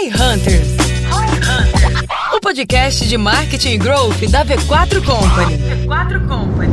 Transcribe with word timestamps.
Roy 0.00 0.08
Hunters. 0.08 0.68
O 2.34 2.40
podcast 2.40 3.06
de 3.06 3.18
marketing 3.18 3.72
e 3.72 3.76
growth 3.76 4.18
da 4.30 4.46
V4 4.46 5.04
Company. 5.04 5.58
V4 5.58 6.26
Company. 6.26 6.72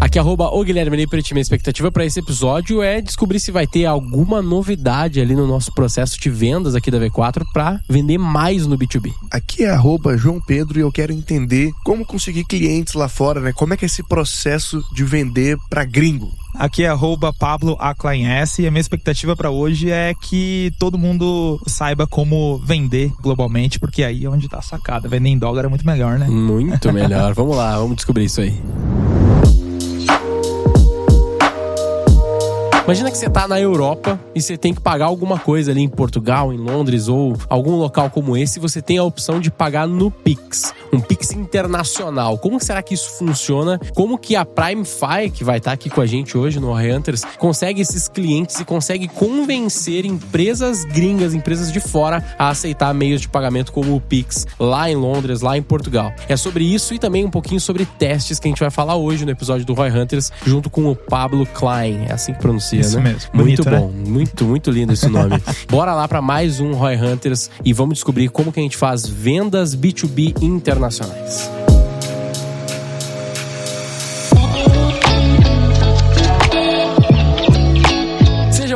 Aqui 0.00 0.18
arroba 0.18 0.46
o 0.46 0.64
Guilherme 0.64 0.96
Lippert, 0.96 1.30
minha 1.32 1.42
expectativa 1.42 1.92
para 1.92 2.06
esse 2.06 2.18
episódio 2.18 2.82
é 2.82 3.02
descobrir 3.02 3.40
se 3.40 3.50
vai 3.52 3.66
ter 3.66 3.84
alguma 3.84 4.40
novidade 4.40 5.20
ali 5.20 5.34
no 5.36 5.46
nosso 5.46 5.70
processo 5.74 6.18
de 6.18 6.30
vendas 6.30 6.74
aqui 6.74 6.90
da 6.90 6.98
V4 6.98 7.44
para 7.52 7.78
vender 7.90 8.16
mais 8.16 8.66
no 8.66 8.78
B2B. 8.78 9.12
Aqui 9.30 9.64
é 9.64 9.70
arroba 9.70 10.16
João 10.16 10.40
Pedro 10.40 10.78
e 10.78 10.82
eu 10.82 10.90
quero 10.90 11.12
entender 11.12 11.72
como 11.84 12.06
conseguir 12.06 12.44
clientes 12.44 12.94
lá 12.94 13.08
fora, 13.08 13.40
né? 13.40 13.52
Como 13.52 13.74
é 13.74 13.76
que 13.76 13.84
é 13.84 13.86
esse 13.86 14.02
processo 14.02 14.82
de 14.94 15.04
vender 15.04 15.58
para 15.68 15.84
gringo? 15.84 16.41
Aqui 16.54 16.84
é 16.84 16.88
arroba 16.88 17.32
Pablo 17.32 17.78
S 18.24 18.62
e 18.62 18.66
a 18.66 18.70
minha 18.70 18.80
expectativa 18.80 19.34
para 19.34 19.50
hoje 19.50 19.90
é 19.90 20.12
que 20.14 20.72
todo 20.78 20.98
mundo 20.98 21.60
saiba 21.66 22.06
como 22.06 22.58
vender 22.58 23.10
globalmente, 23.20 23.80
porque 23.80 24.04
aí 24.04 24.24
é 24.24 24.28
onde 24.28 24.48
tá 24.48 24.58
a 24.58 24.62
sacada. 24.62 25.08
Vender 25.08 25.30
em 25.30 25.38
dólar 25.38 25.64
é 25.64 25.68
muito 25.68 25.86
melhor, 25.86 26.18
né? 26.18 26.26
Muito 26.28 26.92
melhor. 26.92 27.32
vamos 27.34 27.56
lá, 27.56 27.78
vamos 27.78 27.96
descobrir 27.96 28.24
isso 28.24 28.40
aí. 28.40 28.60
Imagina 32.84 33.12
que 33.12 33.16
você 33.16 33.30
tá 33.30 33.46
na 33.46 33.60
Europa 33.60 34.18
e 34.34 34.42
você 34.42 34.56
tem 34.56 34.74
que 34.74 34.80
pagar 34.80 35.06
alguma 35.06 35.38
coisa 35.38 35.70
ali 35.70 35.80
em 35.80 35.88
Portugal, 35.88 36.52
em 36.52 36.56
Londres 36.56 37.06
ou 37.06 37.36
algum 37.48 37.76
local 37.76 38.10
como 38.10 38.36
esse, 38.36 38.58
você 38.58 38.82
tem 38.82 38.98
a 38.98 39.04
opção 39.04 39.38
de 39.38 39.52
pagar 39.52 39.86
no 39.86 40.10
Pix, 40.10 40.74
um 40.92 40.98
Pix 40.98 41.30
internacional. 41.30 42.36
Como 42.38 42.58
será 42.60 42.82
que 42.82 42.92
isso 42.92 43.10
funciona? 43.18 43.78
Como 43.94 44.18
que 44.18 44.34
a 44.34 44.44
PrimeFi, 44.44 45.30
que 45.32 45.44
vai 45.44 45.58
estar 45.58 45.70
tá 45.70 45.74
aqui 45.74 45.88
com 45.88 46.00
a 46.00 46.06
gente 46.06 46.36
hoje 46.36 46.58
no 46.58 46.72
Hunters, 46.72 47.22
consegue 47.38 47.80
esses 47.80 48.08
clientes 48.08 48.58
e 48.58 48.64
consegue 48.64 49.06
convencer 49.06 50.04
empresas 50.04 50.84
gringas, 50.84 51.34
empresas 51.34 51.70
de 51.70 51.78
fora 51.78 52.34
a 52.36 52.48
aceitar 52.48 52.92
meios 52.92 53.20
de 53.20 53.28
pagamento 53.28 53.70
como 53.70 53.94
o 53.94 54.00
Pix 54.00 54.44
lá 54.58 54.90
em 54.90 54.96
Londres, 54.96 55.40
lá 55.40 55.56
em 55.56 55.62
Portugal? 55.62 56.12
É 56.28 56.36
sobre 56.36 56.64
isso 56.64 56.92
e 56.92 56.98
também 56.98 57.24
um 57.24 57.30
pouquinho 57.30 57.60
sobre 57.60 57.86
testes 57.86 58.40
que 58.40 58.48
a 58.48 58.50
gente 58.50 58.60
vai 58.60 58.70
falar 58.70 58.96
hoje 58.96 59.24
no 59.24 59.30
episódio 59.30 59.64
do 59.64 59.72
Roy 59.72 59.88
Hunters 59.88 60.32
junto 60.44 60.68
com 60.68 60.90
o 60.90 60.96
Pablo 60.96 61.46
Klein. 61.46 62.06
É 62.08 62.12
assim 62.14 62.32
que 62.32 62.40
pronuncia 62.40 62.71
isso 62.78 62.98
né? 62.98 63.12
mesmo. 63.12 63.30
Muito 63.32 63.64
Bonito, 63.64 63.64
bom, 63.64 63.88
né? 63.88 64.10
muito, 64.10 64.44
muito 64.44 64.70
lindo 64.70 64.92
esse 64.92 65.08
nome. 65.08 65.40
Bora 65.68 65.94
lá 65.94 66.06
para 66.06 66.20
mais 66.20 66.60
um 66.60 66.72
Roy 66.72 66.96
Hunters 66.96 67.50
e 67.64 67.72
vamos 67.72 67.94
descobrir 67.94 68.28
como 68.28 68.52
que 68.52 68.60
a 68.60 68.62
gente 68.62 68.76
faz 68.76 69.06
vendas 69.06 69.74
B2B 69.76 70.42
internacionais. 70.42 71.50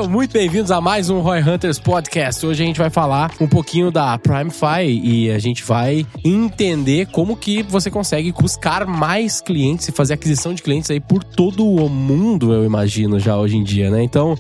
Muito 0.09 0.33
bem-vindos 0.33 0.71
a 0.71 0.81
mais 0.81 1.11
um 1.11 1.21
Roy 1.21 1.41
Hunters 1.41 1.79
Podcast. 1.79 2.47
Hoje 2.47 2.63
a 2.63 2.67
gente 2.67 2.79
vai 2.79 2.91
falar 2.91 3.33
um 3.41 3.49
pouquinho 3.49 3.91
da 3.91 4.17
PrimeFi 4.17 5.01
e 5.03 5.31
a 5.31 5.39
gente 5.39 5.65
vai 5.65 6.07
entender 6.25 7.07
como 7.07 7.37
que 7.37 7.63
você 7.65 7.91
consegue 7.91 8.31
buscar 8.33 8.87
mais 8.87 9.41
clientes 9.41 9.89
e 9.89 9.93
fazer 9.93 10.15
aquisição 10.15 10.55
de 10.55 10.63
clientes 10.63 10.91
aí 10.91 11.01
por 11.01 11.25
todo 11.25 11.67
o 11.67 11.89
mundo, 11.89 12.53
eu 12.53 12.65
imagino, 12.65 13.19
já 13.19 13.37
hoje 13.37 13.57
em 13.57 13.65
dia, 13.65 13.91
né? 13.91 14.03
Então, 14.03 14.37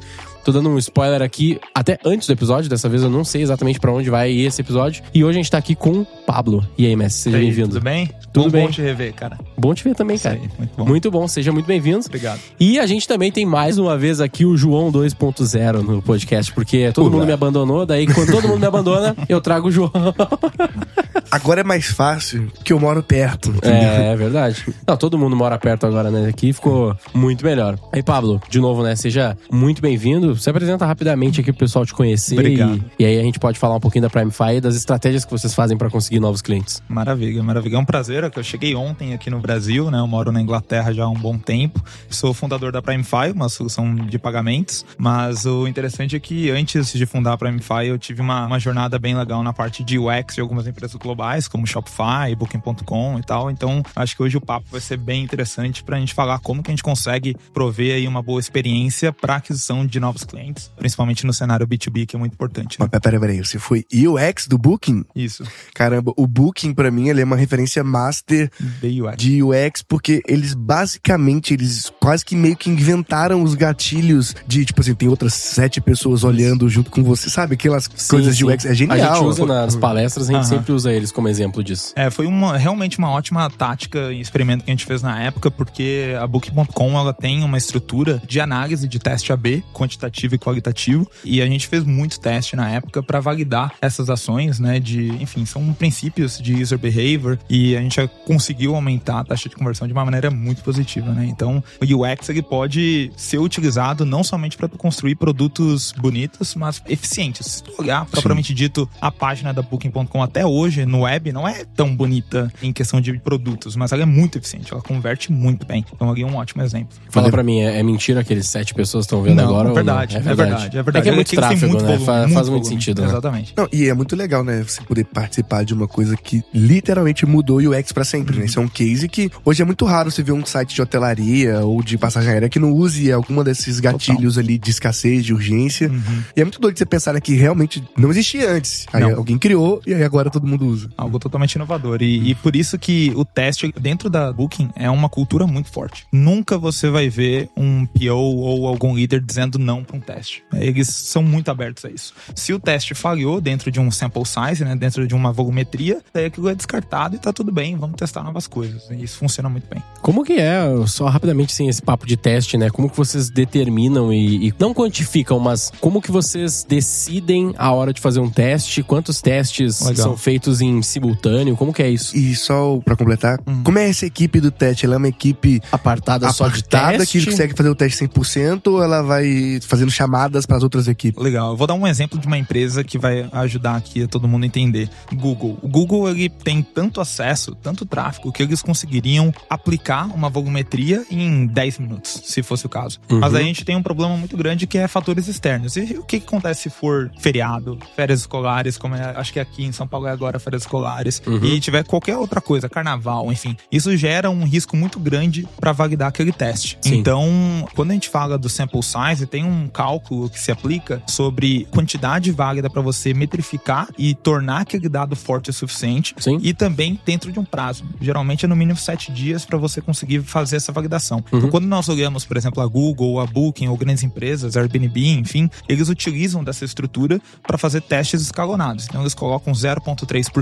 Tô 0.47 0.52
dando 0.52 0.69
um 0.69 0.78
spoiler 0.78 1.22
aqui 1.22 1.58
até 1.75 1.98
antes 2.05 2.28
do 2.28 2.33
episódio, 2.33 2.70
dessa 2.70 2.89
vez 2.89 3.02
eu 3.02 3.11
não 3.11 3.25
sei 3.25 3.42
exatamente 3.42 3.80
para 3.80 3.91
onde 3.91 4.08
vai 4.08 4.30
esse 4.30 4.61
episódio. 4.61 5.03
E 5.12 5.25
hoje 5.25 5.41
a 5.41 5.42
gente 5.42 5.50
tá 5.50 5.58
aqui 5.58 5.75
com 5.75 6.03
o 6.03 6.06
Pablo. 6.25 6.64
E 6.78 6.86
aí, 6.86 6.94
Messi, 6.94 7.22
seja 7.22 7.36
bem-vindo. 7.36 7.70
Tudo 7.70 7.80
bem? 7.80 8.08
Tudo 8.33 8.44
bom, 8.44 8.50
bem. 8.50 8.66
Bom 8.66 8.70
te 8.70 8.80
rever, 8.80 9.12
cara. 9.12 9.41
Bom 9.58 9.75
te 9.75 9.83
ver 9.83 9.97
também, 9.97 10.16
cara. 10.16 10.36
Aí, 10.36 10.48
muito 10.56 10.77
bom. 10.77 10.84
Muito 10.84 11.11
bom, 11.11 11.27
seja 11.27 11.50
muito 11.50 11.66
bem-vindo. 11.66 12.06
Obrigado. 12.06 12.38
E 12.61 12.78
a 12.78 12.86
gente 12.86 13.08
também 13.08 13.33
tem 13.33 13.44
mais 13.44 13.77
uma 13.77 13.98
vez 13.98 14.20
aqui 14.20 14.44
o 14.44 14.56
João 14.56 14.92
2.0 14.92 15.83
no 15.83 16.00
podcast, 16.00 16.53
porque 16.53 16.92
todo 16.92 17.10
mundo 17.10 17.27
me 17.27 17.33
abandonou, 17.33 17.84
daí 17.84 18.06
quando 18.06 18.31
todo 18.31 18.47
mundo 18.47 18.60
me 18.60 18.66
abandona, 18.66 19.16
eu 19.28 19.41
trago 19.41 19.66
o 19.66 19.72
João. 19.72 19.91
Agora 21.31 21.61
é 21.61 21.64
mais 21.64 21.86
fácil, 21.86 22.50
porque 22.55 22.72
eu 22.72 22.81
moro 22.81 23.03
perto. 23.03 23.50
entendeu? 23.50 23.72
É, 23.72 24.12
é 24.12 24.17
verdade. 24.17 24.64
Não, 24.86 24.97
todo 24.97 25.19
mundo 25.19 25.36
mora 25.36 25.59
perto 25.59 25.86
agora, 25.86 26.11
né? 26.11 26.28
Aqui 26.28 26.53
ficou 26.53 26.97
muito 27.15 27.44
melhor. 27.44 27.78
Aí, 27.93 28.03
Pablo, 28.03 28.41
de 28.49 28.60
novo, 28.60 28.82
né? 28.82 28.94
Seja 28.97 29.37
muito 29.50 29.81
bem-vindo. 29.82 30.37
Se 30.37 30.49
apresenta 30.50 30.87
rapidamente 30.87 31.41
aqui 31.41 31.53
pro 31.53 31.60
pessoal 31.60 31.84
te 31.84 31.94
conhecer. 31.94 32.34
Obrigado. 32.34 32.84
E, 32.99 33.03
e 33.03 33.06
aí 33.06 33.19
a 33.19 33.22
gente 33.22 33.38
pode 33.38 33.59
falar 33.59 33.76
um 33.76 33.81
pouquinho 33.81 34.03
da 34.03 34.10
PrimeFi 34.10 34.56
e 34.56 34.60
das 34.60 34.76
estratégias 34.76 35.25
que 35.25 35.31
vocês 35.31 35.55
fazem 35.55 35.76
para 35.76 35.91
conseguir 35.91 36.21
novos 36.21 36.43
clientes. 36.43 36.82
Maravilha, 36.88 37.43
maravilha. 37.43 37.76
É 37.76 37.78
um 37.78 37.84
prazer. 37.84 38.25
é 38.25 38.31
que 38.31 38.38
Eu 38.38 38.44
cheguei 38.44 38.75
ontem 38.75 39.15
aqui 39.15 39.31
no 39.31 39.41
Brasil, 39.41 39.91
né? 39.91 39.99
Eu 39.99 40.06
moro 40.06 40.31
na 40.32 40.41
Inglaterra 40.41 40.93
já 40.93 41.05
há 41.05 41.09
um 41.09 41.15
bom 41.15 41.38
tempo. 41.38 41.82
Sou 42.10 42.32
fundador 42.34 42.72
da 42.72 42.82
PrimeFi, 42.82 43.32
uma 43.34 43.49
solução 43.49 43.94
de 43.94 44.19
pagamentos. 44.19 44.84
Mas 44.99 45.44
o 45.47 45.66
interessante 45.66 46.16
é 46.16 46.21
que 46.21 46.50
antes 46.50 46.93
de 46.93 47.06
fundar 47.06 47.32
a 47.32 47.38
PrimeFi, 47.38 47.87
eu 47.88 47.99
tive 47.99 48.21
uma, 48.21 48.47
uma 48.47 48.59
jornada 48.59 48.99
bem 48.99 49.16
legal 49.16 49.43
na 49.43 49.53
parte 49.53 49.82
de 49.84 49.99
UX 49.99 50.34
de 50.34 50.41
algumas 50.41 50.66
empresas 50.66 50.97
globais, 51.06 51.49
como 51.49 51.67
Shopify, 51.67 52.34
Booking.com 52.37 53.19
e 53.19 53.22
tal. 53.22 53.50
Então, 53.50 53.83
acho 53.94 54.17
que 54.17 54.22
hoje 54.22 54.37
o 54.37 54.41
papo 54.41 54.67
vai 54.71 54.81
ser 54.81 54.97
bem 54.99 55.22
interessante 55.22 55.83
pra 55.83 55.99
gente 55.99 56.12
falar 56.12 56.39
como 56.41 56.62
que 56.62 56.71
a 56.71 56.72
gente 56.72 56.83
consegue 56.83 57.37
prover 57.55 57.94
aí 57.94 58.06
uma 58.09 58.22
boa 58.22 58.41
experiência 58.41 59.12
para 59.12 59.37
aquisição 59.37 59.87
de 59.87 60.00
novos 60.00 60.25
clientes, 60.25 60.71
principalmente 60.77 61.25
no 61.25 61.33
cenário 61.33 61.67
B2B, 61.67 62.06
que 62.06 62.17
é 62.17 62.19
muito 62.19 62.33
importante. 62.34 62.78
Né? 62.81 62.89
Mas 62.91 63.00
peraí, 63.00 63.21
peraí, 63.21 63.39
você 63.44 63.59
foi 63.59 63.84
UX 63.93 64.47
do 64.47 64.59
Booking? 64.59 65.05
Isso, 65.15 65.44
Caramba, 65.75 66.12
o 66.17 66.27
Booking 66.27 66.75
pra 66.75 66.91
mim 66.91 67.09
ele 67.09 67.21
é 67.21 67.25
uma 67.25 67.37
referência 67.37 67.83
master 67.84 68.50
BUX. 68.83 69.17
de 69.17 69.43
UX 69.43 69.83
porque 69.87 70.23
eles 70.27 70.55
basicamente 70.55 71.55
eles 71.55 71.93
quase 72.00 72.25
que 72.25 72.34
meio 72.34 72.56
que 72.56 72.69
inventaram 72.71 73.43
os 73.43 73.55
gatilhos 73.55 74.34
de 74.47 74.65
tipo 74.65 74.81
assim 74.81 74.94
tem 74.94 75.09
outras 75.09 75.34
sete 75.34 75.81
pessoas 75.81 76.25
olhando 76.25 76.69
junto 76.69 76.91
com 76.91 77.03
você, 77.03 77.28
sabe 77.31 77.55
aquelas 77.55 77.87
coisas 77.87 78.37
de 78.37 78.44
sim. 78.44 78.53
UX 78.53 78.65
é 78.65 78.75
genial. 78.75 79.12
A 79.12 79.15
gente 79.15 79.25
usa 79.27 79.47
nas 79.47 79.77
palestras, 79.77 80.28
a 80.28 80.33
gente 80.33 80.43
Aham. 80.43 80.49
sempre 80.59 80.73
usa 80.73 80.93
eles 80.96 81.12
como 81.12 81.28
exemplo 81.28 81.62
disso. 81.62 81.92
É, 81.96 82.10
foi 82.10 82.26
uma, 82.26 82.56
realmente 82.56 82.98
uma 82.98 83.10
ótima 83.10 83.48
tática 83.50 84.12
e 84.12 84.20
experimento 84.20 84.64
que 84.64 84.70
a 84.70 84.74
gente 84.74 84.84
fez 84.84 85.02
na 85.02 85.20
época, 85.22 85.50
porque 85.50 86.14
a 86.20 86.26
Booking.com 86.26 86.98
ela 86.98 87.12
tem 87.12 87.42
uma 87.42 87.58
estrutura 87.58 88.22
de 88.26 88.40
análise 88.40 88.88
de 88.88 88.98
teste 88.98 89.32
AB, 89.32 89.64
quantitativo 89.72 90.34
e 90.34 90.38
qualitativo, 90.38 91.08
e 91.24 91.42
a 91.42 91.46
gente 91.46 91.66
fez 91.66 91.84
muito 91.84 92.18
teste 92.18 92.56
na 92.56 92.68
época 92.70 93.02
para 93.02 93.20
validar 93.20 93.74
essas 93.80 94.08
ações, 94.10 94.58
né? 94.58 94.80
De, 94.80 95.08
enfim, 95.22 95.44
são 95.44 95.72
princípios 95.72 96.38
de 96.38 96.54
user 96.62 96.78
behavior 96.78 97.38
e 97.48 97.76
a 97.76 97.80
gente 97.80 98.08
conseguiu 98.24 98.74
aumentar 98.74 99.20
a 99.20 99.24
taxa 99.24 99.48
de 99.48 99.56
conversão 99.56 99.86
de 99.86 99.92
uma 99.92 100.04
maneira 100.04 100.30
muito 100.30 100.62
positiva, 100.62 101.12
né? 101.12 101.26
Então, 101.26 101.62
o 101.80 102.04
UX 102.04 102.28
ele 102.28 102.42
pode 102.42 103.10
ser 103.16 103.38
utilizado 103.38 104.04
não 104.04 104.24
somente 104.24 104.56
para 104.56 104.68
construir 104.68 105.16
produtos 105.16 105.92
bonitos, 105.92 106.54
mas 106.54 106.82
eficientes. 106.88 107.46
Se 107.46 107.62
tu 107.62 107.74
olhar 107.78 108.06
propriamente 108.06 108.54
dito 108.54 108.88
a 109.00 109.10
página 109.10 109.52
da 109.52 109.62
Booking.com 109.62 110.22
até 110.22 110.46
hoje 110.46 110.85
no 110.86 111.00
web 111.02 111.32
não 111.32 111.47
é 111.47 111.64
tão 111.74 111.94
bonita 111.94 112.52
em 112.62 112.72
questão 112.72 113.00
de 113.00 113.19
produtos, 113.19 113.76
mas 113.76 113.92
ela 113.92 114.02
é 114.02 114.06
muito 114.06 114.38
eficiente, 114.38 114.72
ela 114.72 114.82
converte 114.82 115.30
muito 115.32 115.66
bem. 115.66 115.84
Então, 115.94 116.10
ali 116.10 116.22
é 116.22 116.26
um 116.26 116.36
ótimo 116.36 116.62
exemplo. 116.62 116.97
Fala 117.10 117.30
pra 117.30 117.42
mim, 117.42 117.60
é, 117.60 117.78
é 117.78 117.82
mentira 117.82 118.22
que 118.24 118.32
eles 118.32 118.47
sete 118.47 118.74
pessoas 118.74 119.04
estão 119.04 119.22
vendo 119.22 119.36
Não, 119.36 119.44
agora? 119.44 119.66
é 119.66 119.70
ou 119.70 119.75
verdade, 119.75 120.14
não? 120.14 120.20
é 120.20 120.34
verdade, 120.34 120.78
é 120.78 120.82
verdade. 120.82 120.98
É 120.98 121.02
que 121.02 121.08
é 121.08 121.10
Ele 121.10 121.16
muito 121.16 121.28
tem 121.30 121.38
tráfego, 121.38 121.66
muito 121.72 121.84
né? 121.84 121.96
volume, 121.96 122.06
Fa- 122.06 122.12
faz 122.22 122.32
muito 122.32 122.44
volume. 122.46 122.64
sentido, 122.66 123.02
né? 123.02 123.08
Exatamente. 123.08 123.54
Não, 123.56 123.69
e 123.72 123.88
é 123.88 123.94
muito 123.94 124.14
legal, 124.16 124.42
né? 124.44 124.62
Você 124.62 124.80
poder 124.82 125.04
participar 125.04 125.64
de 125.64 125.75
uma 125.75 125.86
coisa 125.88 126.16
que 126.16 126.42
literalmente 126.52 127.25
mudou 127.26 127.60
o 127.60 127.70
UX 127.70 127.92
pra 127.92 128.04
sempre, 128.04 128.38
né? 128.38 128.44
Isso 128.46 128.58
é 128.58 128.62
um 128.62 128.69
case 128.69 129.08
que 129.08 129.30
hoje 129.44 129.62
é 129.62 129.64
muito 129.64 129.84
raro 129.84 130.10
você 130.10 130.22
ver 130.22 130.32
um 130.32 130.44
site 130.44 130.75
de 130.75 130.82
hotelaria 130.82 131.60
ou 131.60 131.82
de 131.82 131.96
passagem 131.98 132.30
aérea 132.30 132.48
que 132.48 132.58
não 132.58 132.72
use 132.72 133.10
alguma 133.12 133.42
desses 133.44 133.80
gatilhos 133.80 134.36
ali 134.38 134.58
de 134.58 134.70
escassez, 134.70 135.25
de 135.25 135.32
urgência. 135.32 135.91
E 136.36 136.41
é 136.41 136.44
muito 136.44 136.60
doido 136.60 136.78
você 136.78 136.86
pensar 136.86 137.12
né, 137.14 137.20
que 137.20 137.34
realmente 137.34 137.82
não 137.96 138.10
existia 138.10 138.50
antes. 138.50 138.86
Aí 138.92 139.02
Não. 139.02 139.16
alguém 139.16 139.38
criou 139.38 139.80
e 139.86 139.94
aí 139.94 140.02
agora 140.02 140.30
todo 140.30 140.46
mundo 140.46 140.66
usa. 140.66 140.91
Algo 140.97 141.19
totalmente 141.19 141.54
inovador. 141.54 142.03
E, 142.03 142.31
e 142.31 142.34
por 142.34 142.56
isso 142.56 142.78
que 142.78 143.12
o 143.15 143.25
teste 143.25 143.72
dentro 143.81 144.10
da 144.10 144.32
Booking 144.32 144.71
é 144.75 144.91
uma 144.91 145.09
cultura 145.09 145.47
muito 145.47 145.71
forte. 145.71 146.06
Nunca 146.12 146.59
você 146.59 146.91
vai 146.91 147.09
ver 147.09 147.49
um 147.56 147.87
PO 147.87 148.15
ou 148.15 148.66
algum 148.66 148.94
líder 148.94 149.21
dizendo 149.21 149.59
não 149.59 149.84
para 149.84 149.97
um 149.97 150.00
teste. 150.00 150.43
Eles 150.55 150.88
são 150.88 151.22
muito 151.22 151.50
abertos 151.50 151.84
a 151.84 151.91
isso. 151.91 152.15
Se 152.34 152.53
o 152.53 152.59
teste 152.59 152.94
falhou 152.94 153.41
dentro 153.41 153.71
de 153.71 153.81
um 153.81 153.91
sample 153.91 154.25
size, 154.25 154.64
né, 154.64 154.75
dentro 154.76 155.06
de 155.06 155.14
uma 155.14 155.32
volumetria, 155.32 156.00
daí 156.12 156.26
aquilo 156.26 156.49
é 156.49 156.55
descartado 156.55 157.17
e 157.17 157.19
tá 157.19 157.32
tudo 157.32 157.52
bem, 157.52 157.76
vamos 157.76 157.96
testar 157.96 158.23
novas 158.23 158.46
coisas. 158.46 158.88
E 158.90 159.02
isso 159.02 159.19
funciona 159.19 159.49
muito 159.49 159.69
bem. 159.69 159.82
Como 160.00 160.25
que 160.25 160.35
é, 160.35 160.62
só 160.87 161.06
rapidamente 161.06 161.52
sem 161.52 161.69
esse 161.69 161.82
papo 161.82 162.06
de 162.06 162.17
teste, 162.17 162.56
né? 162.56 162.70
Como 162.70 162.90
que 162.90 162.96
vocês 162.96 163.31
determinam 163.31 164.12
e, 164.12 164.49
e 164.49 164.55
não 164.58 164.73
quantificam, 164.73 165.38
mas 165.38 165.73
como 165.81 166.00
que 166.00 166.11
vocês 166.11 166.64
decidem 166.69 167.55
a 167.56 167.73
hora 167.73 167.93
de 167.93 168.00
fazer 168.00 168.20
um 168.20 168.31
teste? 168.31 168.82
Quantos 168.82 169.20
testes 169.20 169.81
Legal. 169.81 169.96
são 169.96 170.17
feitos 170.17 170.56
em 170.61 170.76
em 170.76 170.82
simultâneo? 170.82 171.56
Como 171.56 171.73
que 171.73 171.82
é 171.82 171.88
isso? 171.88 172.17
E 172.17 172.35
só 172.35 172.79
pra 172.85 172.97
completar, 172.97 173.38
como 173.64 173.79
é 173.79 173.88
essa 173.88 174.06
equipe 174.06 174.41
do 174.41 174.50
teste? 174.50 174.87
Ela 174.87 174.94
é 174.94 174.99
uma 174.99 175.08
equipe 175.08 175.61
Apartada, 175.73 176.31
só 176.32 176.49
de 176.49 176.61
apartada 176.61 176.99
teste? 176.99 177.19
que 177.19 177.26
consegue 177.26 177.55
fazer 177.55 177.69
o 177.69 177.75
teste 177.75 178.05
100% 178.06 178.67
ou 178.69 178.82
ela 178.82 179.03
vai 179.03 179.58
fazendo 179.62 179.91
chamadas 179.91 180.47
pras 180.47 180.62
outras 180.62 180.88
equipes? 180.88 181.23
Legal. 181.23 181.50
Eu 181.50 181.56
vou 181.56 181.67
dar 181.67 181.75
um 181.75 181.87
exemplo 181.87 182.19
de 182.19 182.26
uma 182.26 182.38
empresa 182.38 182.85
que 182.85 182.99
vai 182.99 183.29
ajudar 183.32 183.76
aqui 183.76 184.03
a 184.03 184.08
todo 184.08 184.29
mundo 184.29 184.44
a 184.44 184.47
entender. 184.47 184.91
Google. 185.12 185.58
O 185.62 185.69
Google 185.69 186.08
ele 186.11 186.29
tem 186.29 186.62
tanto 186.62 187.00
acesso, 187.00 187.55
tanto 187.55 187.87
tráfego, 187.87 188.32
que 188.32 188.43
eles 188.43 188.62
conseguiriam 188.62 189.32
aplicar 189.49 190.06
uma 190.14 190.29
volumetria 190.29 191.05
em 191.11 191.47
10 191.47 191.79
minutos, 191.79 192.23
se 192.25 192.43
fosse 192.43 192.67
o 192.67 192.69
caso. 192.69 192.99
Uhum. 193.11 193.20
Mas 193.20 193.35
a 193.35 193.41
gente 193.41 193.64
tem 193.64 193.76
um 193.76 193.82
problema 193.82 194.17
muito 194.17 194.37
grande 194.37 194.67
que 194.67 194.79
é 194.79 194.87
fatores 194.88 195.29
externos. 195.29 195.76
E 195.76 195.97
o 195.99 196.05
que, 196.05 196.20
que 196.20 196.26
acontece 196.26 196.62
se 196.62 196.70
for 196.70 197.11
feriado, 197.19 197.79
férias 197.94 198.20
escolares, 198.20 198.76
como 198.76 198.94
é, 198.94 199.14
acho 199.17 199.32
que 199.32 199.41
aqui 199.41 199.64
em 199.64 199.73
São 199.73 199.87
Paulo 199.87 200.06
é 200.06 200.11
agora 200.11 200.38
escolares, 200.54 201.20
Uhum. 201.26 201.44
e 201.44 201.58
tiver 201.60 201.84
qualquer 201.84 202.16
outra 202.16 202.40
coisa, 202.40 202.69
carnaval, 202.69 203.32
enfim. 203.32 203.56
Isso 203.72 203.96
gera 203.96 204.31
um 204.31 204.44
risco 204.44 204.76
muito 204.76 204.98
grande 205.00 205.46
para 205.58 205.72
validar 205.72 206.08
aquele 206.08 206.32
teste. 206.32 206.78
Sim. 206.81 206.96
Então, 206.98 207.66
quando 207.75 207.90
a 207.90 207.94
gente 207.94 208.08
fala 208.08 208.37
do 208.38 208.48
sample 208.48 208.81
size, 208.82 209.26
tem 209.26 209.44
um 209.44 209.66
cálculo 209.69 210.28
que 210.28 210.38
se 210.38 210.50
aplica 210.52 211.02
sobre 211.06 211.66
quantidade 211.70 212.31
válida 212.31 212.69
para 212.70 212.82
você 212.82 213.12
metrificar 213.14 213.88
e 213.98 214.14
tornar 214.14 214.60
aquele 214.62 214.88
dado 214.88 215.16
forte 215.16 215.50
o 215.50 215.52
suficiente. 215.52 216.14
Sim. 216.19 216.38
E 216.43 216.52
também 216.54 216.99
dentro 217.04 217.32
de 217.32 217.38
um 217.38 217.44
prazo. 217.44 217.84
Geralmente 218.00 218.44
é 218.44 218.49
no 218.49 218.56
mínimo 218.56 218.78
sete 218.78 219.10
dias 219.12 219.44
para 219.44 219.58
você 219.58 219.81
conseguir 219.81 220.22
fazer 220.22 220.56
essa 220.56 220.72
validação. 220.72 221.19
Uhum. 221.32 221.38
Então, 221.38 221.50
quando 221.50 221.66
nós 221.66 221.88
olhamos, 221.88 222.25
por 222.25 222.37
exemplo, 222.37 222.62
a 222.62 222.66
Google, 222.66 223.20
a 223.20 223.26
Booking 223.26 223.69
ou 223.69 223.76
grandes 223.76 224.02
empresas, 224.02 224.56
Airbnb, 224.56 225.08
enfim, 225.19 225.50
eles 225.69 225.88
utilizam 225.88 226.42
dessa 226.44 226.64
estrutura 226.64 227.20
para 227.46 227.56
fazer 227.58 227.81
testes 227.82 228.20
escalonados. 228.22 228.87
Então, 228.88 229.00
eles 229.00 229.14
colocam 229.14 229.52
0,3% 229.52 230.36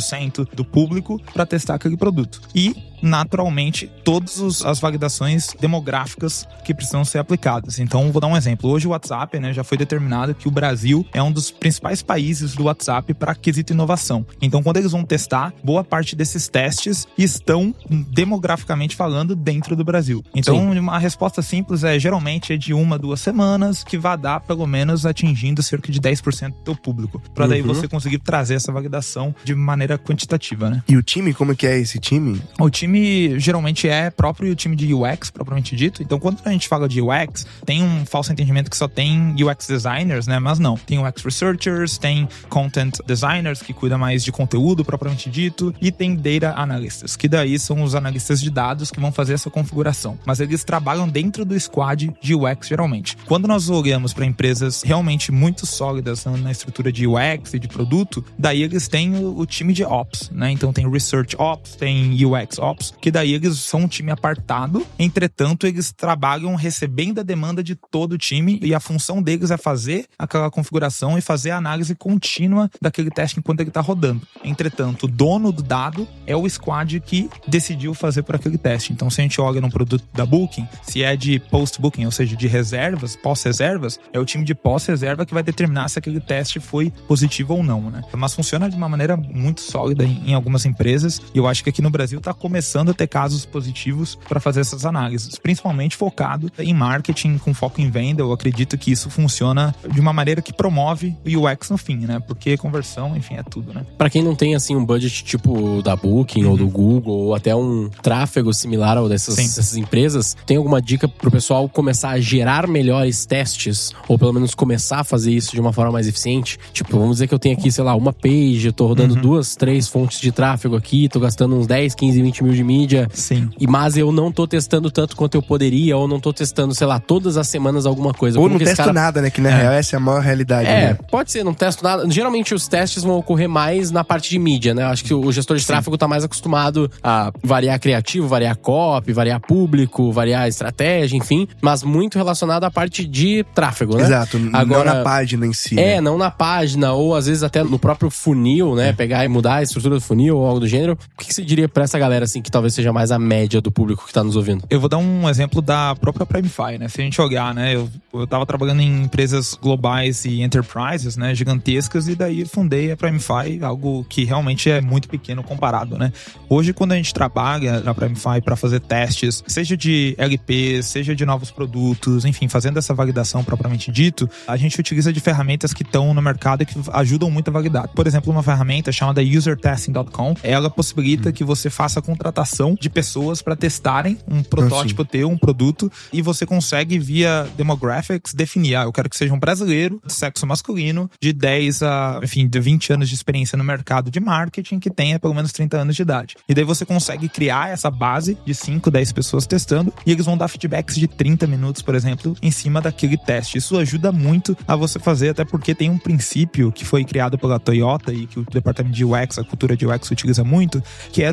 do 0.55 0.65
público 0.65 1.21
para 1.33 1.47
testar 1.47 1.75
aquele 1.75 1.97
produto. 1.97 2.41
E 2.55 2.75
naturalmente 3.05 3.91
todas 4.03 4.65
as 4.65 4.81
validações 4.81 5.49
demográficas 5.61 6.47
que 6.65 6.75
precisam 6.75 7.05
ser 7.05 7.19
aplicadas. 7.19 7.79
Então, 7.79 8.11
vou 8.11 8.21
dar 8.21 8.27
um 8.29 8.37
exemplo. 8.37 8.71
Hoje 8.71 8.87
o 8.87 8.91
WhatsApp, 8.91 9.39
né, 9.39 9.53
já 9.53 9.63
foi 9.63 9.77
determinado 9.77 10.35
que 10.35 10.49
o 10.49 10.51
Brasil 10.51 11.07
é 11.13 11.23
um 11.23 11.31
dos 11.31 11.51
principais 11.51 12.03
países 12.03 12.55
do 12.55 12.65
WhatsApp 12.65 13.13
para 13.15 13.35
quesito 13.35 13.73
inovação. 13.73 14.25
Então, 14.41 14.63
quando 14.63 14.79
eles 14.79 14.93
vão 14.93 15.05
testar, 15.05 15.53
boa 15.63 15.85
parte 15.85 16.17
desses 16.17 16.49
testes 16.49 17.07
estão 17.19 17.75
demograficamente 17.89 18.97
falando 18.97 19.35
dentro 19.37 19.77
do 19.77 19.85
Brasil. 19.85 20.25
Então, 20.35 20.71
uma 20.71 20.99
resposta 20.99 21.43
simples 21.43 21.85
é 21.85 21.99
geralmente 21.99 22.53
é 22.53 22.57
de 22.57 22.73
uma, 22.73 22.99
duas 22.99 23.21
semanas 23.21 23.85
que 23.85 23.99
vai 23.99 24.17
dar 24.17 24.41
pelo 24.41 24.67
menos 24.67 25.05
atingindo 25.05 25.63
cerca 25.63 25.91
de 25.93 26.01
10% 26.01 26.49
do 26.51 26.57
teu 26.65 26.77
público, 26.77 27.21
para 27.35 27.47
daí 27.47 27.61
Uhum. 27.65 27.69
você 27.75 27.89
conseguir 27.89 28.19
trazer 28.19 28.55
essa 28.55 28.71
validação 28.71 29.35
de 29.43 29.55
maneira 29.55 29.99
quantitativa, 29.99 30.69
né? 30.71 30.83
E 30.89 30.97
o 30.97 31.03
time, 31.03 31.33
como 31.33 31.53
é 31.53 31.55
que 31.55 31.67
é 31.67 31.79
esse 31.79 31.99
time? 31.99 32.41
O 32.61 32.69
time 32.69 32.94
geralmente 33.39 33.89
é 33.89 34.11
próprio 34.11 34.55
time 34.55 34.77
de 34.77 34.93
UX, 34.95 35.31
propriamente 35.31 35.75
dito. 35.77 36.03
Então, 36.03 36.19
quando 36.19 36.39
a 36.45 36.51
gente 36.51 36.69
fala 36.69 36.89
de 36.89 37.01
UX, 37.01 37.47
tem 37.65 37.83
um 37.83 38.05
falso 38.07 38.33
entendimento 38.33 38.71
que 38.71 38.77
só 38.77 38.89
tem 38.89 39.35
UX 39.43 39.67
designers, 39.67 40.27
né? 40.27 40.39
Mas 40.39 40.59
não. 40.59 40.77
Tem 40.77 40.99
UX 40.99 41.23
researchers, 41.23 41.99
tem 41.99 42.29
content 42.49 42.99
designers, 43.07 43.61
que 43.63 43.73
cuida 43.73 43.97
mais 43.99 44.23
de 44.25 44.31
conteúdo, 44.33 44.85
propriamente 44.85 45.31
dito, 45.31 45.75
e 45.81 45.91
tem 45.91 46.15
data 46.15 46.55
analysts, 46.59 47.17
que 47.17 47.29
daí 47.29 47.59
são 47.59 47.83
os 47.83 47.95
analistas 47.95 48.41
de 48.41 48.51
dados 48.51 48.91
que 48.91 49.01
vão 49.01 49.13
fazer 49.13 49.35
essa 49.35 49.51
configuração. 49.51 50.19
Mas 50.25 50.41
eles 50.41 50.65
trabalham 50.65 51.09
dentro 51.09 51.45
do 51.45 51.59
squad 51.59 52.13
de 52.21 52.35
UX, 52.35 52.69
geralmente. 52.69 53.17
Quando 53.27 53.47
nós 53.49 53.69
olhamos 53.69 54.13
para 54.13 54.25
empresas 54.27 54.83
realmente 54.83 55.31
muito 55.33 55.67
sólidas 55.67 56.25
na- 56.25 56.37
na 56.37 56.51
estrutura 56.51 56.93
de 56.93 57.07
UX 57.07 57.55
e 57.55 57.59
de 57.59 57.69
produto, 57.69 58.25
daí 58.39 58.63
eles 58.63 58.89
têm 58.89 59.15
o, 59.17 59.39
o 59.39 59.47
time 59.47 59.73
de 59.73 59.85
Ops, 59.85 60.31
né? 60.31 60.51
Então 60.51 60.73
tem 60.73 60.89
Research 60.91 61.37
Ops, 61.39 61.75
tem 61.77 62.13
UX 62.25 62.59
Ops, 62.59 62.84
que 63.01 63.11
daí 63.11 63.35
eles 63.35 63.59
são 63.59 63.81
um 63.81 63.89
time 63.89 64.11
apartado, 64.11 64.87
entretanto, 64.99 65.67
eles 65.67 65.93
trabalham 65.93 66.55
recebendo 66.55 67.21
a 67.21 67.23
demanda 67.23 67.63
de 67.63 67.75
todo 67.75 68.13
o 68.13 68.19
time 68.19 68.59
e 68.63 68.75
a 68.75 68.81
função 68.81 69.23
deles 69.23 69.51
é 69.51 69.57
fazer 69.57 70.07
aquela 70.19 70.51
configuração 70.51 71.17
e 71.17 71.21
fazer 71.21 71.51
a 71.51 71.57
análise 71.57 71.95
contínua 71.95 72.71
daquele 72.81 73.11
teste 73.11 73.39
enquanto 73.39 73.61
ele 73.61 73.71
está 73.71 73.81
rodando. 73.81 74.23
Entretanto, 74.43 75.05
o 75.05 75.09
dono 75.09 75.53
do 75.53 75.63
dado 75.63 76.07
é 76.27 76.37
o 76.37 76.49
squad 76.49 77.01
que 77.01 77.31
decidiu 77.47 77.95
fazer 77.95 78.23
por 78.23 78.35
aquele 78.35 78.59
teste. 78.59 78.93
Então, 78.93 79.09
se 79.11 79.21
a 79.21 79.25
gente 79.25 79.41
olha 79.41 79.61
num 79.61 79.71
produto 79.71 80.05
da 80.13 80.27
Booking, 80.27 80.67
se 80.83 81.03
é 81.03 81.17
de 81.17 81.39
post-booking, 81.39 82.05
ou 82.05 82.13
seja, 82.13 82.37
de 82.37 82.47
reservas, 82.47 83.17
pós-reservas, 83.17 83.99
é 84.13 84.19
o 84.19 84.25
time 84.25 84.45
de 84.45 84.55
pós-reserva 84.55 85.25
que 85.25 85.35
vai 85.35 85.43
determinar 85.43 85.89
se 85.89 85.99
aquele 85.99 86.21
teste 86.21 86.61
foi 86.61 86.91
positivo 87.07 87.55
ou 87.55 87.63
não, 87.63 87.91
né? 87.91 88.03
Mas 88.17 88.35
funciona 88.35 88.69
de 88.69 88.77
uma 88.77 88.89
maneira 88.89 89.17
muito 89.17 89.61
sólida 89.61 90.05
em 90.05 90.35
algumas 90.35 90.65
empresas 90.65 91.21
e 91.35 91.39
eu 91.39 91.47
acho 91.47 91.63
que 91.63 91.71
aqui 91.71 91.83
no 91.83 91.91
Brasil 91.91 92.19
está 92.19 92.33
começando 92.33 92.64
a 92.91 92.95
ter 92.95 93.07
casos 93.07 93.45
positivos 93.45 94.19
para 94.29 94.41
fazer 94.41 94.61
essas 94.61 94.85
análises, 94.85 95.39
principalmente 95.39 95.97
focado 95.97 96.51
em 96.59 96.75
marketing 96.75 97.39
com 97.39 97.55
foco 97.55 97.81
em 97.81 97.91
venda. 97.91 98.23
Eu 98.23 98.33
acredito 98.33 98.77
que 98.77 98.91
isso 98.91 99.11
funciona 99.11 99.75
de 99.91 100.01
uma 100.01 100.13
maneira 100.13 100.43
que 100.43 100.53
promove 100.53 101.17
o 101.25 101.47
UX 101.47 101.71
no 101.71 101.79
fim, 101.79 101.97
né? 101.99 102.21
Porque 102.21 102.57
conversão, 102.57 103.17
enfim, 103.17 103.35
é 103.35 103.43
tudo, 103.43 103.73
né? 103.73 103.85
Pra 103.97 104.11
quem 104.11 104.23
não 104.23 104.35
tem, 104.35 104.55
assim, 104.55 104.75
um 104.75 104.85
budget 104.85 105.25
tipo 105.25 105.83
da 105.83 105.97
Booking 105.97 106.45
ou 106.45 106.57
do 106.57 106.69
Google, 106.69 107.15
ou 107.15 107.35
até 107.35 107.55
um 107.55 107.91
tráfego 108.03 108.53
similar 108.53 108.97
ao 108.97 109.09
dessas, 109.09 109.37
dessas 109.37 109.77
empresas, 109.77 110.37
tem 110.47 110.57
alguma 110.57 110.81
dica 110.81 111.07
pro 111.09 111.31
pessoal 111.31 111.69
começar 111.69 112.11
a 112.11 112.21
gerar 112.21 112.67
melhores 112.67 113.27
testes? 113.27 113.93
Ou 114.09 114.19
pelo 114.19 114.33
menos 114.33 114.55
começar 114.55 115.01
a 115.01 115.05
fazer 115.05 115.33
isso 115.33 115.53
de 115.53 115.61
uma 115.61 115.73
forma 115.73 115.93
mais 115.93 116.09
eficiente? 116.09 116.59
Tipo, 116.73 116.99
vamos 116.99 117.17
dizer 117.17 117.29
que 117.29 117.35
eu 117.35 117.39
tenho 117.39 117.57
aqui, 117.57 117.71
sei 117.71 117.85
lá, 117.85 117.95
uma 117.95 118.13
page, 118.13 118.67
eu 118.67 118.73
tô 118.73 118.87
rodando 118.87 119.15
duas, 119.15 119.57
três 119.57 119.89
fontes 119.89 120.21
de 120.21 120.33
tráfego 120.33 120.77
aqui, 120.77 121.09
tô 121.09 121.21
gastando 121.21 121.57
uns 121.57 121.67
10, 121.67 121.95
15, 121.95 122.23
20 122.23 122.45
mil 122.45 122.54
de 122.55 122.65
mídia. 122.65 123.09
Sim. 123.13 123.49
E, 123.59 123.67
mas 123.67 123.97
eu 123.97 124.11
não 124.13 124.31
tô 124.33 124.47
testando 124.47 124.91
tanto 124.91 125.17
quanto 125.17 125.35
eu 125.35 125.43
poderia, 125.43 125.97
ou 125.97 126.07
não 126.09 126.21
tô 126.21 126.33
testando, 126.33 126.75
sei 126.75 126.87
lá, 126.87 126.99
todas 126.99 127.37
as 127.37 127.49
semanas 127.49 127.87
alguma 127.87 128.13
coisa. 128.13 128.39
Ou 128.39 128.45
Como 128.45 128.59
não 128.59 128.65
testo 128.65 128.77
cara- 128.77 128.93
nada, 128.93 129.21
né? 129.23 129.31
Que 129.31 129.41
na 129.41 129.51
real 129.51 129.73
essa 129.73 129.97
é 129.97 129.99
a 129.99 130.01
maior 130.01 130.21
realidade. 130.21 130.69
é, 130.69 130.89
né? 130.91 130.99
pode 131.11 131.31
ser, 131.31 131.45
não 131.45 131.55
testo 131.55 131.83
nada. 131.85 132.09
Geralmente 132.11 132.55
os 132.55 132.67
testes 132.69 133.03
vão 133.03 133.19
ocorrer 133.19 133.49
mais 133.49 133.91
na 133.91 134.03
parte 134.05 134.31
de 134.31 134.39
mídia, 134.39 134.75
né? 134.75 134.83
Eu 134.83 134.89
acho 134.89 135.05
que 135.05 135.15
o 135.15 135.31
gestor 135.33 135.57
de 135.57 135.67
tráfego 135.67 135.97
tá 135.99 136.07
mais 136.09 136.25
acostumado 136.25 136.91
a 137.03 137.33
variar 137.43 137.79
criativo, 137.79 138.27
variar 138.29 138.57
copy, 138.57 139.13
variar 139.13 139.41
público, 139.41 140.11
variar 140.13 140.49
estratégia, 140.49 141.17
enfim, 141.17 141.47
mas 141.61 141.83
muito 141.83 142.17
relacionado 142.17 142.65
à 142.65 142.71
parte 142.71 143.05
de 143.07 143.45
tráfego, 143.55 143.97
né? 143.97 144.05
Exato. 144.05 144.39
Agora- 144.53 144.85
não 144.93 144.97
na 144.99 145.03
página 145.05 145.47
em 145.47 145.53
si. 145.53 145.79
É, 145.79 145.95
né? 145.97 146.01
não 146.01 146.19
na 146.19 146.31
página, 146.31 146.93
ou 146.93 147.15
às 147.15 147.27
vezes 147.27 147.43
até 147.43 147.63
no 147.63 147.79
próprio 147.79 148.11
funil, 148.11 148.75
né? 148.75 148.93
Pegar 148.93 149.25
e 149.25 149.29
mudar 149.29 149.57
a 149.57 149.63
estrutura 149.63 149.95
do 149.97 150.01
funil 150.01 150.37
ou 150.39 150.47
algo 150.47 150.61
do 150.61 150.67
gênero. 150.69 150.93
O 151.15 151.19
que, 151.21 151.29
que 151.29 151.35
você 151.35 151.43
diria 151.43 151.69
pra 151.69 151.85
essa 151.85 151.99
galera, 151.99 152.25
assim, 152.25 152.41
que 152.45 152.51
talvez 152.51 152.75
seja 152.75 152.93
mais 152.93 153.11
a 153.11 153.19
média 153.19 153.61
do 153.61 153.73
público 153.73 154.07
que 154.07 154.13
tá 154.13 154.23
nos 154.23 154.37
ouvindo? 154.37 154.65
Eu 154.71 154.79
vou 154.79 154.89
dar 154.89 154.99
um 154.99 155.29
exemplo 155.29 155.61
da 155.61 155.97
própria 155.97 156.27
Primefy, 156.27 156.79
né? 156.79 156.89
Se 156.89 157.01
a 157.01 157.05
gente 157.05 157.21
olhar, 157.21 157.55
né? 157.55 157.75
Eu, 157.75 157.91
eu 158.13 158.27
tava 158.27 158.45
trabalhando 158.47 158.81
em 158.81 159.03
empresas 159.03 159.59
globais 159.61 160.25
e 160.25 160.43
enterprises, 160.43 161.17
né? 161.17 161.35
Gigantescas, 161.35 162.07
e 162.07 162.15
daí 162.15 162.45
fundei 162.45 162.93
a 162.93 162.97
Primefy, 162.97 163.59
algo 163.63 164.05
que 164.05 164.25
realmente 164.25 164.71
é 164.71 164.81
muito 164.81 165.09
pequeno 165.09 165.43
comparado, 165.43 165.99
né? 165.99 166.13
Hoje, 166.49 166.73
quando 166.73 166.93
a 166.93 166.97
gente 166.97 167.15
trabalha 167.15 167.81
na 167.81 167.95
Primefy 167.95 168.43
para 168.45 168.55
fazer 168.55 168.81
testes, 168.81 169.43
seja 169.47 169.77
de 169.77 170.15
LP, 170.19 170.83
seja 170.83 171.17
de 171.17 171.25
novos 171.25 171.51
produtos, 171.51 172.27
enfim, 172.27 172.47
fazendo 172.47 172.79
essa 172.79 172.93
validação 172.93 173.43
propriamente 173.43 173.91
dito, 173.91 174.29
a 174.47 174.57
gente 174.57 174.79
utiliza 174.79 175.13
de 175.13 175.21
ferramentas 175.21 175.73
que 175.73 175.83
estão 175.83 176.13
no 176.13 176.21
mercado 176.21 176.63
e 176.63 176.67
que 176.67 176.79
ajudam 176.93 177.31
muito 177.31 177.49
a 177.49 177.53
validar. 177.53 177.89
Por 177.89 178.07
exemplo, 178.07 178.31
uma 178.31 178.43
ferramenta 178.43 178.93
chamada 178.93 179.23
usertesting.com, 179.23 180.35
ela 180.43 180.69
possibilita 180.69 181.33
que 181.33 181.43
você 181.43 181.71
faça 181.71 182.01
a 182.01 182.03
contratação 182.03 182.34
de 182.81 182.91
pessoas 182.91 183.41
para 183.41 183.57
testarem 183.57 184.19
um 184.29 184.43
protótipo 184.43 185.05
teu, 185.05 185.29
um 185.29 185.39
produto, 185.39 185.91
e 186.13 186.21
você 186.21 186.45
consegue 186.45 186.99
via 186.99 187.49
demographics 187.57 188.35
definir, 188.35 188.77
ah, 188.77 188.83
eu 188.85 188.93
quero 188.93 189.09
que 189.09 189.17
seja 189.17 189.33
um 189.33 189.39
brasileiro 189.39 190.01
de 190.05 190.13
sexo 190.13 190.47
masculino, 190.47 191.11
de 191.21 191.33
10 191.33 191.83
a, 191.83 192.21
enfim, 192.23 192.47
de 192.47 192.61
20 192.61 192.93
anos 192.93 193.09
de 193.09 193.15
experiência 193.15 193.57
no 193.57 193.65
mercado 193.65 194.11
de 194.11 194.21
marketing, 194.21 194.79
que 194.79 194.91
tenha 194.91 195.19
pelo 195.19 195.35
menos 195.35 195.53
30 195.53 195.79
anos 195.79 195.97
de 195.97 196.03
idade. 196.03 196.37
E 196.49 196.55
daí 196.55 196.65
você 196.65 196.85
consegue 196.85 197.29
criar 197.29 197.71
essa 197.71 197.91
base 197.91 198.37
de 198.45 198.55
5, 198.55 198.91
10 198.91 199.13
pessoas 199.13 199.47
testando, 199.47 199.93
e 200.05 200.13
eles 200.13 200.27
vão 200.27 200.37
dar 200.37 200.49
feedbacks 200.49 200.97
de 200.97 201.07
30 201.07 201.47
minutos, 201.47 201.83
por 201.83 201.95
exemplo, 201.95 202.37
em 202.43 202.51
cima 202.51 202.81
daquele 202.81 203.17
teste. 203.17 203.59
Isso 203.59 203.77
ajuda 203.79 204.11
muito 204.11 204.57
a 204.67 204.77
você 204.77 204.99
fazer, 204.99 205.31
até 205.31 205.45
porque 205.45 205.75
tem 205.75 205.91
um 205.91 205.99
princípio 205.99 206.73
que 206.73 206.85
foi 206.85 207.05
criado 207.05 207.39
pela 207.39 207.59
Toyota 207.59 208.13
e 208.13 208.27
que 208.27 208.41
o 208.41 208.45
departamento 208.45 208.95
de 208.95 209.05
UX, 209.05 209.39
a 209.39 209.45
cultura 209.45 209.77
de 209.77 209.87
UX 209.87 210.11
utiliza 210.11 210.45
muito, 210.45 210.83
que 211.13 211.23
é 211.23 211.33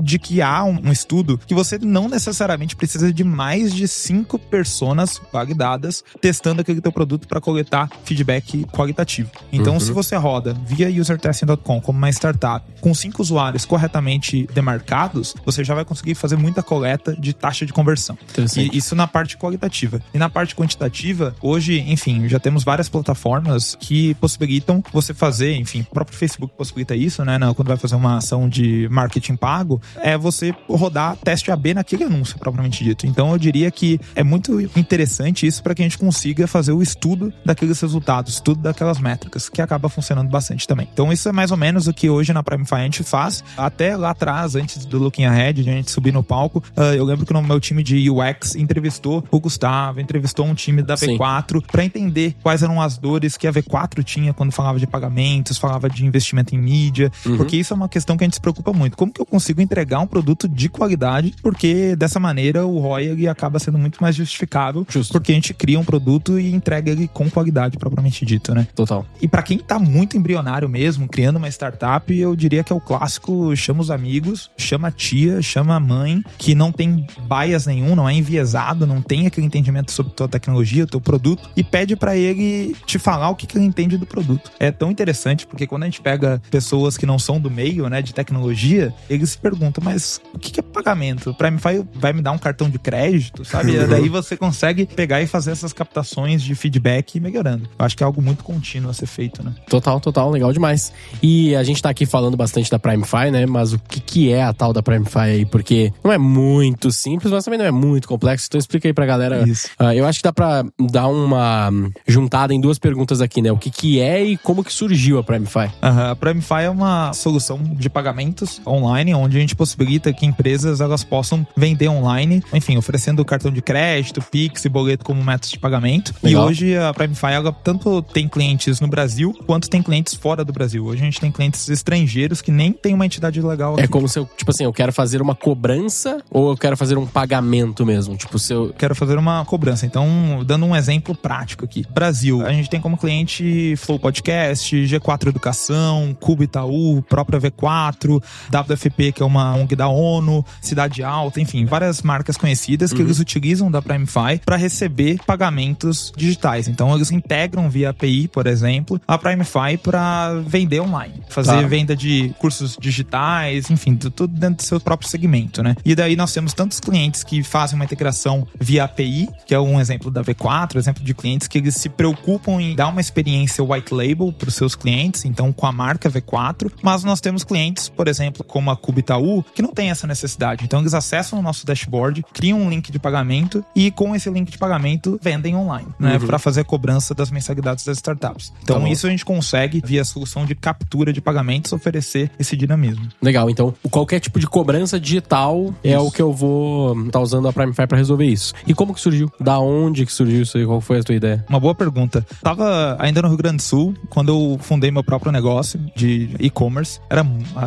de 0.00 0.18
que 0.18 0.39
guiar 0.40 0.64
um, 0.64 0.88
um 0.88 0.92
estudo 0.92 1.38
que 1.46 1.54
você 1.54 1.78
não 1.78 2.08
necessariamente 2.08 2.74
precisa 2.74 3.12
de 3.12 3.22
mais 3.22 3.74
de 3.74 3.86
cinco 3.86 4.38
personas 4.38 5.20
validadas 5.32 6.02
testando 6.20 6.62
aquele 6.62 6.80
teu 6.80 6.90
produto 6.90 7.28
para 7.28 7.40
coletar 7.40 7.88
feedback 8.04 8.64
qualitativo. 8.72 9.30
Então, 9.52 9.74
uhum. 9.74 9.80
se 9.80 9.92
você 9.92 10.16
roda 10.16 10.56
via 10.66 10.88
usertesting.com 11.00 11.80
como 11.80 11.98
uma 11.98 12.08
startup 12.10 12.64
com 12.80 12.94
cinco 12.94 13.20
usuários 13.20 13.64
corretamente 13.66 14.48
demarcados, 14.54 15.34
você 15.44 15.62
já 15.62 15.74
vai 15.74 15.84
conseguir 15.84 16.14
fazer 16.14 16.36
muita 16.36 16.62
coleta 16.62 17.14
de 17.14 17.34
taxa 17.34 17.66
de 17.66 17.72
conversão. 17.72 18.16
E 18.56 18.76
isso 18.76 18.94
na 18.94 19.06
parte 19.06 19.36
qualitativa. 19.36 20.00
E 20.14 20.18
na 20.18 20.30
parte 20.30 20.54
quantitativa, 20.54 21.34
hoje, 21.42 21.80
enfim, 21.80 22.26
já 22.28 22.38
temos 22.38 22.64
várias 22.64 22.88
plataformas 22.88 23.76
que 23.78 24.14
possibilitam 24.14 24.82
você 24.92 25.12
fazer, 25.12 25.54
enfim, 25.56 25.82
o 25.82 25.94
próprio 25.94 26.16
Facebook 26.16 26.54
possibilita 26.56 26.96
isso, 26.96 27.24
né? 27.24 27.38
Quando 27.54 27.68
vai 27.68 27.76
fazer 27.76 27.96
uma 27.96 28.16
ação 28.16 28.48
de 28.48 28.88
marketing 28.90 29.36
pago, 29.36 29.80
é 29.96 30.16
você 30.16 30.29
rodar 30.68 31.16
teste 31.16 31.50
AB 31.50 31.74
naquele 31.74 32.04
anúncio, 32.04 32.38
propriamente 32.38 32.82
dito. 32.82 33.06
Então, 33.06 33.32
eu 33.32 33.38
diria 33.38 33.70
que 33.70 34.00
é 34.14 34.22
muito 34.22 34.60
interessante 34.76 35.46
isso 35.46 35.62
para 35.62 35.74
que 35.74 35.82
a 35.82 35.84
gente 35.84 35.98
consiga 35.98 36.46
fazer 36.46 36.72
o 36.72 36.82
estudo 36.82 37.32
daqueles 37.44 37.80
resultados, 37.80 38.34
estudo 38.34 38.62
daquelas 38.62 38.98
métricas, 38.98 39.48
que 39.48 39.60
acaba 39.60 39.88
funcionando 39.88 40.28
bastante 40.28 40.66
também. 40.66 40.88
Então, 40.92 41.12
isso 41.12 41.28
é 41.28 41.32
mais 41.32 41.50
ou 41.50 41.56
menos 41.56 41.86
o 41.86 41.92
que 41.92 42.08
hoje 42.08 42.32
na 42.32 42.42
Primefy 42.42 42.74
a 42.74 42.84
gente 42.84 43.02
faz. 43.02 43.42
Até 43.56 43.96
lá 43.96 44.10
atrás, 44.10 44.54
antes 44.54 44.84
do 44.84 44.98
Looking 44.98 45.24
Ahead, 45.24 45.62
de 45.62 45.70
a 45.70 45.72
gente 45.72 45.90
subir 45.90 46.12
no 46.12 46.22
palco, 46.22 46.62
uh, 46.76 46.94
eu 46.94 47.04
lembro 47.04 47.26
que 47.26 47.32
no 47.32 47.42
meu 47.42 47.60
time 47.60 47.82
de 47.82 48.10
UX 48.10 48.54
entrevistou 48.54 49.24
o 49.30 49.40
Gustavo, 49.40 50.00
entrevistou 50.00 50.46
um 50.46 50.54
time 50.54 50.82
da 50.82 50.94
V4 50.94 51.62
para 51.66 51.84
entender 51.84 52.36
quais 52.42 52.62
eram 52.62 52.80
as 52.80 52.98
dores 52.98 53.36
que 53.36 53.46
a 53.46 53.52
V4 53.52 54.02
tinha 54.04 54.32
quando 54.32 54.52
falava 54.52 54.78
de 54.78 54.86
pagamentos, 54.86 55.58
falava 55.58 55.88
de 55.88 56.04
investimento 56.04 56.54
em 56.54 56.58
mídia, 56.58 57.10
uhum. 57.24 57.36
porque 57.36 57.56
isso 57.56 57.72
é 57.72 57.76
uma 57.76 57.88
questão 57.88 58.16
que 58.16 58.24
a 58.24 58.26
gente 58.26 58.34
se 58.34 58.40
preocupa 58.40 58.72
muito. 58.72 58.96
Como 58.96 59.12
que 59.12 59.20
eu 59.20 59.26
consigo 59.26 59.60
entregar 59.60 60.00
um 60.00 60.06
produto 60.06 60.19
de 60.48 60.68
qualidade? 60.68 61.34
Porque 61.42 61.94
dessa 61.96 62.20
maneira 62.20 62.66
o 62.66 62.78
ROI 62.78 63.28
acaba 63.28 63.58
sendo 63.58 63.78
muito 63.78 64.00
mais 64.00 64.14
justificável, 64.16 64.86
Justo. 64.88 65.12
porque 65.12 65.32
a 65.32 65.34
gente 65.34 65.54
cria 65.54 65.78
um 65.78 65.84
produto 65.84 66.38
e 66.38 66.52
entrega 66.52 66.90
ele 66.90 67.08
com 67.08 67.30
qualidade 67.30 67.76
propriamente 67.78 68.24
dito, 68.24 68.54
né? 68.54 68.66
Total. 68.74 69.06
E 69.20 69.28
para 69.28 69.42
quem 69.42 69.58
tá 69.58 69.78
muito 69.78 70.16
embrionário 70.16 70.68
mesmo, 70.68 71.08
criando 71.08 71.36
uma 71.36 71.48
startup, 71.48 72.12
eu 72.14 72.34
diria 72.34 72.62
que 72.62 72.72
é 72.72 72.76
o 72.76 72.80
clássico 72.80 73.54
chama 73.56 73.80
os 73.80 73.90
amigos, 73.90 74.50
chama 74.56 74.88
a 74.88 74.90
tia, 74.90 75.42
chama 75.42 75.74
a 75.74 75.80
mãe, 75.80 76.22
que 76.38 76.54
não 76.54 76.72
tem 76.72 77.06
bias 77.28 77.66
nenhum, 77.66 77.94
não 77.94 78.08
é 78.08 78.14
enviesado, 78.14 78.86
não 78.86 79.00
tem 79.02 79.26
aquele 79.26 79.46
entendimento 79.46 79.92
sobre 79.92 80.12
tua 80.12 80.28
tecnologia, 80.28 80.86
teu 80.86 81.00
produto, 81.00 81.48
e 81.56 81.62
pede 81.62 81.96
para 81.96 82.16
ele 82.16 82.76
te 82.86 82.98
falar 82.98 83.30
o 83.30 83.36
que, 83.36 83.46
que 83.46 83.56
ele 83.56 83.64
entende 83.64 83.96
do 83.96 84.06
produto. 84.06 84.50
É 84.58 84.70
tão 84.70 84.90
interessante 84.90 85.46
porque 85.46 85.66
quando 85.66 85.82
a 85.84 85.86
gente 85.86 86.00
pega 86.00 86.40
pessoas 86.50 86.96
que 86.96 87.06
não 87.06 87.18
são 87.18 87.40
do 87.40 87.50
meio, 87.50 87.88
né, 87.88 88.02
de 88.02 88.14
tecnologia, 88.14 88.92
eles 89.08 89.30
se 89.30 89.38
perguntam, 89.38 89.82
mas 89.84 90.09
o 90.32 90.38
que, 90.38 90.58
é 90.60 90.62
pagamento? 90.62 91.30
O 91.30 91.34
Primefy 91.34 91.86
vai 91.94 92.12
me 92.12 92.22
dar 92.22 92.32
um 92.32 92.38
cartão 92.38 92.68
de 92.68 92.78
crédito, 92.78 93.44
sabe? 93.44 93.76
E 93.76 93.86
daí 93.86 94.08
você 94.08 94.36
consegue 94.36 94.86
pegar 94.86 95.20
e 95.20 95.26
fazer 95.26 95.50
essas 95.52 95.72
captações 95.72 96.42
de 96.42 96.54
feedback 96.54 97.16
e 97.16 97.20
melhorando. 97.20 97.68
Eu 97.78 97.84
acho 97.84 97.96
que 97.96 98.02
é 98.02 98.06
algo 98.06 98.22
muito 98.22 98.42
contínuo 98.44 98.90
a 98.90 98.94
ser 98.94 99.06
feito, 99.06 99.42
né? 99.42 99.54
Total, 99.68 100.00
total, 100.00 100.30
legal 100.30 100.52
demais. 100.52 100.92
E 101.22 101.54
a 101.54 101.62
gente 101.62 101.82
tá 101.82 101.90
aqui 101.90 102.06
falando 102.06 102.36
bastante 102.36 102.70
da 102.70 102.78
Primefy, 102.78 103.30
né? 103.30 103.46
Mas 103.46 103.72
o 103.72 103.78
que, 103.78 104.00
que 104.00 104.32
é 104.32 104.42
a 104.42 104.52
tal 104.52 104.72
da 104.72 104.82
Primefy 104.82 105.18
aí? 105.18 105.46
Porque 105.46 105.92
não 106.02 106.12
é 106.12 106.18
muito 106.18 106.90
simples, 106.90 107.32
mas 107.32 107.44
também 107.44 107.58
não 107.58 107.66
é 107.66 107.70
muito 107.70 108.08
complexo. 108.08 108.46
Então 108.48 108.58
explica 108.58 108.88
aí 108.88 108.94
pra 108.94 109.06
galera. 109.06 109.44
Uh, 109.44 109.92
eu 109.92 110.06
acho 110.06 110.18
que 110.18 110.24
dá 110.24 110.32
pra 110.32 110.64
dar 110.90 111.08
uma 111.08 111.70
juntada 112.06 112.54
em 112.54 112.60
duas 112.60 112.78
perguntas 112.78 113.20
aqui, 113.20 113.42
né? 113.42 113.52
O 113.52 113.58
que, 113.58 113.70
que 113.70 114.00
é 114.00 114.22
e 114.24 114.36
como 114.36 114.64
que 114.64 114.72
surgiu 114.72 115.18
a 115.18 115.22
Primefy? 115.22 115.70
Uhum. 115.82 116.10
A 116.10 116.16
Primefy 116.16 116.62
é 116.62 116.70
uma 116.70 117.12
solução 117.12 117.58
de 117.62 117.90
pagamentos 117.90 118.60
online, 118.66 119.14
onde 119.14 119.36
a 119.36 119.40
gente 119.40 119.56
possibilita 119.56 119.99
que 120.00 120.26
empresas 120.26 120.80
elas 120.80 121.04
possam 121.04 121.46
vender 121.56 121.88
online, 121.88 122.42
enfim, 122.52 122.76
oferecendo 122.76 123.24
cartão 123.24 123.50
de 123.50 123.62
crédito, 123.62 124.22
Pix 124.22 124.64
e 124.64 124.68
boleto 124.68 125.04
como 125.04 125.22
métodos 125.22 125.50
de 125.50 125.58
pagamento. 125.58 126.14
Legal. 126.22 126.44
E 126.44 126.46
hoje 126.46 126.76
a 126.76 126.92
Primefy 126.92 127.32
ela 127.32 127.52
tanto 127.52 128.02
tem 128.02 128.28
clientes 128.28 128.80
no 128.80 128.88
Brasil 128.88 129.36
quanto 129.46 129.68
tem 129.68 129.82
clientes 129.82 130.14
fora 130.14 130.44
do 130.44 130.52
Brasil. 130.52 130.84
Hoje 130.84 131.02
a 131.02 131.04
gente 131.04 131.20
tem 131.20 131.30
clientes 131.30 131.68
estrangeiros 131.68 132.40
que 132.40 132.50
nem 132.50 132.72
tem 132.72 132.94
uma 132.94 133.06
entidade 133.06 133.40
legal 133.40 133.72
é 133.72 133.74
aqui. 133.74 133.84
É 133.84 133.88
como 133.88 134.08
se 134.08 134.18
eu, 134.18 134.28
tipo 134.36 134.50
assim, 134.50 134.64
eu 134.64 134.72
quero 134.72 134.92
fazer 134.92 135.20
uma 135.20 135.34
cobrança 135.34 136.22
ou 136.30 136.50
eu 136.50 136.56
quero 136.56 136.76
fazer 136.76 136.96
um 136.96 137.06
pagamento 137.06 137.84
mesmo? 137.84 138.16
Tipo, 138.16 138.38
se 138.38 138.52
eu. 138.52 138.72
Quero 138.78 138.94
fazer 138.94 139.18
uma 139.18 139.44
cobrança. 139.44 139.84
Então, 139.84 140.42
dando 140.44 140.64
um 140.64 140.74
exemplo 140.74 141.14
prático 141.14 141.64
aqui. 141.64 141.84
Brasil, 141.90 142.44
a 142.46 142.52
gente 142.52 142.70
tem 142.70 142.80
como 142.80 142.96
cliente 142.96 143.74
Flow 143.76 143.98
Podcast, 143.98 144.74
G4 144.76 145.28
Educação, 145.28 146.16
Cubo 146.18 146.42
Itaú, 146.42 147.02
própria 147.02 147.40
V4, 147.40 148.22
WFP, 148.52 149.12
que 149.12 149.22
é 149.22 149.26
uma 149.26 149.54
ONG 149.54 149.74
da 149.80 149.88
ONU, 149.88 150.44
Cidade 150.60 151.02
Alta, 151.02 151.40
enfim, 151.40 151.64
várias 151.64 152.02
marcas 152.02 152.36
conhecidas 152.36 152.92
que 152.92 152.98
uhum. 152.98 153.06
eles 153.06 153.18
utilizam 153.18 153.70
da 153.70 153.80
Primefy 153.80 154.38
para 154.44 154.56
receber 154.56 155.18
pagamentos 155.26 156.12
digitais. 156.14 156.68
Então, 156.68 156.94
eles 156.94 157.10
integram 157.10 157.70
via 157.70 157.88
API, 157.88 158.28
por 158.28 158.46
exemplo, 158.46 159.00
a 159.08 159.16
Primefy 159.16 159.78
para 159.82 160.34
vender 160.46 160.80
online, 160.80 161.14
fazer 161.30 161.62
tá. 161.62 161.66
venda 161.66 161.96
de 161.96 162.30
cursos 162.38 162.76
digitais, 162.78 163.70
enfim, 163.70 163.96
tudo 163.96 164.28
dentro 164.28 164.56
do 164.56 164.62
seu 164.62 164.78
próprio 164.78 165.08
segmento, 165.08 165.62
né? 165.62 165.74
E 165.82 165.94
daí 165.94 166.14
nós 166.14 166.30
temos 166.34 166.52
tantos 166.52 166.78
clientes 166.78 167.24
que 167.24 167.42
fazem 167.42 167.76
uma 167.76 167.84
integração 167.86 168.46
via 168.60 168.84
API, 168.84 169.30
que 169.46 169.54
é 169.54 169.60
um 169.60 169.80
exemplo 169.80 170.10
da 170.10 170.22
V4, 170.22 170.76
exemplo 170.76 171.02
de 171.02 171.14
clientes 171.14 171.48
que 171.48 171.56
eles 171.56 171.76
se 171.76 171.88
preocupam 171.88 172.60
em 172.60 172.74
dar 172.74 172.88
uma 172.88 173.00
experiência 173.00 173.64
white 173.64 173.94
label 173.94 174.30
para 174.30 174.48
os 174.50 174.54
seus 174.54 174.74
clientes, 174.74 175.24
então 175.24 175.54
com 175.54 175.64
a 175.64 175.72
marca 175.72 176.10
V4, 176.10 176.70
mas 176.82 177.02
nós 177.02 177.18
temos 177.18 177.44
clientes, 177.44 177.88
por 177.88 178.08
exemplo, 178.08 178.44
como 178.44 178.70
a 178.70 178.76
Cubitaú, 178.76 179.42
que 179.54 179.62
não 179.62 179.69
tem 179.70 179.90
essa 179.90 180.06
necessidade. 180.06 180.64
Então 180.64 180.80
eles 180.80 180.94
acessam 180.94 181.38
o 181.38 181.42
nosso 181.42 181.66
dashboard, 181.66 182.24
criam 182.32 182.60
um 182.60 182.68
link 182.70 182.90
de 182.90 182.98
pagamento 182.98 183.64
e 183.74 183.90
com 183.90 184.14
esse 184.14 184.28
link 184.30 184.50
de 184.50 184.58
pagamento 184.58 185.18
vendem 185.22 185.56
online, 185.56 185.88
né, 185.98 186.16
uhum. 186.16 186.26
para 186.26 186.38
fazer 186.38 186.60
a 186.60 186.64
cobrança 186.64 187.14
das 187.14 187.30
mensalidades 187.30 187.84
das 187.84 187.98
startups. 187.98 188.52
Então 188.62 188.82
tá 188.82 188.88
isso 188.88 189.06
a 189.06 189.10
gente 189.10 189.24
consegue 189.24 189.82
via 189.84 190.04
solução 190.04 190.44
de 190.44 190.54
captura 190.54 191.12
de 191.12 191.20
pagamentos 191.20 191.72
oferecer 191.72 192.30
esse 192.38 192.56
dinamismo. 192.56 193.08
Legal, 193.22 193.48
então 193.50 193.74
qualquer 193.90 194.20
tipo 194.20 194.38
de 194.38 194.46
cobrança 194.46 194.98
digital 194.98 195.74
é 195.82 195.98
o 195.98 196.10
que 196.10 196.22
eu 196.22 196.32
vou 196.32 196.98
estar 196.98 197.12
tá 197.12 197.20
usando 197.20 197.48
a 197.48 197.52
Primefy 197.52 197.86
para 197.86 197.96
resolver 197.98 198.26
isso. 198.26 198.52
E 198.66 198.74
como 198.74 198.94
que 198.94 199.00
surgiu? 199.00 199.30
Da 199.40 199.58
onde 199.58 200.04
que 200.06 200.12
surgiu 200.12 200.42
isso 200.42 200.58
aí? 200.58 200.66
Qual 200.66 200.80
foi 200.80 200.98
a 200.98 201.02
tua 201.02 201.14
ideia? 201.14 201.44
Uma 201.48 201.60
boa 201.60 201.74
pergunta. 201.74 202.26
Tava 202.42 202.96
ainda 202.98 203.22
no 203.22 203.28
Rio 203.28 203.36
Grande 203.36 203.56
do 203.56 203.62
Sul 203.62 203.94
quando 204.08 204.28
eu 204.28 204.58
fundei 204.60 204.90
meu 204.90 205.04
próprio 205.04 205.32
negócio 205.32 205.80
de 205.96 206.30
e-commerce. 206.38 207.00
Era 207.08 207.22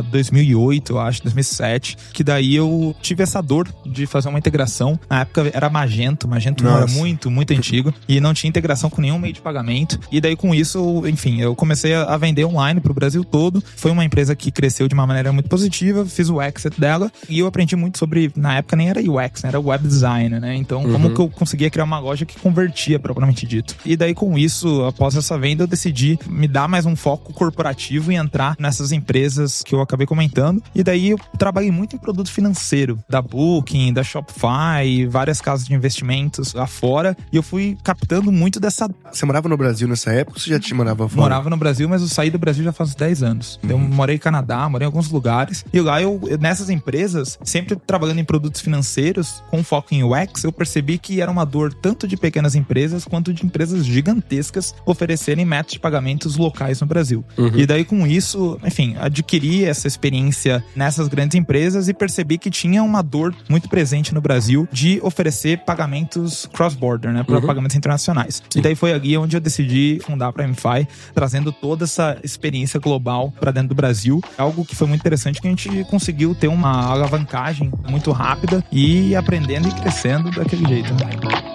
2008, 0.10 0.94
eu 0.94 1.00
acho, 1.00 1.24
2007, 1.24 1.93
que 2.14 2.24
daí 2.24 2.56
eu 2.56 2.96
tive 3.02 3.24
essa 3.24 3.42
dor 3.42 3.68
de 3.86 4.06
fazer 4.06 4.30
uma 4.30 4.40
integração. 4.40 5.00
Na 5.10 5.22
época 5.22 5.50
era 5.54 5.70
Magento, 5.70 6.28
Magento 6.28 6.64
Nossa. 6.64 6.84
era 6.84 6.88
muito, 6.88 7.32
muito 7.32 7.54
antigo 7.54 7.94
e 8.08 8.20
não 8.20 8.34
tinha 8.34 8.50
integração 8.50 8.90
com 8.90 9.02
nenhum 9.02 9.20
meio 9.20 9.34
de 9.34 9.42
pagamento. 9.42 10.00
E 10.12 10.20
daí 10.20 10.36
com 10.36 10.54
isso, 10.54 11.04
enfim, 11.08 11.42
eu 11.42 11.56
comecei 11.56 11.94
a 11.94 12.18
vender 12.18 12.46
online 12.46 12.80
pro 12.80 12.94
Brasil 12.94 13.24
todo. 13.24 13.64
Foi 13.76 13.92
uma 13.92 14.04
empresa 14.04 14.36
que 14.36 14.52
cresceu 14.52 14.88
de 14.88 14.94
uma 14.94 15.08
maneira 15.08 15.32
muito 15.32 15.50
positiva, 15.50 16.06
fiz 16.06 16.30
o 16.30 16.42
exit 16.42 16.80
dela 16.80 17.12
e 17.30 17.40
eu 17.40 17.48
aprendi 17.48 17.76
muito 17.76 17.98
sobre, 17.98 18.32
na 18.36 18.58
época 18.58 18.76
nem 18.76 18.90
era 18.90 19.00
UX, 19.00 19.44
né? 19.44 19.50
era 19.50 19.60
web 19.60 19.88
design, 19.88 20.40
né? 20.40 20.56
Então, 20.56 20.84
uhum. 20.84 20.92
como 20.92 21.14
que 21.14 21.20
eu 21.20 21.30
conseguia 21.30 21.70
criar 21.70 21.84
uma 21.84 22.00
loja 22.00 22.26
que 22.26 22.40
convertia 22.40 23.00
propriamente 23.00 23.46
dito. 23.46 23.76
E 23.86 23.96
daí 23.96 24.14
com 24.14 24.38
isso, 24.38 24.84
após 24.84 25.16
essa 25.16 25.38
venda, 25.38 25.64
eu 25.64 25.68
decidi 25.68 26.18
me 26.28 26.48
dar 26.48 26.68
mais 26.68 26.86
um 26.86 26.96
foco 26.96 27.34
corporativo 27.34 28.12
e 28.12 28.16
entrar 28.16 28.56
nessas 28.60 28.92
empresas 28.92 29.62
que 29.64 29.76
eu 29.76 29.82
acabei 29.82 30.08
comentando. 30.08 30.62
E 30.74 30.84
daí 30.84 31.10
eu 31.10 31.20
trabalhei 31.38 31.72
muito 31.72 31.83
em 31.92 32.00
produto 32.00 32.32
financeiro, 32.32 33.00
da 33.10 33.22
Booking, 33.22 33.92
da 33.92 34.04
Shopify, 34.04 35.06
várias 35.10 35.42
casas 35.42 35.68
de 35.68 35.74
investimentos 35.74 36.54
lá 36.54 36.68
fora. 36.68 37.16
E 37.32 37.36
eu 37.36 37.44
fui 37.44 37.78
captando 37.84 38.32
muito 38.32 38.60
dessa. 38.60 38.90
Você 39.12 39.26
morava 39.26 39.50
no 39.50 39.58
Brasil 39.58 39.88
nessa 39.88 40.12
época 40.12 40.38
ou 40.38 40.42
você 40.42 40.50
já 40.50 40.60
te 40.60 40.74
morava 40.74 41.08
fora? 41.08 41.22
Morava 41.22 41.50
no 41.50 41.58
Brasil, 41.58 41.88
mas 41.90 42.02
eu 42.02 42.08
saí 42.08 42.30
do 42.30 42.40
Brasil 42.40 42.64
já 42.64 42.72
faz 42.72 42.96
10 42.96 43.24
anos. 43.24 43.60
Uhum. 43.64 43.70
Eu 43.70 43.78
morei 43.78 44.16
no 44.16 44.22
Canadá, 44.22 44.68
morei 44.70 44.86
em 44.86 44.88
alguns 44.88 45.10
lugares. 45.10 45.66
E 45.74 45.82
lá 45.82 46.02
eu, 46.02 46.20
nessas 46.40 46.70
empresas, 46.70 47.38
sempre 47.44 47.76
trabalhando 47.76 48.20
em 48.20 48.26
produtos 48.26 48.62
financeiros, 48.62 49.44
com 49.50 49.64
foco 49.64 49.94
em 49.94 50.04
UX, 50.04 50.44
eu 50.44 50.52
percebi 50.52 50.98
que 50.98 51.22
era 51.22 51.32
uma 51.32 51.46
dor 51.46 51.74
tanto 51.74 52.08
de 52.08 52.16
pequenas 52.16 52.56
empresas 52.56 53.06
quanto 53.06 53.34
de 53.34 53.46
empresas 53.46 53.86
gigantescas 53.86 54.74
oferecerem 54.86 55.46
métodos 55.46 55.74
de 55.74 55.80
pagamentos 55.80 56.38
locais 56.38 56.82
no 56.82 56.88
Brasil. 56.88 57.24
Uhum. 57.38 57.52
E 57.56 57.66
daí 57.66 57.84
com 57.84 58.06
isso, 58.06 58.60
enfim, 58.64 58.96
adquiri 59.00 59.66
essa 59.66 59.88
experiência 59.88 60.64
nessas 60.76 61.08
grandes 61.08 61.36
empresas 61.36 61.73
e 61.76 61.94
percebi 61.94 62.38
que 62.38 62.50
tinha 62.50 62.84
uma 62.84 63.02
dor 63.02 63.36
muito 63.50 63.70
presente 63.70 64.14
no 64.14 64.22
Brasil 64.22 64.68
de 64.72 65.00
oferecer 65.04 65.60
pagamentos 65.60 66.48
cross-border, 66.54 67.12
né, 67.12 67.24
para 67.24 67.36
uhum. 67.36 67.46
pagamentos 67.46 67.76
internacionais. 67.76 68.42
Sim. 68.50 68.60
E 68.60 68.62
daí 68.62 68.76
foi 68.76 68.94
ali 68.94 69.18
onde 69.18 69.36
eu 69.36 69.42
decidi 69.42 70.00
fundar 70.04 70.28
a 70.28 70.34
Primefy, 70.34 70.88
trazendo 71.14 71.52
toda 71.52 71.86
essa 71.86 72.18
experiência 72.24 72.80
global 72.80 73.34
para 73.40 73.52
dentro 73.52 73.70
do 73.70 73.76
Brasil. 73.76 74.22
Algo 74.38 74.66
que 74.66 74.76
foi 74.76 74.88
muito 74.88 75.02
interessante 75.02 75.42
que 75.42 75.48
a 75.48 75.50
gente 75.50 75.84
conseguiu 75.86 76.36
ter 76.36 76.48
uma 76.48 76.86
alavancagem 76.86 77.72
muito 77.90 78.12
rápida 78.12 78.64
e 78.72 79.16
aprendendo 79.16 79.68
e 79.68 79.72
crescendo 79.72 80.32
daquele 80.32 80.68
jeito. 80.68 80.94
Né? 80.94 81.53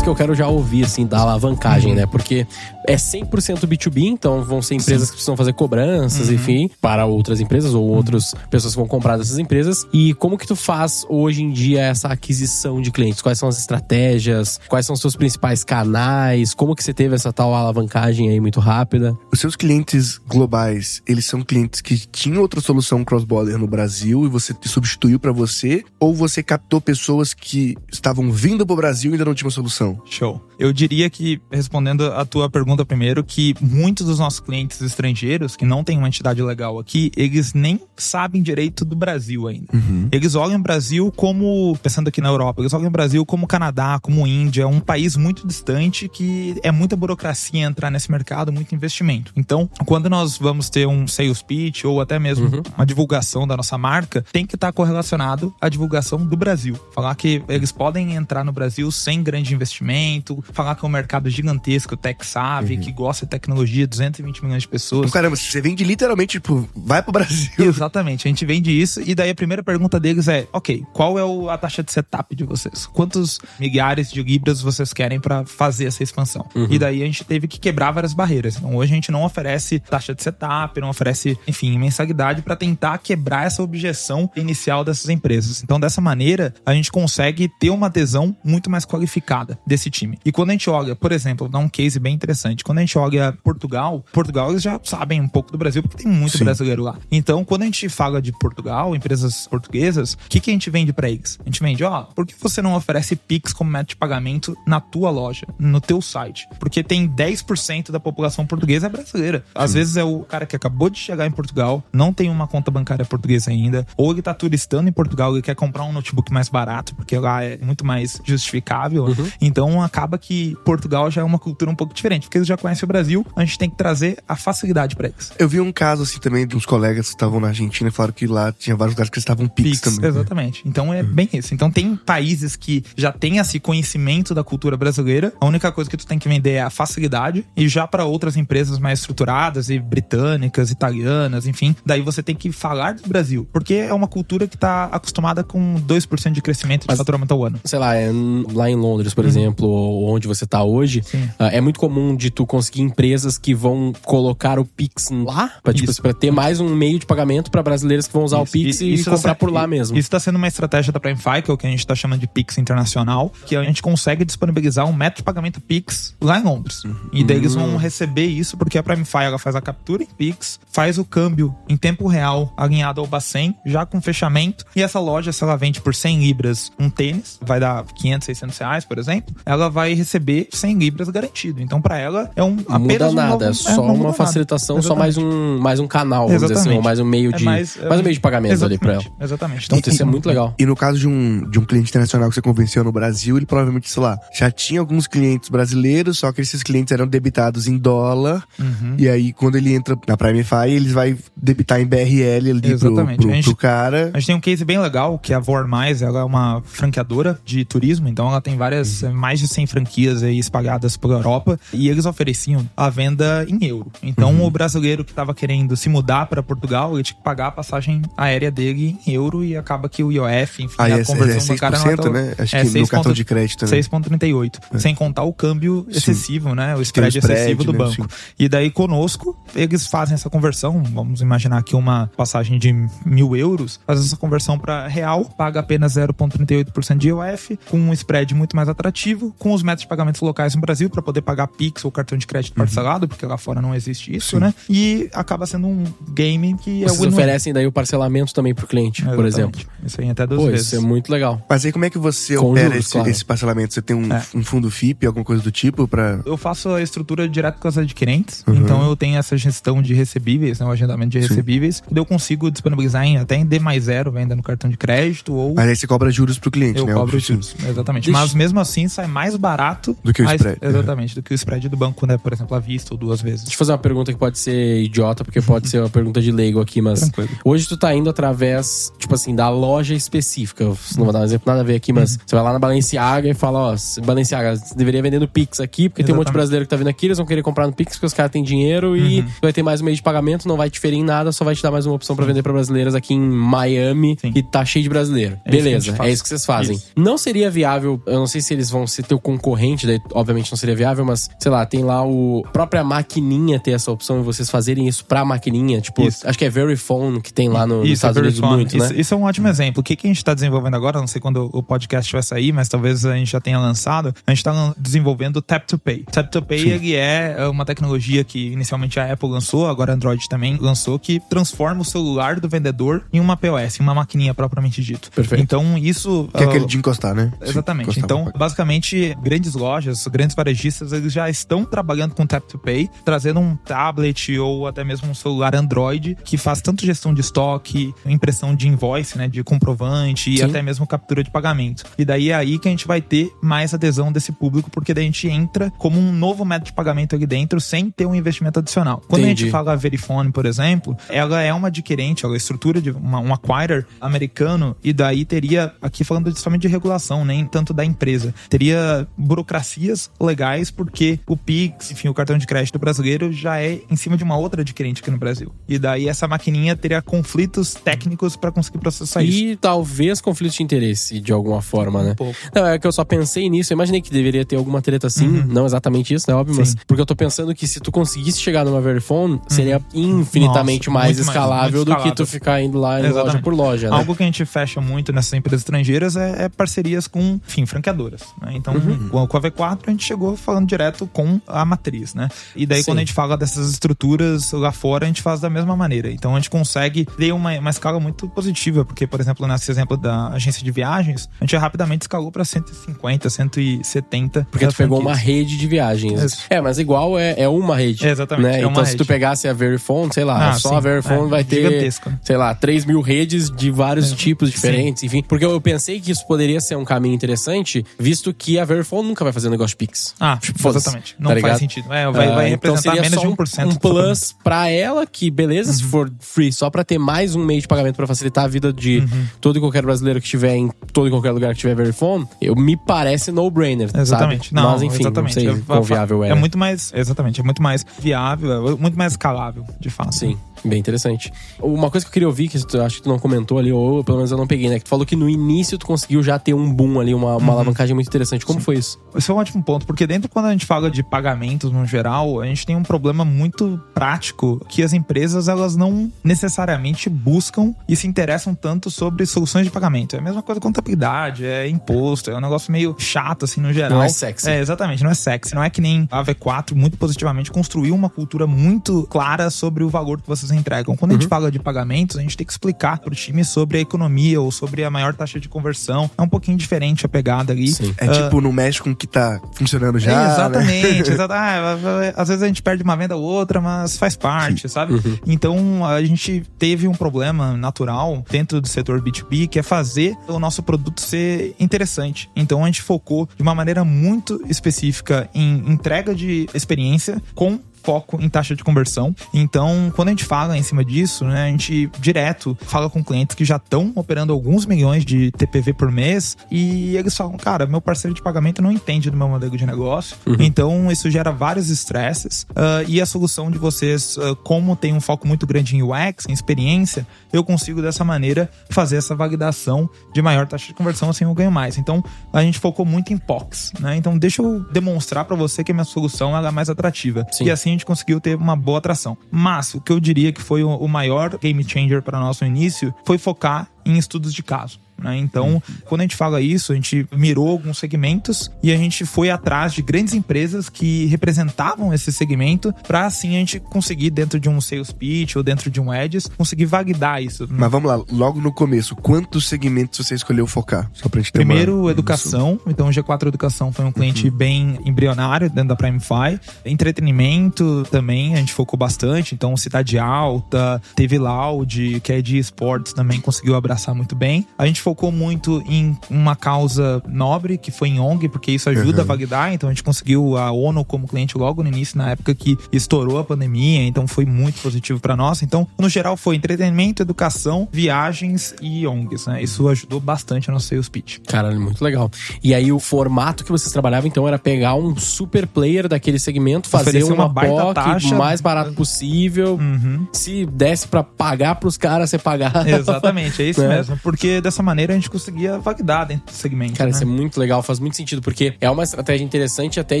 Que 0.06 0.10
eu 0.10 0.14
quero 0.14 0.36
já 0.36 0.46
ouvir, 0.46 0.84
assim, 0.84 1.04
da 1.04 1.18
alavancagem, 1.18 1.92
né? 1.92 2.06
Porque 2.06 2.46
é 2.86 2.96
100% 2.96 3.66
B2B, 3.66 4.04
então 4.04 4.42
vão 4.42 4.62
ser 4.62 4.74
empresas 4.74 5.08
que 5.08 5.16
precisam 5.16 5.36
fazer 5.36 5.52
cobranças, 5.52 6.30
enfim, 6.30 6.70
para 6.80 7.04
outras 7.06 7.40
empresas 7.40 7.74
ou 7.74 7.84
outras 7.84 8.34
pessoas 8.50 8.74
que 8.74 8.80
vão 8.80 8.88
comprar 8.88 9.16
dessas 9.16 9.38
empresas. 9.38 9.86
E 9.92 10.14
como 10.14 10.38
que 10.38 10.46
tu 10.46 10.56
faz 10.56 11.04
hoje 11.08 11.42
em 11.42 11.52
dia 11.52 11.82
essa 11.82 12.08
aquisição 12.08 12.80
de 12.80 12.90
clientes? 12.90 13.20
Quais 13.20 13.38
são 13.38 13.48
as 13.48 13.58
estratégias? 13.58 14.60
Quais 14.68 14.86
são 14.86 14.94
os 14.94 15.00
seus 15.00 15.16
principais 15.16 15.64
canais? 15.64 16.54
Como 16.54 16.74
que 16.74 16.82
você 16.82 16.94
teve 16.94 17.14
essa 17.14 17.32
tal 17.32 17.54
alavancagem 17.54 18.30
aí 18.30 18.40
muito 18.40 18.60
rápida? 18.60 19.16
Os 19.32 19.40
seus 19.40 19.56
clientes 19.56 20.18
globais, 20.26 21.02
eles 21.06 21.24
são 21.24 21.42
clientes 21.42 21.80
que 21.80 21.96
tinham 22.06 22.42
outra 22.42 22.60
solução 22.60 23.04
cross-border 23.04 23.58
no 23.58 23.66
Brasil 23.66 24.24
e 24.24 24.28
você 24.28 24.54
te 24.54 24.68
substituiu 24.68 25.18
pra 25.18 25.32
você? 25.32 25.84
Ou 25.98 26.14
você 26.14 26.42
captou 26.42 26.80
pessoas 26.80 27.34
que 27.34 27.76
estavam 27.92 28.30
vindo 28.30 28.66
pro 28.66 28.76
Brasil 28.76 29.10
e 29.10 29.14
ainda 29.14 29.24
não 29.24 29.34
tinham 29.34 29.46
uma 29.48 29.54
solução? 29.54 30.00
Show. 30.04 30.40
Eu 30.58 30.72
diria 30.72 31.10
que, 31.10 31.40
respondendo 31.50 32.04
a 32.12 32.24
tua 32.24 32.48
pergunta 32.48 32.75
primeiro, 32.84 33.24
que 33.24 33.54
muitos 33.60 34.06
dos 34.06 34.18
nossos 34.18 34.40
clientes 34.40 34.80
estrangeiros, 34.80 35.56
que 35.56 35.64
não 35.64 35.84
têm 35.84 35.96
uma 35.96 36.08
entidade 36.08 36.42
legal 36.42 36.78
aqui, 36.78 37.10
eles 37.16 37.54
nem 37.54 37.80
sabem 37.96 38.42
direito 38.42 38.84
do 38.84 38.96
Brasil 38.96 39.46
ainda. 39.46 39.68
Eles 40.12 40.34
olham 40.34 40.58
o 40.58 40.62
Brasil 40.62 41.12
como, 41.14 41.76
pensando 41.82 42.08
aqui 42.08 42.20
na 42.20 42.28
Europa, 42.28 42.60
eles 42.60 42.72
olham 42.72 42.88
o 42.88 42.90
Brasil 42.90 43.24
como 43.24 43.46
Canadá, 43.46 43.98
como 44.00 44.26
Índia, 44.26 44.66
um 44.66 44.80
país 44.80 45.16
muito 45.16 45.46
distante 45.46 46.08
que 46.08 46.56
é 46.62 46.70
muita 46.70 46.96
burocracia 46.96 47.64
entrar 47.64 47.90
nesse 47.90 48.10
mercado, 48.10 48.52
muito 48.52 48.74
investimento. 48.74 49.32
Então, 49.36 49.68
quando 49.84 50.10
nós 50.10 50.36
vamos 50.38 50.68
ter 50.68 50.86
um 50.86 51.06
sales 51.06 51.42
pitch 51.42 51.84
ou 51.84 52.00
até 52.00 52.18
mesmo 52.18 52.62
uma 52.76 52.86
divulgação 52.86 53.46
da 53.46 53.56
nossa 53.56 53.78
marca, 53.78 54.24
tem 54.32 54.46
que 54.46 54.54
estar 54.54 54.72
correlacionado 54.72 55.54
à 55.60 55.68
divulgação 55.68 56.24
do 56.24 56.36
Brasil. 56.36 56.78
Falar 56.94 57.14
que 57.14 57.42
eles 57.48 57.72
podem 57.72 58.14
entrar 58.14 58.44
no 58.44 58.52
Brasil 58.52 58.90
sem 58.90 59.22
grande 59.22 59.54
investimento, 59.54 60.42
falar 60.52 60.74
que 60.74 60.84
é 60.84 60.88
um 60.88 60.90
mercado 60.90 61.28
gigantesco, 61.30 61.96
tech 61.96 62.24
savvy, 62.66 62.76
que 62.78 62.92
gosta 62.92 63.24
de 63.24 63.30
tecnologia, 63.30 63.86
220 63.86 64.44
milhões 64.44 64.62
de 64.62 64.68
pessoas. 64.68 65.10
Caramba, 65.10 65.36
você 65.36 65.60
vende 65.60 65.84
literalmente, 65.84 66.32
tipo, 66.32 66.68
vai 66.74 67.02
pro 67.02 67.12
Brasil. 67.12 67.50
Exatamente, 67.58 68.26
a 68.26 68.30
gente 68.30 68.44
vende 68.44 68.70
isso 68.70 69.00
e 69.00 69.14
daí 69.14 69.30
a 69.30 69.34
primeira 69.34 69.62
pergunta 69.62 70.00
deles 70.00 70.28
é: 70.28 70.46
ok, 70.52 70.82
qual 70.92 71.18
é 71.18 71.52
a 71.52 71.58
taxa 71.58 71.82
de 71.82 71.92
setup 71.92 72.34
de 72.34 72.44
vocês? 72.44 72.86
Quantos 72.86 73.38
milhares 73.58 74.10
de 74.10 74.22
libras 74.22 74.60
vocês 74.60 74.92
querem 74.92 75.20
para 75.20 75.44
fazer 75.44 75.86
essa 75.86 76.02
expansão? 76.02 76.46
E 76.70 76.78
daí 76.78 77.02
a 77.02 77.06
gente 77.06 77.24
teve 77.24 77.46
que 77.46 77.58
quebrar 77.58 77.92
várias 77.92 78.12
barreiras. 78.12 78.56
Então 78.56 78.74
hoje 78.74 78.92
a 78.92 78.94
gente 78.94 79.12
não 79.12 79.24
oferece 79.24 79.78
taxa 79.78 80.14
de 80.14 80.22
setup, 80.22 80.80
não 80.80 80.88
oferece, 80.88 81.38
enfim, 81.46 81.78
mensalidade 81.78 82.42
para 82.42 82.56
tentar 82.56 82.98
quebrar 82.98 83.46
essa 83.46 83.62
objeção 83.62 84.30
inicial 84.36 84.84
dessas 84.84 85.08
empresas. 85.08 85.62
Então 85.62 85.78
dessa 85.78 86.00
maneira 86.00 86.54
a 86.64 86.74
gente 86.74 86.90
consegue 86.90 87.48
ter 87.60 87.70
uma 87.70 87.86
adesão 87.86 88.36
muito 88.44 88.70
mais 88.70 88.84
qualificada 88.84 89.58
desse 89.66 89.90
time. 89.90 90.18
E 90.24 90.32
quando 90.32 90.50
a 90.50 90.52
gente 90.52 90.68
olha, 90.68 90.96
por 90.96 91.12
exemplo, 91.12 91.48
dar 91.48 91.58
um 91.58 91.68
case 91.68 91.98
bem 91.98 92.14
interessante. 92.14 92.55
Quando 92.64 92.78
a 92.78 92.80
gente 92.80 92.98
olha 92.98 93.36
Portugal, 93.44 94.04
Portugal 94.12 94.50
eles 94.50 94.62
já 94.62 94.80
sabem 94.82 95.20
um 95.20 95.28
pouco 95.28 95.52
do 95.52 95.58
Brasil 95.58 95.82
porque 95.82 96.02
tem 96.02 96.10
muito 96.10 96.38
Sim. 96.38 96.44
brasileiro 96.44 96.82
lá. 96.82 96.96
Então, 97.10 97.44
quando 97.44 97.62
a 97.62 97.64
gente 97.66 97.88
fala 97.88 98.20
de 98.20 98.32
Portugal, 98.32 98.94
empresas 98.94 99.46
portuguesas, 99.46 100.14
o 100.14 100.28
que, 100.28 100.40
que 100.40 100.50
a 100.50 100.52
gente 100.52 100.70
vende 100.70 100.92
pra 100.92 101.08
eles? 101.08 101.38
A 101.40 101.44
gente 101.44 101.62
vende, 101.62 101.84
ó, 101.84 102.02
por 102.02 102.26
que 102.26 102.34
você 102.40 102.60
não 102.60 102.74
oferece 102.74 103.16
Pix 103.16 103.52
como 103.52 103.70
método 103.70 103.90
de 103.90 103.96
pagamento 103.96 104.56
na 104.66 104.80
tua 104.80 105.10
loja, 105.10 105.46
no 105.58 105.80
teu 105.80 106.00
site? 106.00 106.48
Porque 106.58 106.82
tem 106.82 107.08
10% 107.08 107.90
da 107.90 108.00
população 108.00 108.46
portuguesa 108.46 108.86
é 108.86 108.90
brasileira. 108.90 109.44
Às 109.54 109.74
vezes 109.74 109.96
é 109.96 110.04
o 110.04 110.20
cara 110.20 110.46
que 110.46 110.56
acabou 110.56 110.90
de 110.90 110.98
chegar 110.98 111.26
em 111.26 111.30
Portugal, 111.30 111.82
não 111.92 112.12
tem 112.12 112.30
uma 112.30 112.46
conta 112.46 112.70
bancária 112.70 113.04
portuguesa 113.04 113.50
ainda, 113.50 113.86
ou 113.96 114.12
ele 114.12 114.22
tá 114.22 114.34
turistando 114.34 114.88
em 114.88 114.92
Portugal 114.92 115.36
e 115.36 115.42
quer 115.42 115.54
comprar 115.54 115.84
um 115.84 115.92
notebook 115.92 116.32
mais 116.32 116.48
barato, 116.48 116.94
porque 116.94 117.18
lá 117.18 117.42
é 117.44 117.58
muito 117.58 117.84
mais 117.84 118.20
justificável. 118.24 119.06
Então 119.40 119.82
acaba 119.82 120.18
que 120.18 120.56
Portugal 120.64 121.10
já 121.10 121.20
é 121.20 121.24
uma 121.24 121.38
cultura 121.38 121.70
um 121.70 121.74
pouco 121.74 121.94
diferente, 121.94 122.24
porque 122.24 122.44
eles 122.46 122.48
já 122.48 122.56
conhecem 122.56 122.84
o 122.84 122.88
Brasil, 122.88 123.26
a 123.34 123.44
gente 123.44 123.58
tem 123.58 123.68
que 123.68 123.76
trazer 123.76 124.18
a 124.28 124.36
facilidade 124.36 124.94
pra 124.96 125.08
eles. 125.08 125.32
Eu 125.38 125.48
vi 125.48 125.60
um 125.60 125.72
caso 125.72 126.02
assim 126.04 126.18
também 126.18 126.46
de 126.46 126.56
uns 126.56 126.64
colegas 126.64 127.06
que 127.08 127.14
estavam 127.14 127.40
na 127.40 127.48
Argentina 127.48 127.88
e 127.88 127.92
falaram 127.92 128.14
que 128.14 128.26
lá 128.26 128.52
tinha 128.52 128.76
vários 128.76 128.94
lugares 128.94 129.10
que 129.10 129.18
estavam 129.18 129.48
Pix, 129.48 129.80
Pix, 129.80 129.80
também. 129.96 130.08
exatamente. 130.10 130.62
Então 130.64 130.92
é 130.94 131.02
bem 131.02 131.28
isso. 131.32 131.52
Então 131.54 131.70
tem 131.70 131.96
países 131.96 132.56
que 132.56 132.84
já 132.96 133.10
têm 133.12 133.38
esse 133.38 133.58
conhecimento 133.58 134.34
da 134.34 134.44
cultura 134.44 134.76
brasileira. 134.76 135.32
A 135.40 135.46
única 135.46 135.70
coisa 135.72 135.90
que 135.90 135.96
tu 135.96 136.06
tem 136.06 136.18
que 136.18 136.28
vender 136.28 136.52
é 136.52 136.62
a 136.62 136.70
facilidade. 136.70 137.44
E 137.56 137.68
já 137.68 137.86
para 137.86 138.04
outras 138.04 138.36
empresas 138.36 138.78
mais 138.78 139.00
estruturadas 139.00 139.68
e 139.70 139.78
britânicas, 139.78 140.70
italianas, 140.70 141.46
enfim, 141.46 141.74
daí 141.84 142.00
você 142.00 142.22
tem 142.22 142.34
que 142.34 142.52
falar 142.52 142.94
do 142.94 143.08
Brasil, 143.08 143.48
porque 143.52 143.74
é 143.74 143.92
uma 143.92 144.06
cultura 144.06 144.46
que 144.46 144.56
tá 144.56 144.84
acostumada 144.92 145.42
com 145.42 145.76
2% 145.80 146.32
de 146.32 146.40
crescimento 146.42 146.82
de 146.82 146.86
Mas- 146.88 146.98
faturamento 146.98 147.34
ao 147.34 147.44
ano. 147.44 147.60
sei 147.64 147.78
lá, 147.78 147.94
é, 147.96 148.10
lá 148.52 148.70
em 148.70 148.76
Londres, 148.76 149.12
por 149.14 149.24
exemplo, 149.24 149.66
ou 149.68 150.08
onde 150.14 150.28
você 150.28 150.46
tá 150.46 150.62
hoje, 150.62 151.02
Sim. 151.04 151.28
ah, 151.38 151.48
é 151.48 151.60
muito 151.60 151.78
comum 151.80 152.14
de 152.16 152.30
tu 152.36 152.46
conseguir 152.46 152.82
empresas 152.82 153.38
que 153.38 153.54
vão 153.54 153.92
colocar 154.04 154.58
o 154.58 154.64
Pix 154.64 155.08
lá, 155.10 155.50
pra, 155.62 155.72
tipo, 155.72 155.90
Isso. 155.90 156.02
pra 156.02 156.12
ter 156.12 156.30
mais 156.30 156.60
um 156.60 156.68
meio 156.74 156.98
de 156.98 157.06
pagamento 157.06 157.50
pra 157.50 157.62
brasileiros 157.62 158.06
que 158.06 158.12
vão 158.12 158.24
usar 158.24 158.42
Isso. 158.42 158.50
o 158.50 158.52
Pix 158.52 158.80
e, 158.82 158.92
isso 158.92 159.10
comprar 159.10 159.34
tá- 159.34 159.34
por 159.34 159.50
lá 159.50 159.66
mesmo. 159.66 159.96
Isso 159.96 160.06
está 160.06 160.20
sendo 160.20 160.36
uma 160.36 160.46
estratégia 160.46 160.92
da 160.92 161.00
Prime 161.00 161.16
que 161.42 161.50
é 161.50 161.54
o 161.54 161.56
que 161.56 161.66
a 161.66 161.70
gente 161.70 161.78
está 161.80 161.94
chamando 161.94 162.20
de 162.20 162.28
Pix 162.28 162.58
internacional, 162.58 163.32
que 163.46 163.56
a 163.56 163.64
gente 163.64 163.80
consegue 163.82 164.24
disponibilizar 164.24 164.86
um 164.86 164.92
método 164.92 165.16
de 165.16 165.22
pagamento 165.22 165.60
Pix 165.60 166.14
lá 166.20 166.38
em 166.38 166.42
Londres. 166.44 166.82
E 167.12 167.24
daí 167.24 167.38
eles 167.38 167.54
vão 167.54 167.76
receber 167.76 168.26
isso 168.26 168.56
porque 168.56 168.76
a 168.78 168.82
Prime 168.82 169.04
ela 169.14 169.38
faz 169.38 169.56
a 169.56 169.60
captura 169.62 170.02
em 170.02 170.06
Pix, 170.06 170.60
faz 170.70 170.98
o 170.98 171.04
câmbio 171.04 171.54
em 171.68 171.76
tempo 171.76 172.06
real 172.06 172.52
alinhado 172.56 173.00
ao 173.00 173.06
Bacen, 173.06 173.54
já 173.64 173.86
com 173.86 174.00
fechamento. 174.00 174.64
E 174.76 174.82
essa 174.82 175.00
loja, 175.00 175.32
se 175.32 175.42
ela 175.42 175.56
vende 175.56 175.80
por 175.80 175.94
100 175.94 176.20
libras 176.20 176.70
um 176.78 176.90
tênis, 176.90 177.38
vai 177.40 177.58
dar 177.58 177.82
500, 177.84 178.26
600 178.26 178.58
reais, 178.58 178.84
por 178.84 178.98
exemplo, 178.98 179.34
ela 179.46 179.70
vai 179.70 179.94
receber 179.94 180.48
100 180.52 180.78
libras 180.78 181.08
garantido. 181.08 181.62
Então, 181.62 181.80
para 181.80 181.98
ela, 181.98 182.15
é 182.36 182.42
um 182.42 182.56
Não 182.56 182.74
apenas 182.76 182.80
muda 182.82 183.08
um 183.10 183.14
nada, 183.14 183.28
novo- 183.30 183.44
é 183.44 183.48
é, 183.48 183.52
só 183.52 183.70
muda 183.82 183.92
uma 183.92 184.02
nada. 184.04 184.12
facilitação, 184.14 184.76
só 184.82 184.94
Exatamente. 184.94 184.98
mais 184.98 185.16
um, 185.18 185.58
mais 185.58 185.80
um 185.80 185.86
canal, 185.86 186.26
vamos 186.26 186.42
dizer 186.42 186.46
assim, 186.54 186.54
Exatamente. 186.70 186.78
ou 186.78 186.82
mais 186.84 187.00
um 187.00 187.04
meio 187.04 187.30
É 187.34 187.36
de. 187.36 187.44
mais- 187.44 187.76
mais, 187.76 187.90
é 187.92 187.94
um 188.00 188.02
meio 188.02 188.14
de 188.14 188.20
pagamento 188.20 188.64
ali 188.64 188.78
pra 188.78 188.92
ela. 188.94 189.02
Exatamente, 189.20 189.24
Exatamente. 189.24 189.66
Então, 189.74 189.92
isso 189.92 190.02
é 190.02 190.04
muito 190.06 190.26
legal. 190.28 190.54
E 190.58 190.66
no 190.66 190.74
caso 190.76 190.98
de 190.98 191.08
um, 191.08 191.48
de 191.50 191.58
um 191.58 191.64
cliente 191.64 191.90
internacional 191.90 192.28
que 192.28 192.34
você 192.34 192.42
convenceu 192.42 192.82
no 192.84 192.92
Brasil, 192.92 193.36
ele 193.36 193.46
provavelmente, 193.46 193.88
sei 193.90 194.02
lá, 194.02 194.18
já 194.36 194.50
tinha 194.50 194.80
alguns 194.80 195.06
clientes 195.06 195.48
brasileiros, 195.48 196.18
só 196.18 196.32
que 196.32 196.40
esses 196.40 196.62
clientes 196.62 196.92
eram 196.92 197.06
debitados 197.06 197.66
em 197.68 197.76
dólar. 197.78 198.44
Uhum. 198.58 198.94
E 198.98 199.08
aí, 199.08 199.32
quando 199.32 199.56
ele 199.56 199.74
entra 199.74 199.96
na 200.06 200.16
Primefy, 200.16 200.68
eles 200.70 200.92
vai 200.92 201.16
debitar 201.36 201.80
em 201.80 201.86
BRL 201.86 202.50
ali 202.50 202.60
pro, 202.60 202.70
Exatamente. 202.72 203.20
pro, 203.20 203.30
gente- 203.30 203.44
pro 203.44 203.56
cara. 203.56 204.10
A 204.12 204.18
gente 204.18 204.26
tem 204.26 204.36
um 204.36 204.40
case 204.40 204.64
bem 204.64 204.78
legal, 204.78 205.18
que 205.18 205.32
é 205.32 205.36
a 205.36 205.40
Vor 205.40 205.66
Mais, 205.66 206.02
ela 206.02 206.20
é 206.20 206.24
uma 206.24 206.62
franqueadora 206.64 207.38
de 207.44 207.64
turismo, 207.64 208.08
então 208.08 208.28
ela 208.28 208.40
tem 208.40 208.56
várias, 208.56 209.02
Uhum. 209.02 209.12
mais 209.14 209.40
de 209.40 209.48
100 209.48 209.66
franquias 209.66 210.22
aí 210.22 210.38
espalhadas 210.38 210.96
pela 210.96 211.14
Europa, 211.14 211.58
e 211.72 211.88
eles 211.88 212.05
ofereciam 212.06 212.68
a 212.76 212.88
venda 212.88 213.44
em 213.48 213.64
euro. 213.66 213.90
Então 214.02 214.30
Uhum. 214.32 214.44
o 214.46 214.50
brasileiro 214.50 215.04
que 215.04 215.12
estava 215.12 215.34
querendo 215.34 215.76
se 215.76 215.88
mudar 215.88 216.26
para 216.26 216.42
Portugal, 216.42 216.94
ele 216.94 217.02
tinha 217.02 217.16
que 217.16 217.22
pagar 217.22 217.48
a 217.48 217.50
passagem 217.50 218.02
aérea 218.16 218.50
dele 218.50 218.96
em 219.06 219.12
euro 219.12 219.44
e 219.44 219.56
acaba 219.56 219.88
que 219.88 220.02
o 220.02 220.10
IOF, 220.12 220.62
enfim, 220.62 220.74
Aí 220.78 220.92
a 220.92 220.98
é, 220.98 221.04
conversão 221.04 221.54
é 221.54 221.58
bancária 221.58 221.78
6%, 221.78 221.84
não 221.84 221.92
é 221.92 221.96
tão- 221.96 222.12
né? 222.12 222.34
Acho 222.38 222.56
é 222.56 222.58
que 222.60 222.64
no 222.66 222.70
6 222.72 222.90
cartão 222.90 223.10
ponto- 223.10 223.16
de 223.16 223.24
crédito 223.24 223.58
também. 223.60 223.82
6,38. 223.82 224.60
Sem 224.78 224.94
contar 224.94 225.22
o 225.24 225.32
câmbio 225.32 225.86
excessivo, 225.88 226.54
né? 226.54 226.74
O 226.76 226.82
spread, 226.82 227.16
o 227.16 227.18
spread, 227.18 227.40
excessivo 227.40 227.64
do 227.64 227.72
né? 227.72 227.78
banco. 227.78 228.06
E 228.38 228.48
daí, 228.48 228.70
conosco, 228.70 229.36
eles 229.54 229.86
fazem 229.86 230.14
essa 230.14 230.30
conversão. 230.30 230.82
Vamos 230.82 231.20
imaginar 231.20 231.58
aqui 231.58 231.74
uma 231.74 232.10
passagem 232.16 232.58
de 232.58 232.72
mil 233.04 233.34
euros, 233.36 233.80
faz 233.86 234.00
essa 234.00 234.16
conversão 234.16 234.58
para 234.58 234.86
real, 234.86 235.24
paga 235.24 235.60
apenas 235.60 235.94
0,38% 235.94 236.98
de 236.98 237.08
IOF, 237.08 237.58
com 237.70 237.78
um 237.78 237.92
spread 237.92 238.34
muito 238.34 238.54
mais 238.56 238.68
atrativo, 238.68 239.34
com 239.38 239.52
os 239.52 239.62
métodos 239.62 239.82
de 239.82 239.88
pagamentos 239.88 240.20
locais 240.20 240.54
no 240.54 240.60
Brasil, 240.60 240.88
para 240.90 241.02
poder 241.02 241.22
pagar 241.22 241.46
Pix 241.48 241.84
ou 241.84 241.90
cartão 241.96 242.16
de 242.18 242.26
crédito 242.26 242.52
Uhum. 242.56 242.64
parcelado, 242.64 243.08
porque 243.08 243.24
lá 243.26 243.36
fora 243.38 243.60
não 243.60 243.74
existe 243.74 244.14
isso, 244.14 244.38
né? 244.38 244.54
E 244.68 245.08
acaba 245.12 245.46
sendo 245.46 245.66
um 245.66 245.84
game 246.10 246.54
que 246.58 246.82
é 246.84 246.88
Vocês 246.88 247.00
win-win. 247.00 247.14
oferecem 247.14 247.52
daí 247.52 247.66
o 247.66 247.72
parcelamento 247.72 248.32
também 248.34 248.54
pro 248.54 248.66
cliente, 248.66 249.02
por 249.02 249.24
Exatamente. 249.26 249.60
exemplo. 249.60 249.60
Isso 249.84 250.00
aí 250.00 250.10
até 250.10 250.26
duas 250.26 250.40
Pô, 250.42 250.46
vezes. 250.50 250.66
isso 250.66 250.76
é 250.76 250.80
muito 250.80 251.10
legal. 251.10 251.44
Mas 251.48 251.64
aí, 251.64 251.72
como 251.72 251.84
é 251.84 251.90
que 251.90 251.98
você 251.98 252.36
Com 252.36 252.50
opera 252.50 252.66
juros, 252.68 252.78
esse, 252.84 252.92
claro. 252.92 253.08
esse 253.10 253.24
parcelamento? 253.24 253.74
Você 253.74 253.82
tem 253.82 253.96
um, 253.96 254.12
É. 254.12 254.22
um 254.34 254.44
fundo 254.44 254.70
FIP, 254.70 255.06
alguma 255.06 255.24
coisa 255.24 255.42
do 255.42 255.50
tipo, 255.50 255.88
pra. 255.88 256.20
Eu 256.24 256.36
faço 256.36 256.68
a 256.70 256.82
estrutura 256.82 257.28
direto 257.28 257.58
com 257.58 257.68
as 257.68 257.78
adquirentes, 257.78 258.44
Uhum. 258.46 258.54
então 258.56 258.84
eu 258.86 258.96
tenho 258.96 259.16
essa 259.16 259.36
gestão 259.36 259.80
de 259.80 259.94
recebíveis, 259.94 260.58
né, 260.60 260.66
o 260.66 260.70
agendamento 260.70 261.10
de 261.12 261.22
Sim. 261.22 261.28
recebíveis, 261.28 261.82
eu 261.94 262.04
consigo 262.04 262.50
disponibilizar 262.50 263.04
em 263.04 263.16
até 263.18 263.36
em 263.36 263.46
D 263.46 263.58
mais 263.58 263.84
zero, 263.84 264.10
venda 264.12 264.34
no 264.36 264.42
cartão 264.42 264.68
de 264.68 264.76
crédito, 264.76 265.32
ou 265.32 265.54
Mas 265.54 265.68
aí 265.68 265.76
você 265.76 265.86
cobra 265.86 266.10
juros 266.10 266.38
pro 266.38 266.50
cliente, 266.50 266.78
eu 266.80 266.86
né? 266.86 266.92
cobro 266.92 267.04
Óbvio, 267.16 267.20
juros. 267.20 267.54
Exatamente. 267.68 268.04
Deixa- 268.04 268.18
Mas 268.20 268.34
mesmo 268.34 268.58
assim 268.60 268.88
sai 268.88 269.06
mais 269.06 269.36
barato 269.36 269.96
Do 270.02 270.12
que 270.12 270.22
o 270.22 270.24
mais- 270.24 270.40
spread. 270.40 270.58
Uhum. 270.62 270.68
Exatamente, 270.68 271.14
do 271.14 271.22
que 271.22 271.32
o 271.32 271.34
spread 271.34 271.68
do 271.68 271.76
banco, 271.76 271.85
né? 272.06 272.18
Por 272.18 272.32
exemplo, 272.32 272.56
à 272.56 272.60
vista 272.60 272.94
ou 272.94 272.98
duas 272.98 273.20
vezes. 273.20 273.42
Deixa 273.42 273.54
eu 273.54 273.58
fazer 273.58 273.72
uma 273.72 273.78
pergunta 273.78 274.12
que 274.12 274.18
pode 274.18 274.38
ser 274.38 274.82
idiota, 274.82 275.24
porque 275.24 275.40
pode 275.40 275.68
ser 275.68 275.80
uma 275.80 275.90
pergunta 275.90 276.20
de 276.20 276.30
leigo 276.32 276.60
aqui, 276.60 276.80
mas 276.80 277.00
Tranquilo. 277.00 277.28
hoje 277.44 277.66
tu 277.68 277.76
tá 277.76 277.94
indo 277.94 278.08
através, 278.10 278.92
tipo 278.98 279.14
assim, 279.14 279.34
da 279.34 279.48
loja 279.48 279.94
específica. 279.94 280.64
Não 280.64 281.04
vou 281.04 281.12
dar 281.12 281.20
um 281.20 281.24
exemplo 281.24 281.44
nada 281.46 281.60
a 281.60 281.64
ver 281.64 281.76
aqui, 281.76 281.92
mas 281.92 282.18
você 282.24 282.34
vai 282.34 282.44
lá 282.44 282.52
na 282.52 282.58
Balenciaga 282.58 283.28
e 283.28 283.34
fala, 283.34 283.72
ó, 283.72 283.76
Balenciaga, 284.04 284.56
você 284.56 284.74
deveria 284.74 285.02
vender 285.02 285.18
no 285.18 285.28
Pix 285.28 285.60
aqui, 285.60 285.88
porque 285.88 286.02
tem 286.02 286.14
um 286.14 286.18
monte 286.18 286.26
de 286.26 286.30
Exatamente. 286.30 286.34
brasileiro 286.34 286.64
que 286.66 286.70
tá 286.70 286.76
vindo 286.76 286.88
aqui, 286.88 287.06
eles 287.06 287.18
vão 287.18 287.26
querer 287.26 287.42
comprar 287.42 287.66
no 287.66 287.72
Pix 287.72 287.92
porque 287.94 288.06
os 288.06 288.14
caras 288.14 288.30
têm 288.32 288.42
dinheiro 288.42 288.96
e 288.96 289.24
vai 289.42 289.52
ter 289.52 289.62
mais 289.62 289.80
um 289.80 289.84
meio 289.84 289.96
de 289.96 290.02
pagamento, 290.02 290.48
não 290.48 290.56
vai 290.56 290.70
diferir 290.70 290.98
em 290.98 291.04
nada, 291.04 291.32
só 291.32 291.44
vai 291.44 291.54
te 291.54 291.62
dar 291.62 291.70
mais 291.70 291.86
uma 291.86 291.94
opção 291.94 292.16
pra 292.16 292.24
vender 292.24 292.42
pra 292.42 292.52
brasileiras 292.52 292.94
aqui 292.94 293.14
em 293.14 293.20
Miami 293.20 294.16
Sim. 294.20 294.32
e 294.34 294.42
tá 294.42 294.64
cheio 294.64 294.82
de 294.82 294.88
brasileiro. 294.88 295.38
É 295.44 295.50
isso 295.50 295.64
Beleza, 295.64 295.94
faz. 295.94 296.10
é 296.10 296.12
isso 296.12 296.22
que 296.22 296.28
vocês 296.28 296.46
fazem. 296.46 296.76
Isso. 296.76 296.86
Não 296.96 297.16
seria 297.18 297.50
viável, 297.50 298.00
eu 298.06 298.18
não 298.18 298.26
sei 298.26 298.40
se 298.40 298.54
eles 298.54 298.70
vão 298.70 298.84
ter 298.86 299.14
o 299.14 299.18
concorrente, 299.20 299.86
daí 299.86 300.00
obviamente 300.12 300.50
não 300.50 300.56
seria 300.56 300.74
viável, 300.74 301.04
mas 301.04 301.28
sei 301.38 301.50
lá, 301.50 301.64
tem 301.66 301.75
lá 301.84 302.04
o 302.04 302.42
a 302.46 302.50
própria 302.50 302.84
maquininha 302.84 303.58
ter 303.58 303.72
essa 303.72 303.90
opção 303.90 304.20
e 304.20 304.22
vocês 304.22 304.50
fazerem 304.50 304.86
isso 304.86 305.04
pra 305.04 305.24
maquininha, 305.24 305.80
tipo, 305.80 306.02
Isso. 306.02 306.26
acho 306.28 306.38
que 306.38 306.44
é 306.44 306.50
Verifone 306.50 307.20
que 307.20 307.32
tem 307.32 307.48
lá 307.48 307.66
no, 307.66 307.78
nos 307.78 307.84
Isso, 307.84 307.94
Estados 307.94 308.16
é 308.16 308.20
Unidos 308.20 308.40
muito, 308.40 308.76
isso, 308.76 308.92
né? 308.92 309.00
isso 309.00 309.14
é 309.14 309.16
um 309.16 309.22
ótimo 309.24 309.48
exemplo. 309.48 309.80
O 309.80 309.82
que, 309.82 309.96
que 309.96 310.06
a 310.06 310.10
gente 310.10 310.18
está 310.18 310.34
desenvolvendo 310.34 310.74
agora, 310.74 310.98
não 310.98 311.06
sei 311.06 311.20
quando 311.20 311.50
o 311.52 311.62
podcast 311.62 312.12
vai 312.12 312.22
sair, 312.22 312.52
mas 312.52 312.68
talvez 312.68 313.04
a 313.04 313.16
gente 313.16 313.30
já 313.30 313.40
tenha 313.40 313.58
lançado. 313.58 314.14
A 314.26 314.30
gente 314.30 314.38
está 314.38 314.74
desenvolvendo 314.76 315.36
o 315.36 315.42
Tap 315.42 315.66
to 315.66 315.78
Pay. 315.78 316.04
Tap 316.10 316.30
to 316.30 316.42
Pay 316.42 316.68
ele 316.70 316.94
é 316.94 317.48
uma 317.48 317.64
tecnologia 317.64 318.24
que 318.24 318.52
inicialmente 318.52 318.98
a 318.98 319.12
Apple 319.12 319.28
lançou, 319.28 319.68
agora 319.68 319.92
a 319.92 319.94
Android 319.94 320.28
também 320.28 320.56
lançou, 320.60 320.98
que 320.98 321.20
transforma 321.28 321.82
o 321.82 321.84
celular 321.84 322.40
do 322.40 322.48
vendedor 322.48 323.04
em 323.12 323.20
uma 323.20 323.36
POS, 323.36 323.80
em 323.80 323.82
uma 323.82 323.94
maquininha 323.94 324.34
propriamente 324.34 324.82
dito. 324.82 325.10
Perfeito. 325.10 325.42
Então 325.42 325.76
isso. 325.78 326.28
Que 326.34 326.42
é 326.42 326.46
ah, 326.46 326.48
aquele 326.48 326.66
de 326.66 326.76
encostar, 326.76 327.14
né? 327.14 327.32
Exatamente. 327.42 327.90
Encostar 327.90 328.04
Então, 328.04 328.32
basicamente, 328.36 329.16
grandes 329.22 329.54
lojas, 329.54 330.06
grandes 330.06 330.34
varejistas, 330.34 330.92
eles 330.92 331.12
já 331.12 331.28
estão 331.28 331.65
trabalhando 331.66 332.14
com 332.14 332.26
Tap 332.26 332.44
to 332.46 332.58
Pay, 332.58 332.88
trazendo 333.04 333.40
um 333.40 333.56
tablet 333.56 334.38
ou 334.38 334.66
até 334.66 334.84
mesmo 334.84 335.10
um 335.10 335.14
celular 335.14 335.54
Android 335.54 336.16
que 336.24 336.36
faz 336.36 336.60
tanto 336.60 336.84
gestão 336.84 337.12
de 337.12 337.20
estoque, 337.20 337.94
impressão 338.04 338.54
de 338.54 338.68
invoice, 338.68 339.16
né, 339.18 339.28
de 339.28 339.42
comprovante 339.42 340.32
e 340.32 340.38
Sim. 340.38 340.44
até 340.44 340.62
mesmo 340.62 340.86
captura 340.86 341.22
de 341.22 341.30
pagamento. 341.30 341.84
E 341.98 342.04
daí 342.04 342.30
é 342.30 342.34
aí 342.34 342.58
que 342.58 342.68
a 342.68 342.70
gente 342.70 342.86
vai 342.86 343.00
ter 343.00 343.30
mais 343.42 343.74
adesão 343.74 344.12
desse 344.12 344.32
público, 344.32 344.70
porque 344.70 344.94
daí 344.94 345.04
a 345.04 345.06
gente 345.06 345.28
entra 345.28 345.70
como 345.78 345.98
um 345.98 346.12
novo 346.12 346.44
método 346.44 346.66
de 346.66 346.72
pagamento 346.72 347.14
aqui 347.14 347.26
dentro 347.26 347.60
sem 347.60 347.90
ter 347.90 348.06
um 348.06 348.14
investimento 348.14 348.58
adicional. 348.58 349.02
Quando 349.08 349.22
a 349.22 349.26
Entendi. 349.26 349.42
gente 349.42 349.50
fala 349.50 349.72
a 349.72 349.76
Verifone, 349.76 350.32
por 350.32 350.46
exemplo, 350.46 350.96
ela 351.08 351.42
é 351.42 351.52
uma 351.52 351.68
adquirente, 351.68 352.24
ela 352.24 352.34
é 352.34 352.36
estrutura 352.36 352.80
de 352.80 352.90
uma, 352.90 353.20
um 353.20 353.32
acquirer 353.32 353.86
americano 354.00 354.76
e 354.82 354.92
daí 354.92 355.24
teria, 355.24 355.72
aqui 355.80 356.04
falando 356.04 356.34
somente 356.36 356.62
de 356.62 356.68
regulação, 356.68 357.24
nem 357.24 357.44
tanto 357.44 357.72
da 357.72 357.84
empresa, 357.84 358.34
teria 358.48 359.06
burocracias 359.16 360.10
legais 360.20 360.70
porque 360.70 361.18
o 361.26 361.36
Pix, 361.56 361.90
enfim, 361.90 362.08
o 362.08 362.14
cartão 362.14 362.36
de 362.36 362.46
crédito 362.46 362.78
brasileiro 362.78 363.32
já 363.32 363.58
é 363.62 363.80
em 363.90 363.96
cima 363.96 364.14
de 364.16 364.22
uma 364.22 364.36
outra 364.36 364.60
adquirente 364.60 365.00
aqui 365.00 365.10
no 365.10 365.16
Brasil. 365.16 365.50
E 365.66 365.78
daí 365.78 366.06
essa 366.06 366.28
maquininha 366.28 366.76
teria 366.76 367.00
conflitos 367.00 367.72
técnicos 367.72 368.36
para 368.36 368.52
conseguir 368.52 368.76
processar 368.78 369.22
isso. 369.22 369.38
E 369.38 369.56
talvez 369.56 370.20
conflito 370.20 370.52
de 370.54 370.62
interesse, 370.62 371.18
de 371.18 371.32
alguma 371.32 371.62
forma, 371.62 372.02
né? 372.02 372.14
Um. 372.20 372.32
Não, 372.54 372.66
é 372.66 372.78
que 372.78 372.86
eu 372.86 372.92
só 372.92 373.04
pensei 373.04 373.48
nisso. 373.48 373.72
Eu 373.72 373.76
imaginei 373.76 374.02
que 374.02 374.10
deveria 374.10 374.44
ter 374.44 374.56
alguma 374.56 374.82
treta 374.82 375.06
assim. 375.06 375.26
Não 375.28 375.64
exatamente 375.64 376.12
isso, 376.12 376.26
né? 376.28 376.34
Óbvio, 376.36 376.54
Sim. 376.54 376.60
mas. 376.60 376.76
Porque 376.86 377.00
eu 377.00 377.06
tô 377.06 377.16
pensando 377.16 377.54
que 377.54 377.66
se 377.66 377.80
tu 377.80 377.90
conseguisse 377.90 378.38
chegar 378.40 378.64
numa 378.64 378.80
Verifone, 378.80 379.40
seria 379.48 379.80
infinitamente 379.94 380.88
Nossa, 380.88 380.98
mais 380.98 381.16
mais, 381.16 381.18
escalável 381.26 381.78
muito 381.84 381.88
do 381.90 381.96
que 381.96 382.02
tu 382.14 382.22
escalável. 382.22 382.26
ficar 382.26 382.62
indo 382.62 382.78
lá 382.78 383.00
em 383.00 383.10
loja 383.10 383.38
por 383.40 383.54
loja, 383.54 383.88
né? 383.90 383.96
Algo 383.96 384.14
que 384.14 384.22
a 384.22 384.26
gente 384.26 384.44
fecha 384.44 384.80
muito 384.80 385.12
nessas 385.12 385.32
empresas 385.32 385.60
estrangeiras 385.60 386.16
é, 386.16 386.44
é 386.44 386.48
parcerias 386.48 387.06
com, 387.06 387.40
enfim, 387.46 387.64
franqueadoras. 387.64 388.22
né? 388.42 388.52
Então, 388.54 388.74
Uhum. 388.76 389.26
com 389.26 389.36
a 389.36 389.40
V4, 389.40 389.78
a 389.86 389.90
gente 389.90 390.04
chegou 390.04 390.36
falando 390.36 390.66
direto 390.66 391.06
com 391.12 391.40
a 391.46 391.64
matriz, 391.64 392.14
né? 392.14 392.28
E 392.54 392.66
daí, 392.66 392.80
Sim. 392.80 392.86
quando 392.86 392.98
a 392.98 393.00
gente 393.00 393.12
fala 393.12 393.36
dessas 393.36 393.70
estruturas 393.70 394.52
lá 394.52 394.72
fora, 394.72 395.04
a 395.04 395.08
gente 395.08 395.22
faz 395.22 395.40
da 395.40 395.48
mesma 395.50 395.76
maneira. 395.76 396.10
Então, 396.10 396.32
a 396.34 396.38
gente 396.38 396.50
consegue 396.50 397.04
ter 397.04 397.32
uma, 397.32 397.52
uma 397.58 397.70
escala 397.70 397.98
muito 398.00 398.28
positiva, 398.28 398.84
porque, 398.84 399.06
por 399.06 399.20
exemplo, 399.20 399.46
nesse 399.46 399.70
exemplo 399.70 399.96
da 399.96 400.28
agência 400.28 400.62
de 400.64 400.70
viagens, 400.70 401.28
a 401.40 401.44
gente 401.44 401.56
rapidamente 401.56 402.02
escalou 402.02 402.30
para 402.32 402.44
150, 402.44 403.28
170. 403.30 404.46
Porque 404.50 404.66
tu 404.66 404.74
pegou 404.74 405.00
uma 405.00 405.14
rede 405.14 405.56
de 405.56 405.66
viagens. 405.66 406.22
Isso. 406.22 406.44
É, 406.50 406.60
mas 406.60 406.78
igual 406.78 407.18
é, 407.18 407.34
é 407.40 407.48
uma 407.48 407.76
rede. 407.76 408.06
É, 408.06 408.10
exatamente, 408.10 408.46
Né? 408.52 408.62
é 408.62 408.64
então, 408.64 408.84
se 408.84 408.96
tu 408.96 409.04
pegasse 409.04 409.48
a 409.48 409.52
Verifone, 409.52 410.12
sei 410.12 410.24
lá, 410.24 410.50
Ah, 410.50 410.52
só 410.54 410.70
sim. 410.70 410.74
a 410.76 410.80
Verifone 410.80 411.26
É, 411.26 411.28
vai 411.30 411.44
ter, 411.44 411.92
sei 412.22 412.36
lá, 412.36 412.54
3 412.54 412.84
mil 412.84 413.00
redes 413.00 413.50
de 413.50 413.70
vários 413.70 414.12
tipos 414.12 414.50
diferentes, 414.50 415.02
enfim. 415.02 415.22
Porque 415.22 415.44
eu 415.44 415.60
pensei 415.60 416.00
que 416.00 416.10
isso 416.10 416.26
poderia 416.26 416.60
ser 416.60 416.76
um 416.76 416.84
caminho 416.84 417.14
interessante, 417.14 417.84
visto 417.98 418.32
que 418.32 418.58
a 418.58 418.64
Verifone 418.64 419.08
nunca 419.08 419.24
vai 419.24 419.32
fazer 419.32 419.48
negócio 419.50 419.70
de 419.74 419.76
Pix. 419.76 420.14
Ah, 420.20 420.36
Tipo, 420.40 420.68
exatamente. 420.68 421.14
Não 421.18 421.30
tá 421.30 421.35
faz 421.42 421.58
sentido. 421.58 421.92
É, 421.92 422.04
vai, 422.10 422.12
vai 422.12 422.26
Ah, 422.26 422.30
então 422.30 422.48
representar 422.74 422.80
seria 422.82 423.02
menos 423.02 423.20
de 423.20 423.26
um- 423.26 423.30
1%. 423.32 423.66
Um 423.72 423.74
plus 423.76 424.34
pra 424.44 424.68
ela, 424.70 425.06
que 425.06 425.30
beleza, 425.30 425.72
se 425.72 425.82
for 425.84 426.10
free, 426.20 426.52
só 426.52 426.68
pra 426.70 426.84
ter 426.84 426.98
mais 426.98 427.34
um 427.34 427.44
meio 427.44 427.60
de 427.60 427.68
pagamento 427.68 427.96
pra 427.96 428.06
facilitar 428.06 428.44
a 428.44 428.48
vida 428.48 428.72
de 428.72 428.98
Uhum. 429.00 429.26
todo 429.40 429.56
e 429.56 429.60
qualquer 429.60 429.82
brasileiro 429.82 430.20
que 430.20 430.26
estiver 430.26 430.54
em 430.56 430.70
todo 430.92 431.08
e 431.08 431.10
qualquer 431.10 431.30
lugar 431.32 431.54
que 431.54 431.60
tiver 431.60 431.74
Verifone, 431.74 432.26
eu 432.40 432.54
me 432.54 432.76
parece 432.76 433.30
no-brainer, 433.32 433.90
Exatamente. 433.94 434.50
sabe? 434.50 434.54
Não, 434.54 434.72
Mas 434.72 434.82
enfim, 434.82 435.00
exatamente. 435.02 435.36
não 435.36 435.42
sei 435.54 435.60
é, 435.60 435.62
quão 435.66 435.82
viável 435.82 436.24
é. 436.24 436.30
É 436.30 436.34
muito 436.34 436.56
mais, 436.58 436.92
exatamente, 436.94 437.40
é 437.40 437.44
muito 437.44 437.62
mais 437.62 437.84
viável, 437.98 438.68
é 438.70 438.74
muito 438.76 438.96
mais 438.96 439.12
escalável, 439.12 439.64
de 439.80 439.90
fato. 439.90 440.14
Sim, 440.14 440.36
bem 440.68 440.78
interessante. 440.78 441.32
Uma 441.60 441.90
coisa 441.90 442.04
que 442.04 442.10
eu 442.10 442.12
queria 442.12 442.28
ouvir, 442.28 442.48
que 442.48 442.58
tu, 442.66 442.80
acho 442.80 442.96
que 442.96 443.02
tu 443.02 443.08
não 443.08 443.18
comentou 443.18 443.58
ali, 443.58 443.72
ou 443.72 444.02
pelo 444.04 444.18
menos 444.18 444.30
eu 444.30 444.36
não 444.38 444.46
peguei, 444.46 444.68
né? 444.68 444.78
Que 444.78 444.84
tu 444.84 444.88
falou 444.88 445.04
que 445.06 445.16
no 445.16 445.28
início 445.28 445.78
tu 445.78 445.86
conseguiu 445.86 446.22
já 446.22 446.38
ter 446.38 446.54
um 446.54 446.72
boom 446.72 447.00
ali, 447.00 447.14
uma, 447.14 447.32
Uhum. 447.32 447.38
uma 447.38 447.52
alavancagem 447.52 447.94
muito 447.94 448.08
interessante. 448.08 448.44
Como 448.46 448.60
foi 448.60 448.76
isso? 448.76 448.98
Esse 449.14 449.30
é 449.30 449.34
um 449.34 449.38
ótimo 449.38 449.62
ponto, 449.62 449.86
porque 449.86 450.06
dentro 450.06 450.28
quando 450.28 450.46
a 450.46 450.52
gente 450.52 450.66
fala 450.66 450.90
de 450.90 451.02
pagamentos 451.02 451.70
no 451.70 451.86
geral, 451.86 452.40
a 452.40 452.46
gente 452.46 452.64
tem 452.66 452.76
um 452.76 452.82
problema 452.82 453.24
muito 453.24 453.80
prático 453.94 454.64
que 454.68 454.82
as 454.82 454.92
empresas 454.92 455.48
elas 455.48 455.76
não 455.76 456.10
necessariamente 456.22 457.08
buscam 457.08 457.74
e 457.88 457.96
se 457.96 458.06
interessam 458.06 458.54
tanto 458.54 458.90
sobre 458.90 459.24
soluções 459.26 459.64
de 459.64 459.70
pagamento. 459.70 460.16
É 460.16 460.18
a 460.18 460.22
mesma 460.22 460.42
coisa 460.42 460.60
com 460.60 460.66
contabilidade, 460.68 461.44
é 461.44 461.68
imposto, 461.68 462.30
é 462.30 462.36
um 462.36 462.40
negócio 462.40 462.70
meio 462.72 462.94
chato 462.98 463.44
assim 463.44 463.60
no 463.60 463.72
geral. 463.72 463.98
Não 463.98 464.02
é 464.02 464.08
sexy. 464.08 464.48
É, 464.50 464.58
exatamente, 464.60 465.02
não 465.02 465.10
é 465.10 465.14
sexy. 465.14 465.54
Não 465.54 465.62
é 465.62 465.70
que 465.70 465.80
nem 465.80 466.06
a 466.10 466.22
V4 466.24 466.74
muito 466.74 466.96
positivamente 466.98 467.50
construiu 467.50 467.94
uma 467.94 468.10
cultura 468.10 468.46
muito 468.46 469.06
clara 469.10 469.48
sobre 469.50 469.82
o 469.84 469.88
valor 469.88 470.20
que 470.20 470.26
vocês 470.28 470.50
entregam. 470.56 470.96
Quando 470.96 471.12
a 471.12 471.14
Uhum. 471.14 471.20
gente 471.20 471.28
fala 471.28 471.50
de 471.50 471.58
pagamentos, 471.58 472.16
a 472.16 472.20
gente 472.22 472.36
tem 472.36 472.46
que 472.46 472.52
explicar 472.52 472.98
pro 472.98 473.14
time 473.14 473.44
sobre 473.44 473.78
a 473.78 473.80
economia 473.80 474.40
ou 474.40 474.50
sobre 474.50 474.84
a 474.84 474.90
maior 474.90 475.14
taxa 475.14 475.38
de 475.40 475.48
conversão. 475.48 476.10
É 476.16 476.22
um 476.22 476.28
pouquinho 476.28 476.56
diferente 476.56 477.04
a 477.06 477.08
pegada 477.08 477.52
ali. 477.52 477.68
Sim. 477.68 477.94
É 477.98 478.06
tipo, 478.08 478.40
não 478.40 478.52
mexe 478.52 478.80
com 478.82 478.90
o 478.90 478.96
que 478.96 479.06
tá 479.06 479.40
funcionando 479.54 479.98
já. 479.98 480.10
É, 480.12 480.14
né? 480.26 480.32
exatamente, 480.32 481.10
exata- 481.12 481.34
ah, 481.34 482.12
às 482.16 482.28
vezes 482.28 482.42
a 482.42 482.46
gente 482.46 482.62
perde 482.62 482.82
uma 482.82 482.96
venda 482.96 483.16
ou 483.16 483.22
outra, 483.22 483.60
mas 483.60 483.96
faz 483.96 484.16
parte, 484.16 484.68
sabe? 484.68 484.94
Uhum. 484.94 485.18
Então 485.26 485.84
a 485.86 486.02
gente 486.04 486.42
teve 486.58 486.88
um 486.88 486.92
problema 486.94 487.56
natural 487.56 488.24
dentro 488.30 488.60
do 488.60 488.68
setor 488.68 489.00
B2B 489.02 489.48
que 489.48 489.58
é 489.58 489.62
fazer 489.62 490.16
o 490.28 490.38
nosso 490.38 490.62
produto 490.62 491.00
ser 491.00 491.54
interessante. 491.58 492.28
Então 492.34 492.62
a 492.62 492.66
gente 492.66 492.82
focou 492.82 493.28
de 493.36 493.42
uma 493.42 493.54
maneira 493.54 493.84
muito 493.84 494.40
específica 494.48 495.28
em 495.34 495.62
entrega 495.70 496.14
de 496.14 496.48
experiência 496.54 497.20
com 497.34 497.58
foco 497.86 498.18
em 498.20 498.28
taxa 498.28 498.56
de 498.56 498.64
conversão. 498.64 499.14
Então, 499.32 499.92
quando 499.94 500.08
a 500.08 500.10
gente 500.10 500.24
fala 500.24 500.58
em 500.58 500.62
cima 500.62 500.84
disso, 500.84 501.24
né, 501.24 501.44
a 501.44 501.48
gente 501.48 501.88
direto 502.00 502.58
fala 502.62 502.90
com 502.90 503.02
clientes 503.02 503.36
que 503.36 503.44
já 503.44 503.56
estão 503.56 503.92
operando 503.94 504.32
alguns 504.32 504.66
milhões 504.66 505.04
de 505.04 505.30
TPV 505.30 505.72
por 505.72 505.92
mês 505.92 506.36
e 506.50 506.96
eles 506.96 507.16
falam, 507.16 507.36
cara, 507.36 507.64
meu 507.64 507.80
parceiro 507.80 508.12
de 508.12 508.20
pagamento 508.20 508.60
não 508.60 508.72
entende 508.72 509.08
do 509.08 509.16
meu 509.16 509.28
modelo 509.28 509.56
de 509.56 509.64
negócio. 509.64 510.16
Então, 510.40 510.90
isso 510.90 511.08
gera 511.08 511.30
vários 511.30 511.70
estresses 511.70 512.44
ah, 512.56 512.82
e 512.88 513.00
a 513.00 513.06
solução 513.06 513.50
de 513.50 513.58
vocês, 513.58 514.18
ah, 514.18 514.34
como 514.42 514.74
tem 514.74 514.92
um 514.92 515.00
foco 515.00 515.28
muito 515.28 515.46
grande 515.46 515.76
em 515.76 515.82
UX, 515.82 516.26
em 516.28 516.32
experiência, 516.32 517.06
eu 517.32 517.44
consigo 517.44 517.80
dessa 517.80 518.02
maneira 518.02 518.50
fazer 518.68 518.96
essa 518.96 519.14
validação 519.14 519.88
de 520.12 520.20
maior 520.20 520.46
taxa 520.48 520.66
de 520.66 520.74
conversão, 520.74 521.10
assim 521.10 521.24
eu 521.24 521.34
ganho 521.34 521.52
mais. 521.52 521.78
Então, 521.78 522.02
a 522.32 522.42
gente 522.42 522.58
focou 522.58 522.84
muito 522.84 523.12
em 523.12 523.16
POCs, 523.16 523.72
né? 523.78 523.96
Então, 523.96 524.18
deixa 524.18 524.42
eu 524.42 524.60
demonstrar 524.72 525.24
para 525.24 525.36
você 525.36 525.62
que 525.62 525.70
a 525.70 525.74
minha 525.74 525.84
solução 525.84 526.36
é 526.36 526.50
mais 526.50 526.68
atrativa. 526.68 527.24
Sim. 527.30 527.44
E 527.44 527.50
assim 527.50 527.75
gente 527.76 527.86
conseguiu 527.86 528.20
ter 528.20 528.36
uma 528.36 528.56
boa 528.56 528.78
atração. 528.78 529.16
Mas 529.30 529.74
o 529.74 529.80
que 529.80 529.92
eu 529.92 530.00
diria 530.00 530.32
que 530.32 530.42
foi 530.42 530.62
o, 530.62 530.88
maior 530.88 531.38
game 531.38 531.62
changer 531.62 532.02
para 532.02 532.18
nós 532.18 532.40
no 532.40 532.46
início 532.46 532.94
foi 533.04 533.18
focar 533.18 533.68
em 533.84 533.98
estudos 533.98 534.32
de 534.32 534.42
caso. 534.42 534.80
Né? 534.98 535.16
Então, 535.18 535.62
quando 535.84 536.00
a 536.00 536.04
gente 536.04 536.16
fala 536.16 536.40
isso, 536.40 536.72
a 536.72 536.74
gente 536.74 537.06
mirou 537.14 537.48
alguns 537.48 537.78
segmentos 537.78 538.50
e 538.62 538.72
a 538.72 538.76
gente 538.76 539.04
foi 539.04 539.30
atrás 539.30 539.72
de 539.72 539.82
grandes 539.82 540.14
empresas 540.14 540.68
que 540.68 541.06
representavam 541.06 541.92
esse 541.92 542.12
segmento 542.12 542.72
para 542.86 543.06
assim 543.06 543.36
a 543.36 543.38
gente 543.38 543.60
conseguir 543.60 544.10
dentro 544.10 544.40
de 544.40 544.48
um 544.48 544.60
sales 544.60 544.92
pitch 544.92 545.36
ou 545.36 545.42
dentro 545.42 545.70
de 545.70 545.80
um 545.80 545.90
ads 545.90 546.28
conseguir 546.36 546.66
validar 546.66 547.22
isso. 547.22 547.46
Mas 547.50 547.70
vamos 547.70 547.90
lá, 547.90 548.02
logo 548.10 548.40
no 548.40 548.52
começo, 548.52 548.96
quantos 548.96 549.46
segmentos 549.46 550.06
você 550.06 550.14
escolheu 550.14 550.46
focar? 550.46 550.90
Só 550.92 551.08
pra 551.08 551.20
gente 551.20 551.32
ter 551.32 551.38
Primeiro, 551.38 551.82
uma... 551.82 551.90
educação. 551.90 552.58
Então, 552.66 552.88
o 552.88 552.90
G4 552.90 553.28
Educação 553.28 553.72
foi 553.72 553.84
um 553.84 553.92
cliente 553.92 554.30
bem 554.30 554.78
embrionário 554.84 555.48
dentro 555.48 555.68
da 555.68 555.76
PrimeFi. 555.76 556.40
Entretenimento 556.64 557.84
também, 557.90 558.34
a 558.34 558.38
gente 558.38 558.52
focou 558.52 558.78
bastante. 558.78 559.34
Então, 559.34 559.56
Cidade 559.56 559.98
Alta, 559.98 560.80
teve 560.94 561.18
Loud, 561.18 562.00
que 562.00 562.12
é 562.12 562.22
de 562.22 562.38
esportes, 562.38 562.92
também 562.92 563.20
conseguiu 563.20 563.54
abraçar 563.54 563.94
muito 563.94 564.14
bem. 564.14 564.46
A 564.56 564.66
gente 564.66 564.80
focou 564.86 565.10
muito 565.10 565.60
em 565.68 565.98
uma 566.08 566.36
causa 566.36 567.02
nobre, 567.08 567.58
que 567.58 567.72
foi 567.72 567.88
em 567.88 567.98
ONG, 567.98 568.28
porque 568.28 568.52
isso 568.52 568.70
ajuda 568.70 569.02
a 569.02 569.04
validar. 569.04 569.52
Então, 569.52 569.68
a 569.68 569.72
gente 569.72 569.82
conseguiu 569.82 570.36
a 570.36 570.52
ONU 570.52 570.84
como 570.84 571.08
cliente 571.08 571.36
logo 571.36 571.60
no 571.60 571.68
início, 571.68 571.98
na 571.98 572.10
época 572.10 572.32
que 572.36 572.56
estourou 572.70 573.18
a 573.18 573.24
pandemia. 573.24 573.82
Então, 573.82 574.06
foi 574.06 574.24
muito 574.24 574.60
positivo 574.62 575.00
para 575.00 575.16
nós. 575.16 575.42
Então, 575.42 575.66
no 575.76 575.88
geral, 575.88 576.16
foi 576.16 576.36
entretenimento, 576.36 577.02
educação, 577.02 577.66
viagens 577.72 578.54
e 578.62 578.86
ONGs, 578.86 579.26
né? 579.26 579.42
Isso 579.42 579.66
ajudou 579.68 579.98
bastante 579.98 580.46
no 580.46 580.54
nosso 580.54 580.68
sales 580.68 580.88
pitch. 580.88 581.18
Caralho, 581.26 581.60
muito 581.60 581.82
legal. 581.82 582.08
E 582.40 582.54
aí 582.54 582.70
o 582.70 582.78
formato 582.78 583.44
que 583.44 583.50
vocês 583.50 583.72
trabalhavam, 583.72 584.06
então, 584.06 584.28
era 584.28 584.38
pegar 584.38 584.76
um 584.76 584.96
super 584.96 585.48
player 585.48 585.88
daquele 585.88 586.20
segmento, 586.20 586.68
fazer 586.68 586.90
Oferecer 586.90 587.12
uma, 587.12 587.24
uma 587.24 587.28
baita 587.28 587.54
POC 587.56 587.74
taxa. 587.74 588.14
o 588.14 588.18
mais 588.18 588.40
barato 588.40 588.72
possível. 588.74 589.56
Uhum. 589.60 590.06
Se 590.12 590.46
desse 590.46 590.86
pra 590.86 591.02
pagar 591.02 591.56
pros 591.56 591.76
caras, 591.76 592.08
você 592.08 592.18
pagar. 592.18 592.64
Exatamente, 592.68 593.42
é 593.42 593.50
isso 593.50 593.56
Né? 593.66 593.78
mesmo. 593.78 593.98
Porque 594.00 594.40
dessa 594.40 594.62
maneira 594.62 594.75
maneira 594.76 594.92
a 594.92 594.96
gente 594.96 595.08
conseguia 595.08 595.58
validar 595.58 596.06
dentro 596.06 596.26
do 596.26 596.32
segmento. 596.32 596.74
Cara, 596.74 596.90
né? 596.90 596.94
isso 596.94 597.02
é 597.02 597.06
muito 597.06 597.40
legal, 597.40 597.62
faz 597.62 597.80
muito 597.80 597.96
sentido, 597.96 598.20
porque 598.20 598.54
é 598.60 598.68
uma 598.68 598.82
estratégia 598.82 599.24
interessante 599.24 599.80
até 599.80 600.00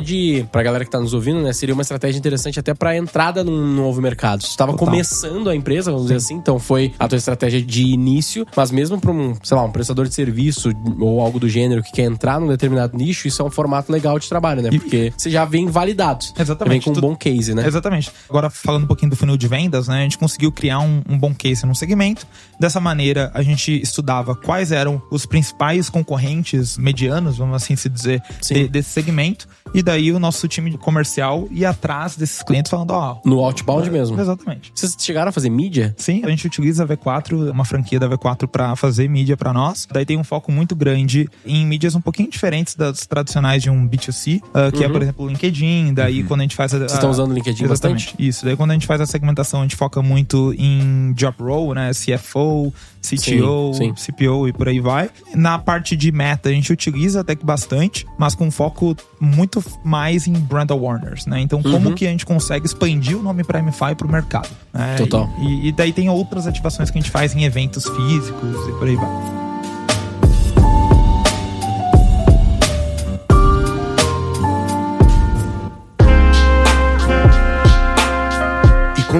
de. 0.00 0.44
Pra 0.50 0.64
galera 0.64 0.84
que 0.84 0.90
tá 0.90 0.98
nos 0.98 1.14
ouvindo, 1.14 1.40
né? 1.40 1.52
Seria 1.52 1.72
uma 1.74 1.82
estratégia 1.82 2.18
interessante 2.18 2.58
até 2.58 2.74
pra 2.74 2.96
entrada 2.96 3.44
num 3.44 3.72
novo 3.72 4.02
mercado. 4.02 4.42
Você 4.42 4.48
estava 4.48 4.72
Total. 4.72 4.88
começando 4.88 5.48
a 5.48 5.54
empresa, 5.54 5.92
vamos 5.92 6.06
dizer 6.06 6.16
assim, 6.16 6.34
então 6.34 6.58
foi 6.58 6.92
a 6.98 7.06
tua 7.06 7.16
estratégia 7.16 7.62
de 7.62 7.84
início, 7.84 8.44
mas 8.56 8.72
mesmo 8.72 9.00
pra 9.00 9.12
um, 9.12 9.36
sei 9.44 9.56
lá, 9.56 9.62
um 9.62 9.70
prestador 9.70 10.08
de 10.08 10.14
serviço 10.14 10.72
ou 10.98 11.20
algo 11.20 11.38
do 11.38 11.48
gênero 11.48 11.82
que 11.82 11.92
quer 11.92 12.02
entrar 12.04 12.40
num 12.40 12.48
determinado 12.48 12.96
nicho, 12.96 13.28
isso 13.28 13.40
é 13.40 13.44
um 13.44 13.50
formato 13.50 13.92
legal 13.92 14.18
de 14.18 14.28
trabalho, 14.28 14.60
né? 14.60 14.70
Porque 14.70 15.12
você 15.16 15.30
já 15.30 15.44
vem 15.44 15.68
validado. 15.68 16.24
Exatamente. 16.36 16.70
Vem 16.72 16.80
com 16.80 16.90
um 16.90 16.94
Tudo- 16.94 17.06
bom 17.08 17.16
case, 17.16 17.54
né? 17.54 17.64
Exatamente. 17.64 18.10
Agora, 18.28 18.50
falando 18.50 18.84
um 18.84 18.88
pouquinho 18.88 19.10
do 19.10 19.16
funil 19.16 19.36
de 19.36 19.46
vendas, 19.46 19.86
né? 19.86 20.00
A 20.00 20.02
gente 20.02 20.18
conseguiu 20.18 20.50
criar 20.50 20.80
um, 20.80 21.02
um 21.08 21.16
bom 21.16 21.32
case 21.32 21.64
no 21.64 21.74
segmento. 21.76 22.26
Dessa 22.58 22.80
maneira, 22.80 23.30
a 23.34 23.42
gente 23.42 23.80
estudava 23.80 24.34
quais 24.34 24.63
eram 24.72 25.02
os 25.10 25.26
principais 25.26 25.88
concorrentes 25.90 26.76
medianos, 26.78 27.38
vamos 27.38 27.56
assim 27.56 27.76
se 27.76 27.88
dizer, 27.88 28.22
de- 28.54 28.68
desse 28.68 28.90
segmento. 28.90 29.48
E 29.74 29.82
daí 29.82 30.12
o 30.12 30.20
nosso 30.20 30.46
time 30.46 30.78
comercial 30.78 31.48
ia 31.50 31.70
atrás 31.70 32.16
desses 32.16 32.42
clientes 32.42 32.70
falando, 32.70 32.92
ó. 32.92 33.18
No 33.24 33.40
outbound 33.44 33.90
mesmo. 33.90 34.18
Exatamente. 34.20 34.70
Vocês 34.72 34.94
chegaram 34.98 35.30
a 35.30 35.32
fazer 35.32 35.50
mídia? 35.50 35.94
Sim, 35.98 36.22
a 36.24 36.30
gente 36.30 36.46
utiliza 36.46 36.84
a 36.84 36.86
V4, 36.86 37.50
uma 37.50 37.64
franquia 37.64 37.98
da 37.98 38.08
V4 38.08 38.46
para 38.46 38.76
fazer 38.76 39.08
mídia 39.08 39.36
para 39.36 39.52
nós. 39.52 39.88
Daí 39.90 40.06
tem 40.06 40.16
um 40.16 40.22
foco 40.22 40.52
muito 40.52 40.76
grande 40.76 41.28
em 41.44 41.66
mídias 41.66 41.96
um 41.96 42.00
pouquinho 42.00 42.30
diferentes 42.30 42.76
das 42.76 43.04
tradicionais 43.06 43.62
de 43.62 43.68
um 43.68 43.88
B2C, 43.88 44.40
ah, 44.54 44.70
que 44.70 44.84
é, 44.84 44.88
por 44.88 45.02
exemplo, 45.02 45.24
o 45.24 45.28
LinkedIn. 45.28 45.92
Daí 45.92 46.22
quando 46.22 46.40
a 46.40 46.44
gente 46.44 46.54
faz 46.54 46.72
a. 46.72 46.78
Vocês 46.78 46.92
estão 46.92 47.10
usando 47.10 47.32
o 47.32 47.34
LinkedIn 47.34 47.64
Exatamente. 47.64 48.04
bastante? 48.06 48.28
Isso. 48.28 48.44
Daí 48.44 48.56
quando 48.56 48.70
a 48.70 48.74
gente 48.74 48.86
faz 48.86 49.00
a 49.00 49.06
segmentação, 49.06 49.60
a 49.60 49.62
gente 49.64 49.76
foca 49.76 50.00
muito 50.00 50.54
em 50.56 51.12
job 51.14 51.36
role, 51.40 51.74
né? 51.74 51.90
CFO, 51.92 52.72
CTO, 53.00 53.74
Sim, 53.74 53.94
sim. 53.96 54.12
CPO 54.12 54.48
e 54.48 54.52
por 54.52 54.68
aí 54.68 54.80
vai. 54.80 55.10
Na 55.34 55.58
parte 55.58 55.96
de 55.96 56.10
meta, 56.10 56.48
a 56.48 56.52
gente 56.52 56.72
utiliza 56.72 57.20
até 57.20 57.34
que 57.34 57.44
bastante, 57.44 58.06
mas 58.18 58.34
com 58.34 58.50
foco 58.50 58.96
muito 59.24 59.64
mais 59.82 60.26
em 60.26 60.32
brand 60.34 60.70
awareness, 60.70 61.26
né? 61.26 61.40
Então, 61.40 61.62
como 61.62 61.88
Uhum. 61.88 61.94
que 61.94 62.06
a 62.06 62.10
gente 62.10 62.24
consegue 62.26 62.66
expandir 62.66 63.16
o 63.18 63.22
nome 63.22 63.42
Primefy 63.44 63.94
pro 63.96 64.08
mercado? 64.08 64.48
né? 64.72 64.96
Total. 64.96 65.28
E, 65.40 65.68
e 65.68 65.72
daí 65.72 65.92
tem 65.92 66.08
outras 66.08 66.46
ativações 66.46 66.90
que 66.90 66.98
a 66.98 67.00
gente 67.00 67.10
faz 67.10 67.34
em 67.34 67.44
eventos 67.44 67.84
físicos 67.88 68.68
e 68.68 68.72
por 68.78 68.86
aí 68.88 68.96
vai. 68.96 69.53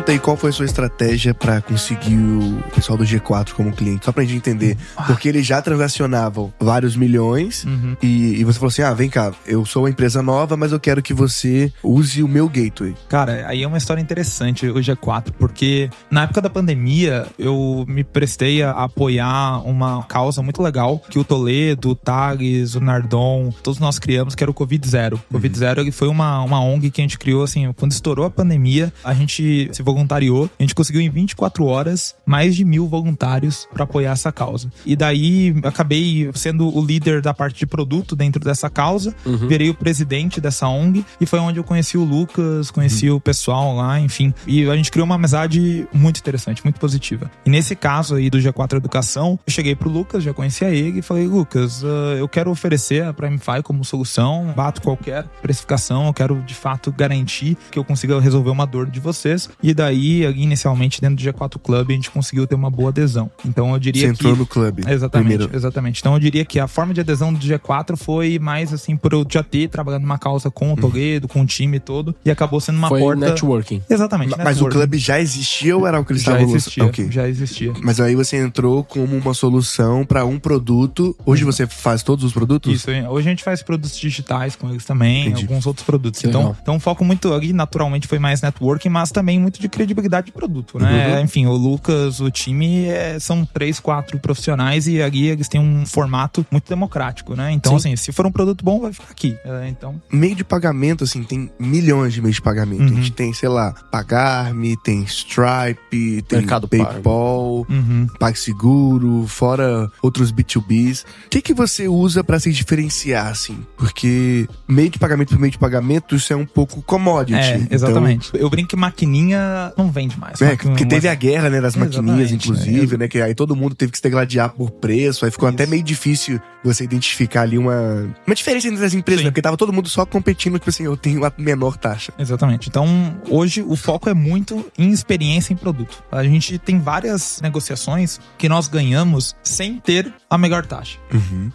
Conta 0.05 0.13
aí 0.13 0.19
qual 0.19 0.37
foi 0.37 0.51
a 0.51 0.53
sua 0.53 0.67
estratégia 0.67 1.33
pra 1.33 1.63
conseguir 1.63 2.15
o 2.15 2.63
pessoal 2.75 2.99
do 2.99 3.05
G4 3.05 3.53
como 3.53 3.73
cliente, 3.73 4.05
só 4.05 4.13
pra 4.13 4.23
gente 4.23 4.37
entender. 4.37 4.77
Porque 5.07 5.31
eles 5.31 5.47
já 5.47 5.63
transacionavam 5.63 6.53
vários 6.61 6.95
milhões 6.95 7.65
Uhum. 7.65 7.97
e, 8.03 8.39
e 8.39 8.45
você 8.45 8.59
falou 8.59 8.69
assim: 8.69 8.83
ah, 8.83 8.93
vem 8.93 9.09
cá, 9.09 9.33
eu 9.47 9.65
sou 9.65 9.83
uma 9.85 9.89
empresa 9.89 10.23
nova, 10.23 10.59
mas 10.59 10.73
eu 10.73 10.81
quero 10.81 11.03
que 11.03 11.15
você 11.15 11.73
use 11.83 12.23
o 12.23 12.29
meu 12.29 12.49
gateway. 12.51 12.95
Cara, 13.09 13.47
aí 13.49 13.63
é 13.63 13.67
uma 13.67 13.79
história 13.79 14.01
interessante 14.01 14.67
o 14.67 14.75
G4, 14.75 15.33
porque 15.39 15.89
na 16.11 16.25
época 16.25 16.43
da 16.43 16.51
pandemia 16.51 17.27
eu 17.39 17.87
me 17.89 18.05
prestei 18.05 18.63
a 18.63 18.73
apoiar 18.73 19.63
uma 19.67 20.03
causa 20.05 20.43
muito 20.43 20.63
legal 20.63 20.99
que 21.09 21.19
o 21.19 21.25
Toledo, 21.25 21.91
o 21.91 21.95
Tags, 21.95 22.75
o 22.75 22.81
Nardon, 22.81 23.51
todos 23.63 23.81
nós 23.81 23.99
criamos, 23.99 24.35
que 24.35 24.45
era 24.45 24.51
o 24.51 24.55
Covid 24.55 24.87
Zero. 24.87 25.17
O 25.31 25.35
Covid 25.35 25.59
Zero 25.59 25.81
ele 25.81 25.93
foi 25.93 26.09
uma, 26.09 26.43
uma 26.43 26.61
ONG 26.61 26.91
que 26.91 27.01
a 27.01 27.05
gente 27.05 27.19
criou, 27.19 27.43
assim, 27.43 27.73
quando 27.73 27.93
estourou 27.93 28.27
a 28.27 28.31
pandemia, 28.31 28.93
a 29.03 29.15
gente 29.15 29.71
se 29.73 29.83
voluntariou, 29.95 30.51
a 30.59 30.63
gente 30.63 30.75
conseguiu 30.75 31.01
em 31.01 31.09
24 31.09 31.65
horas 31.65 32.15
mais 32.27 32.57
de 32.57 32.65
mil 32.65 32.87
voluntários 32.89 33.69
para 33.73 33.85
apoiar 33.85 34.13
essa 34.13 34.33
causa. 34.33 34.71
E 34.85 34.97
daí 34.97 35.55
acabei 35.63 36.31
sendo 36.35 36.75
o 36.77 36.85
líder 36.85 37.21
da 37.23 37.33
parte 37.33 37.59
de 37.59 37.67
produto 37.67 38.17
dentro 38.17 38.43
dessa 38.45 38.69
causa, 38.69 39.15
virei 39.49 39.71
o 39.71 39.75
presidente 39.75 40.41
dessa 40.41 40.69
ONG 40.69 41.05
e 41.21 41.27
foi 41.27 41.39
onde 41.39 41.59
eu 41.59 41.65
conheci 41.65 41.97
o 41.97 42.05
Lucas, 42.05 42.71
conheci 42.71 43.11
o 43.11 43.21
pessoal 43.21 43.75
lá, 43.77 44.01
enfim. 44.01 44.35
E 44.47 44.69
a 44.69 44.77
gente 44.77 44.91
criou 44.91 45.05
uma 45.05 45.15
amizade 45.15 45.87
muito 45.93 46.19
interessante, 46.19 46.63
muito 46.65 46.81
positiva. 46.81 47.31
E 47.45 47.51
nesse 47.51 47.77
caso 47.77 48.17
aí 48.17 48.29
do 48.29 48.39
G4 48.39 48.77
Educação, 48.77 49.39
eu 49.47 49.53
cheguei 49.53 49.75
pro 49.75 49.89
Lucas, 49.89 50.23
já 50.23 50.33
conhecia 50.33 50.71
ele 50.71 50.99
e 50.99 51.03
falei: 51.03 51.27
Lucas, 51.27 51.85
ah, 51.85 52.17
eu 52.19 52.29
quero 52.29 52.51
oferecer 52.51 53.05
a 53.05 53.13
PrimeFi 53.13 53.63
como 53.63 53.85
solução, 53.85 54.53
bato 54.57 54.83
qualquer 54.83 55.25
precificação, 55.43 56.07
eu 56.07 56.15
quero 56.15 56.43
de 56.43 56.55
fato 56.55 56.93
garantir 56.93 57.57
que 57.71 57.79
eu 57.79 57.85
consiga 57.85 58.21
resolver 58.21 58.51
uma 58.51 58.67
dor 58.67 58.87
de 58.87 59.01
vocês. 59.01 59.49
E 59.63 59.75
daí, 59.75 59.84
inicialmente, 59.93 61.01
dentro 61.01 61.17
do 61.17 61.23
G4 61.23 61.59
Club, 61.63 61.91
a 61.91 61.93
gente 61.93 62.11
conseguiu 62.11 62.47
ter 62.47 62.55
uma 62.55 62.71
boa 62.71 62.91
adesão. 62.91 63.31
Então 63.45 63.73
eu 63.73 63.79
diria 63.79 64.03
Você 64.03 64.09
entrou 64.09 64.33
que. 64.33 64.39
no 64.39 64.47
clube. 64.47 64.83
Exatamente, 64.87 65.29
Primeiro. 65.29 65.57
exatamente. 65.57 66.01
Então 66.01 66.15
eu 66.15 66.21
diria 66.21 66.45
que 66.45 66.59
a 66.59 66.67
forma 66.69 66.93
de 66.95 67.01
adesão 67.01 67.33
do 67.33 67.39
G4 67.39 67.97
foi 67.97 68.39
mais 68.39 68.73
assim 68.73 68.97
por 68.97 69.13
eu 69.13 69.27
já 69.29 69.43
ter 69.43 69.69
trabalhado 69.69 70.03
numa 70.03 70.19
causa 70.19 70.51
com 70.51 70.73
o 70.73 70.77
Toledo, 70.77 71.29
com 71.29 71.43
o 71.43 71.47
time 71.47 71.79
todo, 71.81 72.15
e 72.25 72.31
acabou 72.31 72.61
sendo 72.61 72.79
uma 72.79 72.89
Foi 72.89 73.01
porta. 73.01 73.27
networking. 73.31 73.83
Exatamente. 73.89 74.31
Mas 74.31 74.41
o 74.41 74.45
networking. 74.49 74.79
clube 74.79 74.99
já 74.99 75.21
existia 75.21 75.77
ou 75.77 75.87
era 75.87 76.01
o 76.01 76.05
que 76.05 76.13
eles 76.13 76.23
já 76.23 76.33
estavam 76.33 76.55
existia. 76.55 76.85
Ok. 76.85 77.09
Já 77.11 77.29
existia. 77.29 77.73
Mas 77.83 78.01
aí 78.01 78.15
você 78.15 78.37
entrou 78.37 78.85
como 78.85 79.17
uma 79.17 79.35
solução 79.35 80.05
pra 80.05 80.25
um 80.25 80.39
produto. 80.39 81.17
Hoje 81.25 81.45
você 81.45 81.67
faz 81.67 82.03
todos 82.03 82.25
os 82.25 82.33
produtos? 82.33 82.73
Isso, 82.73 82.91
hoje 82.91 83.27
a 83.29 83.31
gente 83.31 83.43
faz 83.43 83.63
produtos 83.63 83.97
digitais 83.99 84.57
com 84.57 84.69
eles 84.71 84.85
também, 84.85 85.27
Entendi. 85.29 85.43
alguns 85.43 85.67
outros 85.67 85.85
produtos. 85.85 86.23
Então, 86.25 86.57
então 86.63 86.77
o 86.77 86.81
foco 86.81 87.05
muito 87.05 87.33
ali, 87.33 87.53
naturalmente, 87.53 88.07
foi 88.07 88.19
mais 88.19 88.43
networking, 88.43 88.89
mas 88.89 89.11
também 89.11 89.39
muito 89.41 89.61
de 89.61 89.69
credibilidade 89.75 90.27
de 90.27 90.33
produto, 90.33 90.79
né? 90.79 91.21
Enfim, 91.21 91.47
o 91.47 91.53
Lucas, 91.53 92.21
o 92.21 92.31
time, 92.31 92.87
é, 92.87 93.19
são 93.19 93.45
três, 93.45 93.81
quatro 93.81 94.19
profissionais 94.19 94.87
e 94.87 95.03
ali 95.03 95.29
eles 95.29 95.49
têm 95.49 95.61
um 95.61 95.85
formato 95.85 96.47
muito 96.51 96.69
democrático, 96.69 97.35
né? 97.35 97.53
Então, 97.53 97.73
Sim. 97.73 97.93
assim, 97.93 97.97
se 97.97 98.13
for 98.13 98.27
um 98.27 98.33
produto 98.33 98.65
bom, 98.65 98.81
vai 98.81 98.93
ficar 98.93 99.11
aqui. 99.11 99.37
É, 99.45 99.69
então, 99.69 100.01
Meio 100.13 100.35
de 100.35 100.45
pagamento, 100.45 101.05
assim, 101.05 101.23
tem 101.25 101.51
milhões 101.59 102.13
de 102.13 102.21
meios 102.21 102.37
de 102.37 102.43
pagamento. 102.43 102.83
Uhum. 102.83 102.93
A 102.93 102.95
gente 102.95 103.13
tem, 103.13 103.33
sei 103.33 103.49
lá, 103.49 103.73
Pagarme, 103.91 104.77
tem 104.83 105.03
Stripe, 105.03 106.23
tem 106.23 106.39
Mercado. 106.41 106.69
PayPal, 106.69 107.67
uhum. 107.69 108.07
PagSeguro, 108.19 109.27
fora 109.27 109.91
outros 110.03 110.33
B2Bs. 110.33 111.05
O 111.27 111.31
que, 111.31 111.43
que 111.43 111.55
você 111.55 111.89
usa 111.89 112.23
pra 112.23 112.39
se 112.39 112.53
diferenciar, 112.53 113.29
assim? 113.29 113.59
Porque 113.77 114.49
meio 114.69 114.91
de 114.91 114.99
pagamento 114.99 115.31
por 115.31 115.39
meio 115.39 115.51
de 115.51 115.59
pagamento, 115.59 116.15
isso 116.15 116.33
é 116.33 116.37
um 116.37 116.47
pouco 116.47 116.83
commodity. 116.83 117.39
É, 117.39 117.57
Então, 117.57 117.69
exatamente. 117.71 118.31
Eu 118.35 118.49
brinco 118.51 118.69
que 118.71 118.77
maquininha 118.77 119.64
não 119.77 119.91
vende 119.91 120.19
mais. 120.19 120.41
É, 120.41 120.57
porque 120.57 120.85
teve 120.85 121.09
a 121.09 121.15
guerra, 121.15 121.51
né, 121.51 121.61
das 121.61 121.77
maquininhas, 121.77 122.31
Exatamente, 122.31 122.49
inclusive, 122.49 122.97
né, 122.97 123.09
que 123.09 123.21
aí 123.21 123.35
todo 123.35 123.55
mundo 123.55 123.75
teve 123.75 123.93
que 123.93 123.99
se 123.99 124.03
degladiar 124.03 124.51
por 124.51 124.71
preço, 124.71 125.25
aí 125.25 125.31
ficou 125.31 125.49
Isso. 125.49 125.55
até 125.55 125.67
meio 125.67 125.83
difícil 125.83 126.41
você 126.63 126.85
identificar 126.85 127.43
ali 127.43 127.59
uma, 127.59 128.09
uma 128.27 128.35
diferença 128.35 128.69
entre 128.69 128.85
as 128.85 128.95
empresas, 128.95 129.21
Sim. 129.21 129.27
né, 129.27 129.31
porque 129.31 129.43
tava 129.43 129.57
todo 129.57 129.73
mundo 129.73 129.89
só 129.89 130.05
competindo, 130.07 130.59
tipo 130.59 130.71
assim, 130.71 130.85
eu 130.85 130.97
tenho 130.97 131.25
a 131.25 131.33
menor 131.37 131.77
taxa. 131.77 132.13
Exatamente. 132.19 132.69
Então, 132.69 132.87
hoje 133.29 133.63
o 133.63 133.77
foco 133.77 134.09
é 134.09 134.15
muito 134.15 134.65
em 134.79 134.91
experiência 134.91 135.53
em 135.53 135.57
produto. 135.57 136.03
A 136.11 136.25
gente 136.25 136.59
tem 136.59 136.79
várias 136.79 137.41
negociações 137.43 138.21
que 138.39 138.49
nós 138.49 138.69
ganhamos 138.69 139.37
sem 139.43 139.79
ter 139.79 140.13
a 140.29 140.39
melhor 140.39 140.65
taxa. 140.67 140.99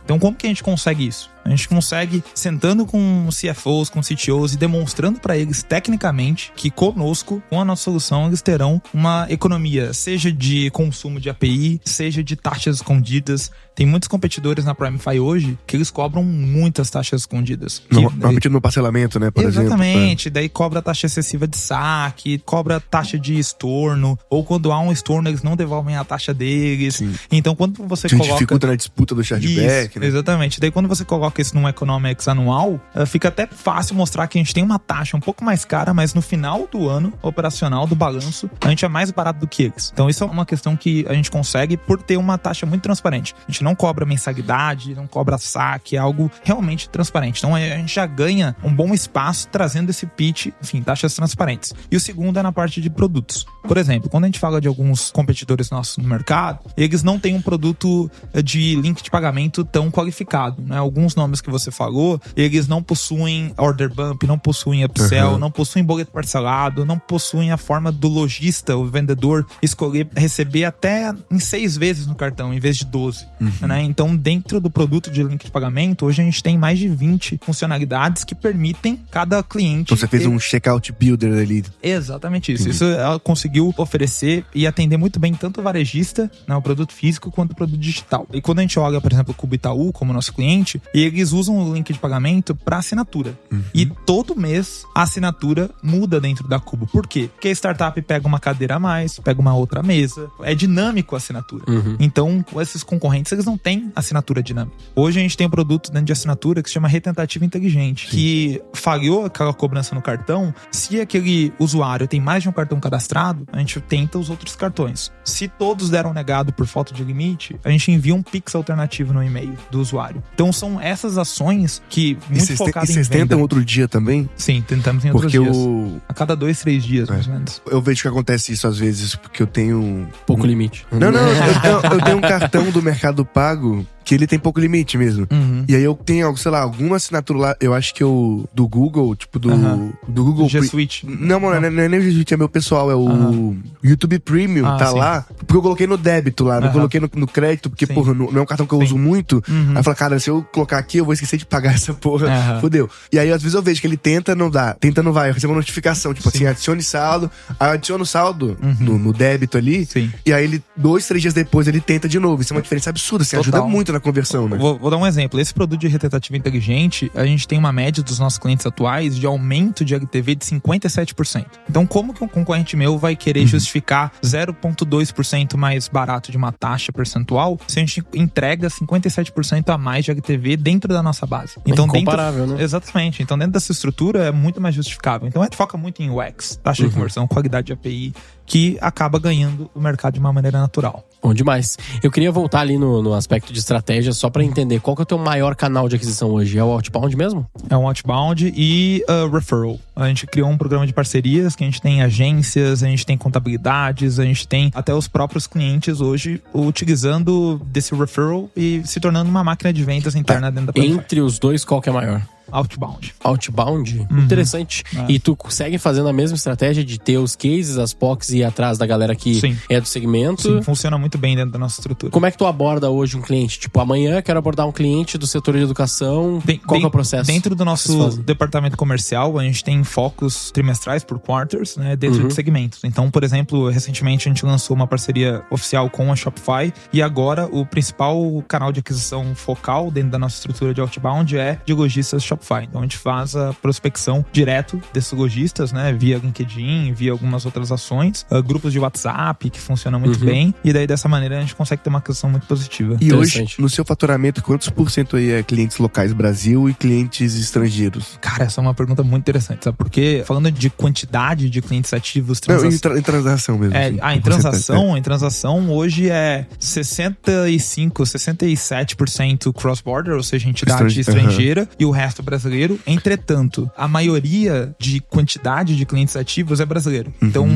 Então, 0.03 0.19
como 0.19 0.35
que 0.35 0.45
a 0.45 0.49
gente 0.49 0.63
consegue 0.63 1.07
isso? 1.07 1.29
A 1.49 1.55
gente 1.55 1.67
consegue 1.67 2.23
sentando 2.35 2.85
com 2.85 3.27
CFOs, 3.31 3.89
com 3.89 4.01
CTOs 4.01 4.53
e 4.53 4.57
demonstrando 4.57 5.19
para 5.19 5.35
eles 5.35 5.63
tecnicamente 5.63 6.53
que 6.55 6.69
conosco, 6.69 7.41
com 7.49 7.59
a 7.59 7.65
nossa 7.65 7.85
solução, 7.85 8.27
eles 8.27 8.41
terão 8.41 8.79
uma 8.93 9.25
economia, 9.31 9.91
seja 9.91 10.31
de 10.31 10.69
consumo 10.69 11.19
de 11.19 11.27
API, 11.27 11.81
seja 11.83 12.23
de 12.23 12.35
taxas 12.35 12.77
escondidas. 12.77 13.51
Tem 13.79 13.85
muitos 13.87 14.09
competidores 14.09 14.65
na 14.65 14.75
PrimeFi 14.75 15.21
hoje 15.21 15.57
que 15.65 15.77
eles 15.77 15.89
cobram 15.89 16.21
muitas 16.21 16.89
taxas 16.89 17.21
escondidas. 17.21 17.81
Que- 17.89 18.49
No- 18.49 18.59
parcelamento, 18.59 19.17
né, 19.21 19.31
por 19.31 19.45
exemplo. 19.45 19.67
Exatamente, 19.69 20.29
daí 20.29 20.49
cobra 20.49 20.81
taxa 20.81 21.05
excessiva 21.05 21.47
de 21.47 21.55
saque, 21.55 22.39
cobra 22.39 22.81
taxa 22.81 23.17
de 23.17 23.39
estorno, 23.39 24.19
ou 24.29 24.43
quando 24.43 24.73
há 24.73 24.81
um 24.81 24.91
estorno 24.91 25.29
eles 25.29 25.43
não 25.43 25.55
devolvem 25.55 25.95
a 25.95 26.03
taxa 26.03 26.33
deles. 26.33 26.95
Sim. 26.95 27.15
Então 27.31 27.55
quando 27.55 27.81
você 27.87 28.07
Isso 28.07 28.17
coloca 28.17 28.33
dificulta 28.33 28.67
na 28.67 28.75
disputa 28.75 29.15
do 29.15 29.23
chargeback, 29.23 29.91
isso, 29.91 29.99
né? 30.01 30.07
Exatamente. 30.07 30.59
Daí 30.59 30.71
quando 30.71 30.89
você 30.89 31.05
coloca 31.05 31.41
isso 31.41 31.55
num 31.55 31.65
Economics 31.69 32.27
anual, 32.27 32.81
eh, 32.93 33.05
fica 33.05 33.29
até 33.29 33.47
fácil 33.47 33.95
mostrar 33.95 34.27
que 34.27 34.37
a 34.37 34.41
gente 34.41 34.53
tem 34.53 34.61
uma 34.61 34.77
taxa 34.77 35.15
um 35.15 35.21
pouco 35.21 35.41
mais 35.41 35.63
cara, 35.63 35.93
mas 35.93 36.13
no 36.13 36.21
final 36.21 36.67
do 36.69 36.89
ano 36.89 37.13
operacional, 37.21 37.87
do 37.87 37.95
balanço, 37.95 38.49
a 38.59 38.67
gente 38.69 38.83
é 38.83 38.89
mais 38.89 39.09
barato 39.09 39.39
do 39.39 39.47
que 39.47 39.63
eles. 39.63 39.89
Então 39.93 40.09
isso 40.09 40.21
é 40.21 40.27
uma 40.27 40.45
questão 40.45 40.75
que 40.75 41.05
a 41.07 41.13
gente 41.13 41.31
consegue 41.31 41.77
por 41.77 42.01
ter 42.01 42.17
uma 42.17 42.37
taxa 42.37 42.65
muito 42.65 42.81
transparente. 42.81 43.33
A 43.47 43.51
gente 43.51 43.63
não 43.63 43.68
cobra 43.75 44.05
mensalidade, 44.05 44.93
não 44.95 45.07
cobra 45.07 45.37
saque, 45.37 45.95
é 45.95 45.99
algo 45.99 46.29
realmente 46.43 46.89
transparente. 46.89 47.37
Então 47.39 47.55
a 47.55 47.59
gente 47.59 47.93
já 47.95 48.05
ganha 48.05 48.55
um 48.63 48.73
bom 48.73 48.93
espaço 48.93 49.47
trazendo 49.49 49.89
esse 49.89 50.05
pitch, 50.05 50.47
enfim, 50.61 50.81
taxas 50.81 51.13
transparentes. 51.13 51.73
E 51.89 51.95
o 51.95 51.99
segundo 51.99 52.37
é 52.37 52.43
na 52.43 52.51
parte 52.51 52.81
de 52.81 52.89
produtos. 52.89 53.45
Por 53.63 53.77
exemplo, 53.77 54.09
quando 54.09 54.25
a 54.25 54.27
gente 54.27 54.39
fala 54.39 54.59
de 54.59 54.67
alguns 54.67 55.11
competidores 55.11 55.69
nossos 55.69 55.97
no 55.97 56.07
mercado, 56.07 56.59
eles 56.75 57.03
não 57.03 57.19
têm 57.19 57.35
um 57.35 57.41
produto 57.41 58.09
eh, 58.33 58.41
de 58.41 58.75
link 58.75 59.01
de 59.01 59.09
pagamento 59.09 59.63
tão 59.63 59.89
qualificado, 59.91 60.61
né? 60.61 60.77
Alguns 60.77 61.15
não 61.15 61.29
nomes 61.29 61.41
que 61.41 61.49
você 61.51 61.69
falou, 61.69 62.19
eles 62.35 62.67
não 62.67 62.81
possuem 62.81 63.53
order 63.57 63.93
bump, 63.93 64.23
não 64.25 64.39
possuem 64.39 64.83
upsell, 64.83 65.33
Uhum. 65.33 65.37
não 65.37 65.51
possuem 65.51 65.85
boleto 65.85 66.11
parcelado, 66.11 66.85
não 66.85 66.97
possuem 66.97 67.51
a 67.51 67.57
forma 67.57 67.91
do 67.91 68.07
lojista, 68.07 68.75
o 68.75 68.85
vendedor, 68.85 69.45
escolher 69.61 70.07
receber 70.15 70.65
até 70.65 71.13
em 71.29 71.39
seis 71.39 71.77
vezes 71.77 72.07
no 72.07 72.15
cartão, 72.15 72.53
em 72.53 72.59
vez 72.59 72.77
de 72.77 72.85
12. 72.85 73.27
Uhum. 73.39 73.48
Né? 73.61 73.83
Então, 73.83 74.15
dentro 74.15 74.59
do 74.59 74.69
produto 74.69 75.09
de 75.11 75.23
link 75.23 75.45
de 75.45 75.51
pagamento, 75.51 76.05
hoje 76.05 76.21
a 76.21 76.25
gente 76.25 76.41
tem 76.43 76.57
mais 76.57 76.77
de 76.79 76.87
20 76.87 77.39
funcionalidades 77.41 78.23
que 78.23 78.33
permitem 78.35 78.99
cada 79.11 79.41
cliente. 79.43 79.81
Então 79.93 79.97
você 79.97 80.07
fez 80.07 80.23
ter- 80.23 80.29
um 80.29 80.39
checkout 80.39 80.91
builder 80.91 81.33
ali. 81.41 81.63
Exatamente 81.81 82.51
isso. 82.53 82.69
Isso 82.69 82.83
ela 82.85 83.19
conseguiu 83.19 83.73
oferecer 83.77 84.45
e 84.53 84.65
atender 84.67 84.97
muito 84.97 85.19
bem 85.19 85.33
tanto 85.33 85.59
o 85.59 85.63
varejista, 85.63 86.29
né, 86.47 86.55
o 86.55 86.61
produto 86.61 86.93
físico, 86.93 87.31
quanto 87.31 87.51
o 87.51 87.55
produto 87.55 87.77
digital. 87.79 88.27
E 88.33 88.41
quando 88.41 88.59
a 88.59 88.61
gente 88.61 88.77
olha, 88.79 88.99
por 89.01 89.11
exemplo, 89.11 89.31
o 89.31 89.35
Cubo 89.35 89.55
Itaú 89.55 89.91
como 89.91 90.13
nosso 90.13 90.33
cliente, 90.33 90.81
eles 90.93 91.31
usam 91.31 91.57
o 91.57 91.73
link 91.73 91.91
de 91.91 91.99
pagamento 91.99 92.55
para 92.55 92.77
assinatura. 92.77 93.37
E 93.73 93.85
todo 93.85 94.35
mês 94.35 94.83
a 94.95 95.03
assinatura 95.03 95.69
muda 95.83 96.19
dentro 96.19 96.47
da 96.47 96.59
Cubo. 96.59 96.87
Por 96.87 97.07
quê? 97.07 97.29
Porque 97.33 97.47
a 97.47 97.51
startup 97.51 97.99
pega 98.01 98.27
uma 98.27 98.39
cadeira 98.39 98.75
a 98.75 98.79
mais, 98.79 99.19
pega 99.19 99.39
uma 99.41 99.53
outra 99.55 99.81
mesa. 99.83 100.27
É 100.43 100.53
dinâmico 100.55 101.15
a 101.15 101.17
assinatura. 101.17 101.63
Então, 101.99 102.43
esses 102.61 102.83
concorrentes, 102.83 103.31
eles 103.39 103.45
não 103.45 103.57
têm 103.57 103.91
assinatura 103.95 104.43
dinâmica. 104.43 104.75
Hoje 104.95 105.19
a 105.19 105.21
gente 105.21 105.35
tem 105.37 105.47
um 105.47 105.49
produto 105.49 105.91
dentro 105.91 106.05
de 106.05 106.11
assinatura 106.11 106.61
que 106.61 106.69
se 106.69 106.73
chama 106.73 106.87
retentativa 106.87 107.43
inteligente, 107.45 108.07
que 108.07 108.61
falhou 108.73 109.25
aquela 109.25 109.53
cobrança 109.53 109.95
no 109.95 110.01
cartão. 110.01 110.53
Se 110.71 110.99
aquele 110.99 111.53
usuário 111.59 112.07
tem 112.07 112.19
mais 112.19 112.43
de 112.43 112.49
um 112.49 112.51
cartão 112.51 112.79
cadastrado, 112.79 113.45
a 113.51 113.59
gente 113.59 113.79
tenta 113.81 114.17
os 114.19 114.29
outros 114.29 114.55
cartões. 114.55 115.11
Se 115.23 115.47
todos 115.47 115.89
deram 115.89 116.13
negado 116.13 116.51
por 116.53 116.65
falta 116.67 116.93
de 116.93 117.03
limite, 117.03 117.55
a 117.63 117.69
gente 117.69 117.91
envia 117.91 118.13
um 118.15 118.21
Pix 118.21 118.53
alternativo 118.55 119.13
no 119.13 119.23
e-mail 119.23 119.53
do 119.71 119.79
usuário. 119.79 120.21
Então 120.33 120.51
são 120.51 120.79
essas 120.81 121.17
ações 121.17 121.81
que 121.89 122.17
muito 122.29 122.55
focadas 122.57 122.89
e 122.89 122.91
em 122.91 122.95
vocês 122.95 123.07
tentam 123.09 123.39
outro 123.41 123.63
dia 123.63 123.87
também? 123.87 124.29
Sim, 124.35 124.61
tentamos 124.61 125.05
em 125.05 125.09
outros 125.11 125.31
Porque 125.31 125.43
dias. 125.43 125.55
o. 125.57 126.01
A 126.07 126.13
cada 126.13 126.35
dois, 126.35 126.59
três 126.59 126.83
dias, 126.83 127.09
É. 127.09 127.13
mais 127.13 127.27
ou 127.27 127.33
menos. 127.33 127.61
Eu 127.67 127.81
vejo 127.81 128.01
que 128.01 128.07
acontece 128.07 128.51
isso 128.53 128.67
às 128.67 128.77
vezes, 128.77 129.15
porque 129.15 129.41
eu 129.43 129.47
tenho. 129.47 130.07
Pouco 130.25 130.45
limite. 130.45 130.85
Não, 130.91 131.11
não, 131.11 131.19
eu, 131.29 131.61
tenho- 131.61 131.93
eu 131.93 132.01
tenho 132.03 132.17
um 132.17 132.21
cartão 132.21 132.69
do 132.71 132.81
Mercado 132.81 133.23
Pago 133.33 133.85
que 134.09 134.15
ele 134.15 134.25
tem 134.25 134.39
pouco 134.39 134.59
limite 134.59 134.97
mesmo. 134.97 135.27
Uhum. 135.29 135.65
E 135.67 135.75
aí 135.75 135.83
eu 135.83 135.93
tenho, 135.93 136.35
sei 136.35 136.49
lá, 136.49 136.61
alguma 136.61 136.95
assinatura 136.95 137.37
lá, 137.39 137.55
eu 137.61 137.75
acho 137.75 137.93
que 137.93 138.01
eu. 138.01 138.49
Do 138.51 138.67
Google, 138.67 139.15
tipo, 139.15 139.37
do. 139.37 139.51
Aham. 139.51 139.91
Do 140.07 140.23
Google 140.23 140.49
G 140.49 140.57
Pre- 140.57 140.67
Suite. 140.67 141.05
Não, 141.05 141.39
mano, 141.39 141.61
não, 141.61 141.67
é- 141.67 141.69
não 141.69 141.83
é 141.83 141.87
nem 141.87 141.99
o 141.99 142.01
G 142.03 142.11
Suite, 142.13 142.33
é 142.33 142.37
meu 142.37 142.49
pessoal, 142.49 142.89
é 142.89 142.95
o 142.95 143.07
Aham. 143.07 143.57
YouTube 143.83 144.17
Premium, 144.17 144.65
Ah, 144.65 144.77
tá 144.77 144.87
sim. 144.87 144.97
lá. 144.97 145.25
Porque 145.37 145.55
eu 145.55 145.61
coloquei 145.61 145.85
no 145.85 145.95
débito 145.95 146.43
lá, 146.43 146.59
não 146.59 146.71
coloquei 146.71 146.99
no, 146.99 147.07
no 147.13 147.27
crédito, 147.27 147.69
porque, 147.69 147.85
Sim. 147.85 147.93
porra, 147.93 148.15
não, 148.15 148.35
é 148.35 148.41
um 148.41 148.45
cartão 148.47 148.65
que 148.65 148.73
eu 148.73 148.79
Sim. 148.79 148.85
uso 148.85 148.97
muito. 148.97 149.43
Uhum. 149.47 149.69
Aí 149.73 149.77
eu 149.77 149.83
falo, 149.83 149.95
cara, 149.95 150.19
se 150.19 150.27
eu 150.27 150.41
colocar 150.51 150.79
aqui, 150.79 150.97
eu 150.97 151.05
vou 151.05 151.13
esquecer 151.13 151.37
de 151.37 151.45
pagar 151.45 151.75
essa 151.75 151.93
porra. 151.93 152.57
Fudeu. 152.59 152.89
E 153.13 153.19
aí, 153.19 153.31
às 153.31 153.43
vezes, 153.43 153.53
eu 153.53 153.61
vejo 153.61 153.79
que 153.79 153.85
ele 153.85 153.97
tenta, 153.97 154.33
não 154.35 154.49
dá. 154.49 154.73
Tenta, 154.73 155.03
não 155.03 155.13
vai. 155.13 155.29
Eu 155.29 155.35
recebo 155.35 155.53
uma 155.53 155.57
notificação, 155.59 156.15
tipo 156.15 156.27
assim, 156.29 156.47
adicione 156.47 156.81
saldo. 156.81 157.29
Aí 157.59 157.67
eu 157.69 157.73
adiciono 157.73 158.03
o 158.03 158.07
saldo 158.07 158.57
no, 158.79 158.97
no 158.97 159.13
débito 159.13 159.55
ali. 159.55 159.81
Uhum. 159.81 159.85
Sim. 159.85 160.11
E 160.25 160.33
aí, 160.33 160.43
ele, 160.45 160.63
dois, 160.75 161.05
três 161.07 161.21
dias 161.21 161.33
depois, 161.35 161.67
ele 161.67 161.79
tenta 161.79 162.09
de 162.09 162.17
novo. 162.17 162.41
Isso 162.41 162.51
é 162.53 162.55
uma 162.55 162.61
diferença 162.63 162.89
absurda, 162.89 163.21
assim, 163.21 163.37
ajuda 163.37 163.57
Total. 163.57 163.69
muito 163.69 163.93
na 163.93 163.98
conversão, 163.99 164.47
né? 164.47 164.57
Vou, 164.57 164.77
vou 164.77 164.89
dar 164.89 164.97
um 164.97 165.05
exemplo. 165.05 165.39
Esse 165.39 165.53
produto 165.53 165.79
de 165.79 165.87
retentativa 165.87 166.37
inteligente, 166.37 167.11
a 167.15 167.25
gente 167.25 167.47
tem 167.47 167.57
uma 167.57 167.71
média 167.71 168.03
dos 168.03 168.19
nossos 168.19 168.39
clientes 168.39 168.65
atuais 168.65 169.15
de 169.15 169.25
aumento 169.25 169.83
de 169.83 169.93
LTV 169.93 170.35
de 170.35 170.45
57%. 170.45 171.45
Então, 171.69 171.85
como 171.85 172.13
que 172.13 172.23
um 172.23 172.27
concorrente 172.27 172.75
meu 172.75 172.97
vai 172.97 173.15
querer 173.15 173.45
justificar 173.45 174.11
0,2% 174.23 175.57
mais 175.57 175.87
barato 175.87 176.31
de 176.31 176.37
uma 176.37 176.51
taxa 176.51 176.91
percentual 176.91 177.59
se 177.67 177.79
a 177.79 177.81
gente 177.81 178.03
entrega 178.13 178.67
57% 178.67 179.69
a 179.69 179.77
mais 179.77 180.05
de 180.05 180.11
LTV 180.11 180.57
dentro 180.57 180.93
da 180.93 181.01
nossa 181.01 181.25
base? 181.25 181.55
Então, 181.65 181.85
dentro, 181.85 182.01
Incomparável, 182.01 182.47
né? 182.47 182.61
Exatamente. 182.61 183.23
Então, 183.23 183.37
dentro 183.37 183.53
dessa 183.53 183.71
estrutura 183.71 184.25
é 184.25 184.31
muito 184.31 184.61
mais 184.61 184.75
justificável. 184.75 185.27
Então, 185.27 185.41
a 185.41 185.45
gente 185.45 185.57
foca 185.57 185.77
muito 185.77 186.01
em 186.01 186.09
UX, 186.09 186.59
taxa 186.63 186.87
de 186.87 186.93
conversão, 186.93 187.27
qualidade 187.27 187.67
de 187.67 187.73
API, 187.73 188.13
que 188.45 188.77
acaba 188.81 189.19
ganhando 189.19 189.69
o 189.73 189.79
mercado 189.79 190.13
de 190.13 190.19
uma 190.19 190.33
maneira 190.33 190.59
natural. 190.59 191.03
Bom 191.21 191.33
demais. 191.33 191.77
Eu 192.01 192.09
queria 192.09 192.31
voltar 192.31 192.61
ali 192.61 192.77
no, 192.77 193.01
no 193.01 193.13
aspecto 193.13 193.51
de 193.51 193.59
estratégia 193.59 194.13
só 194.13 194.29
pra 194.29 194.43
entender 194.43 194.79
qual 194.79 194.95
que 194.95 195.01
é 195.01 195.03
o 195.03 195.05
teu 195.05 195.17
maior 195.17 195.55
canal 195.55 195.89
de 195.89 195.95
aquisição 195.95 196.29
hoje. 196.31 196.57
É 196.57 196.63
o 196.63 196.71
outbound 196.71 197.15
mesmo? 197.15 197.45
É 197.69 197.75
um 197.75 197.87
outbound 197.87 198.53
e 198.55 199.03
uh, 199.09 199.29
referral. 199.29 199.77
A 199.95 200.07
gente 200.07 200.25
criou 200.25 200.49
um 200.49 200.57
programa 200.57 200.87
de 200.87 200.93
parcerias 200.93 201.55
que 201.55 201.63
a 201.63 201.67
gente 201.67 201.81
tem 201.81 202.01
agências, 202.01 202.83
a 202.83 202.87
gente 202.87 203.05
tem 203.05 203.17
contabilidades, 203.17 204.17
a 204.17 204.23
gente 204.23 204.47
tem 204.47 204.71
até 204.73 204.93
os 204.93 205.07
próprios 205.07 205.45
clientes 205.45 205.99
hoje 205.99 206.41
utilizando 206.53 207.61
desse 207.65 207.93
referral 207.93 208.49
e 208.55 208.81
se 208.85 208.99
tornando 208.99 209.29
uma 209.29 209.43
máquina 209.43 209.73
de 209.73 209.83
vendas 209.83 210.15
interna 210.15 210.49
dentro 210.49 210.67
da 210.67 210.73
plataforma. 210.73 211.01
Entre 211.01 211.19
os 211.19 211.37
dois, 211.37 211.65
qual 211.65 211.81
que 211.81 211.89
é 211.89 211.91
maior? 211.91 212.21
Outbound. 212.51 213.13
Outbound? 213.23 214.07
Interessante. 214.11 214.83
É. 214.95 215.05
E 215.11 215.19
tu 215.19 215.35
consegue 215.35 215.77
fazendo 215.77 216.07
a 216.09 216.13
mesma 216.13 216.35
estratégia 216.35 216.83
de 216.83 216.99
ter 216.99 217.17
os 217.17 217.35
cases, 217.35 217.77
as 217.77 217.93
POCs 217.93 218.29
e 218.31 218.37
ir 218.39 218.43
atrás 218.43 218.77
da 218.77 218.85
galera 218.85 219.15
que 219.15 219.39
Sim. 219.39 219.57
é 219.69 219.79
do 219.79 219.87
segmento? 219.87 220.41
Sim, 220.41 220.61
funciona 220.61 220.97
muito 220.97 221.17
bem 221.17 221.35
dentro 221.35 221.51
da 221.51 221.59
nossa 221.59 221.79
estrutura. 221.79 222.11
Como 222.11 222.25
é 222.25 222.31
que 222.31 222.37
tu 222.37 222.45
aborda 222.45 222.89
hoje 222.89 223.17
um 223.17 223.21
cliente? 223.21 223.59
Tipo, 223.59 223.79
amanhã 223.79 224.21
quero 224.21 224.39
abordar 224.39 224.67
um 224.67 224.71
cliente 224.71 225.17
do 225.17 225.27
setor 225.27 225.55
de 225.55 225.63
educação. 225.63 226.41
Qual 226.65 226.81
é 226.81 226.85
o 226.85 226.91
processo? 226.91 227.27
Dentro 227.27 227.55
do 227.55 227.65
nosso 227.65 228.17
departamento 228.21 228.75
comercial, 228.77 229.37
a 229.37 229.43
gente 229.43 229.63
tem 229.63 229.83
focos 229.83 230.51
trimestrais 230.51 231.03
por 231.03 231.19
quarters, 231.19 231.77
né, 231.77 231.95
dentro 231.95 232.21
Uhum. 232.21 232.27
de 232.27 232.33
segmentos. 232.33 232.79
Então, 232.83 233.09
por 233.09 233.23
exemplo, 233.23 233.69
recentemente 233.69 234.27
a 234.27 234.31
gente 234.31 234.45
lançou 234.45 234.75
uma 234.75 234.87
parceria 234.87 235.43
oficial 235.49 235.89
com 235.89 236.11
a 236.11 236.15
Shopify 236.15 236.73
e 236.91 237.01
agora 237.01 237.47
o 237.51 237.65
principal 237.65 238.43
canal 238.47 238.71
de 238.71 238.79
aquisição 238.79 239.33
focal 239.35 239.89
dentro 239.91 240.11
da 240.11 240.19
nossa 240.19 240.35
estrutura 240.37 240.73
de 240.73 240.81
outbound 240.81 241.37
é 241.37 241.59
de 241.65 241.73
lojistas 241.73 242.23
Shopify. 242.23 242.38
Então, 242.63 242.81
a 242.81 242.83
gente 242.83 242.97
faz 242.97 243.35
a 243.35 243.53
prospecção 243.53 244.25
direto 244.31 244.81
desses 244.93 245.11
lojistas, 245.11 245.71
né, 245.71 245.93
via 245.93 246.17
LinkedIn, 246.17 246.93
via 246.93 247.11
algumas 247.11 247.45
outras 247.45 247.71
ações, 247.71 248.25
ah, 248.29 248.41
grupos 248.41 248.71
de 248.73 248.79
WhatsApp 248.79 249.49
que 249.49 249.59
funcionam 249.59 249.99
muito 249.99 250.19
Uhum. 250.19 250.25
bem 250.25 250.55
e 250.63 250.73
daí 250.73 250.87
dessa 250.87 251.07
maneira 251.07 251.37
a 251.37 251.41
gente 251.41 251.55
consegue 251.55 251.81
ter 251.83 251.89
uma 251.89 251.99
aquisição 251.99 252.29
muito 252.29 252.45
positiva. 252.47 252.97
E 252.99 253.13
hoje, 253.13 253.45
no 253.59 253.69
seu 253.69 253.83
faturamento, 253.85 254.41
quantos 254.43 254.69
por 254.69 254.89
cento 254.89 255.15
aí 255.15 255.31
é 255.31 255.43
clientes 255.43 255.77
locais 255.77 256.13
Brasil 256.13 256.69
e 256.69 256.73
clientes 256.73 257.35
estrangeiros? 257.35 258.17
Cara, 258.21 258.45
essa 258.45 258.59
é 258.59 258.61
uma 258.61 258.73
pergunta 258.73 259.03
muito 259.03 259.21
interessante, 259.23 259.65
sabe? 259.65 259.77
Porque 259.77 260.23
falando 260.25 260.51
de 260.51 260.69
quantidade 260.69 261.49
de 261.49 261.61
clientes 261.61 261.93
ativos, 261.93 262.39
Não, 262.47 262.57
transa- 262.57 262.75
em, 262.75 262.79
tra- 262.79 262.97
em 262.99 263.01
transação 263.01 263.57
mesmo. 263.57 263.75
é, 263.75 263.87
assim, 263.87 263.97
ah, 264.01 264.15
em 264.15 264.21
transação, 264.21 264.97
em 264.97 265.01
transação 265.01 265.69
hoje 265.71 266.09
é 266.09 266.45
65, 266.59 268.03
67% 268.05 269.53
cross-border, 269.53 270.15
ou 270.15 270.23
seja, 270.23 270.47
entidade 270.49 270.99
Estrange- 270.99 271.01
estrangeira, 271.01 271.69
e 271.79 271.85
o 271.85 271.91
resto 271.91 272.21
brasileiro. 272.29 272.79
Entretanto, 272.85 273.69
a 273.75 273.87
maioria 273.87 274.73
de 274.79 274.99
quantidade 274.99 275.75
de 275.75 275.85
clientes 275.85 276.15
ativos 276.15 276.59
é 276.59 276.65
brasileiro. 276.65 277.13
Então, 277.21 277.47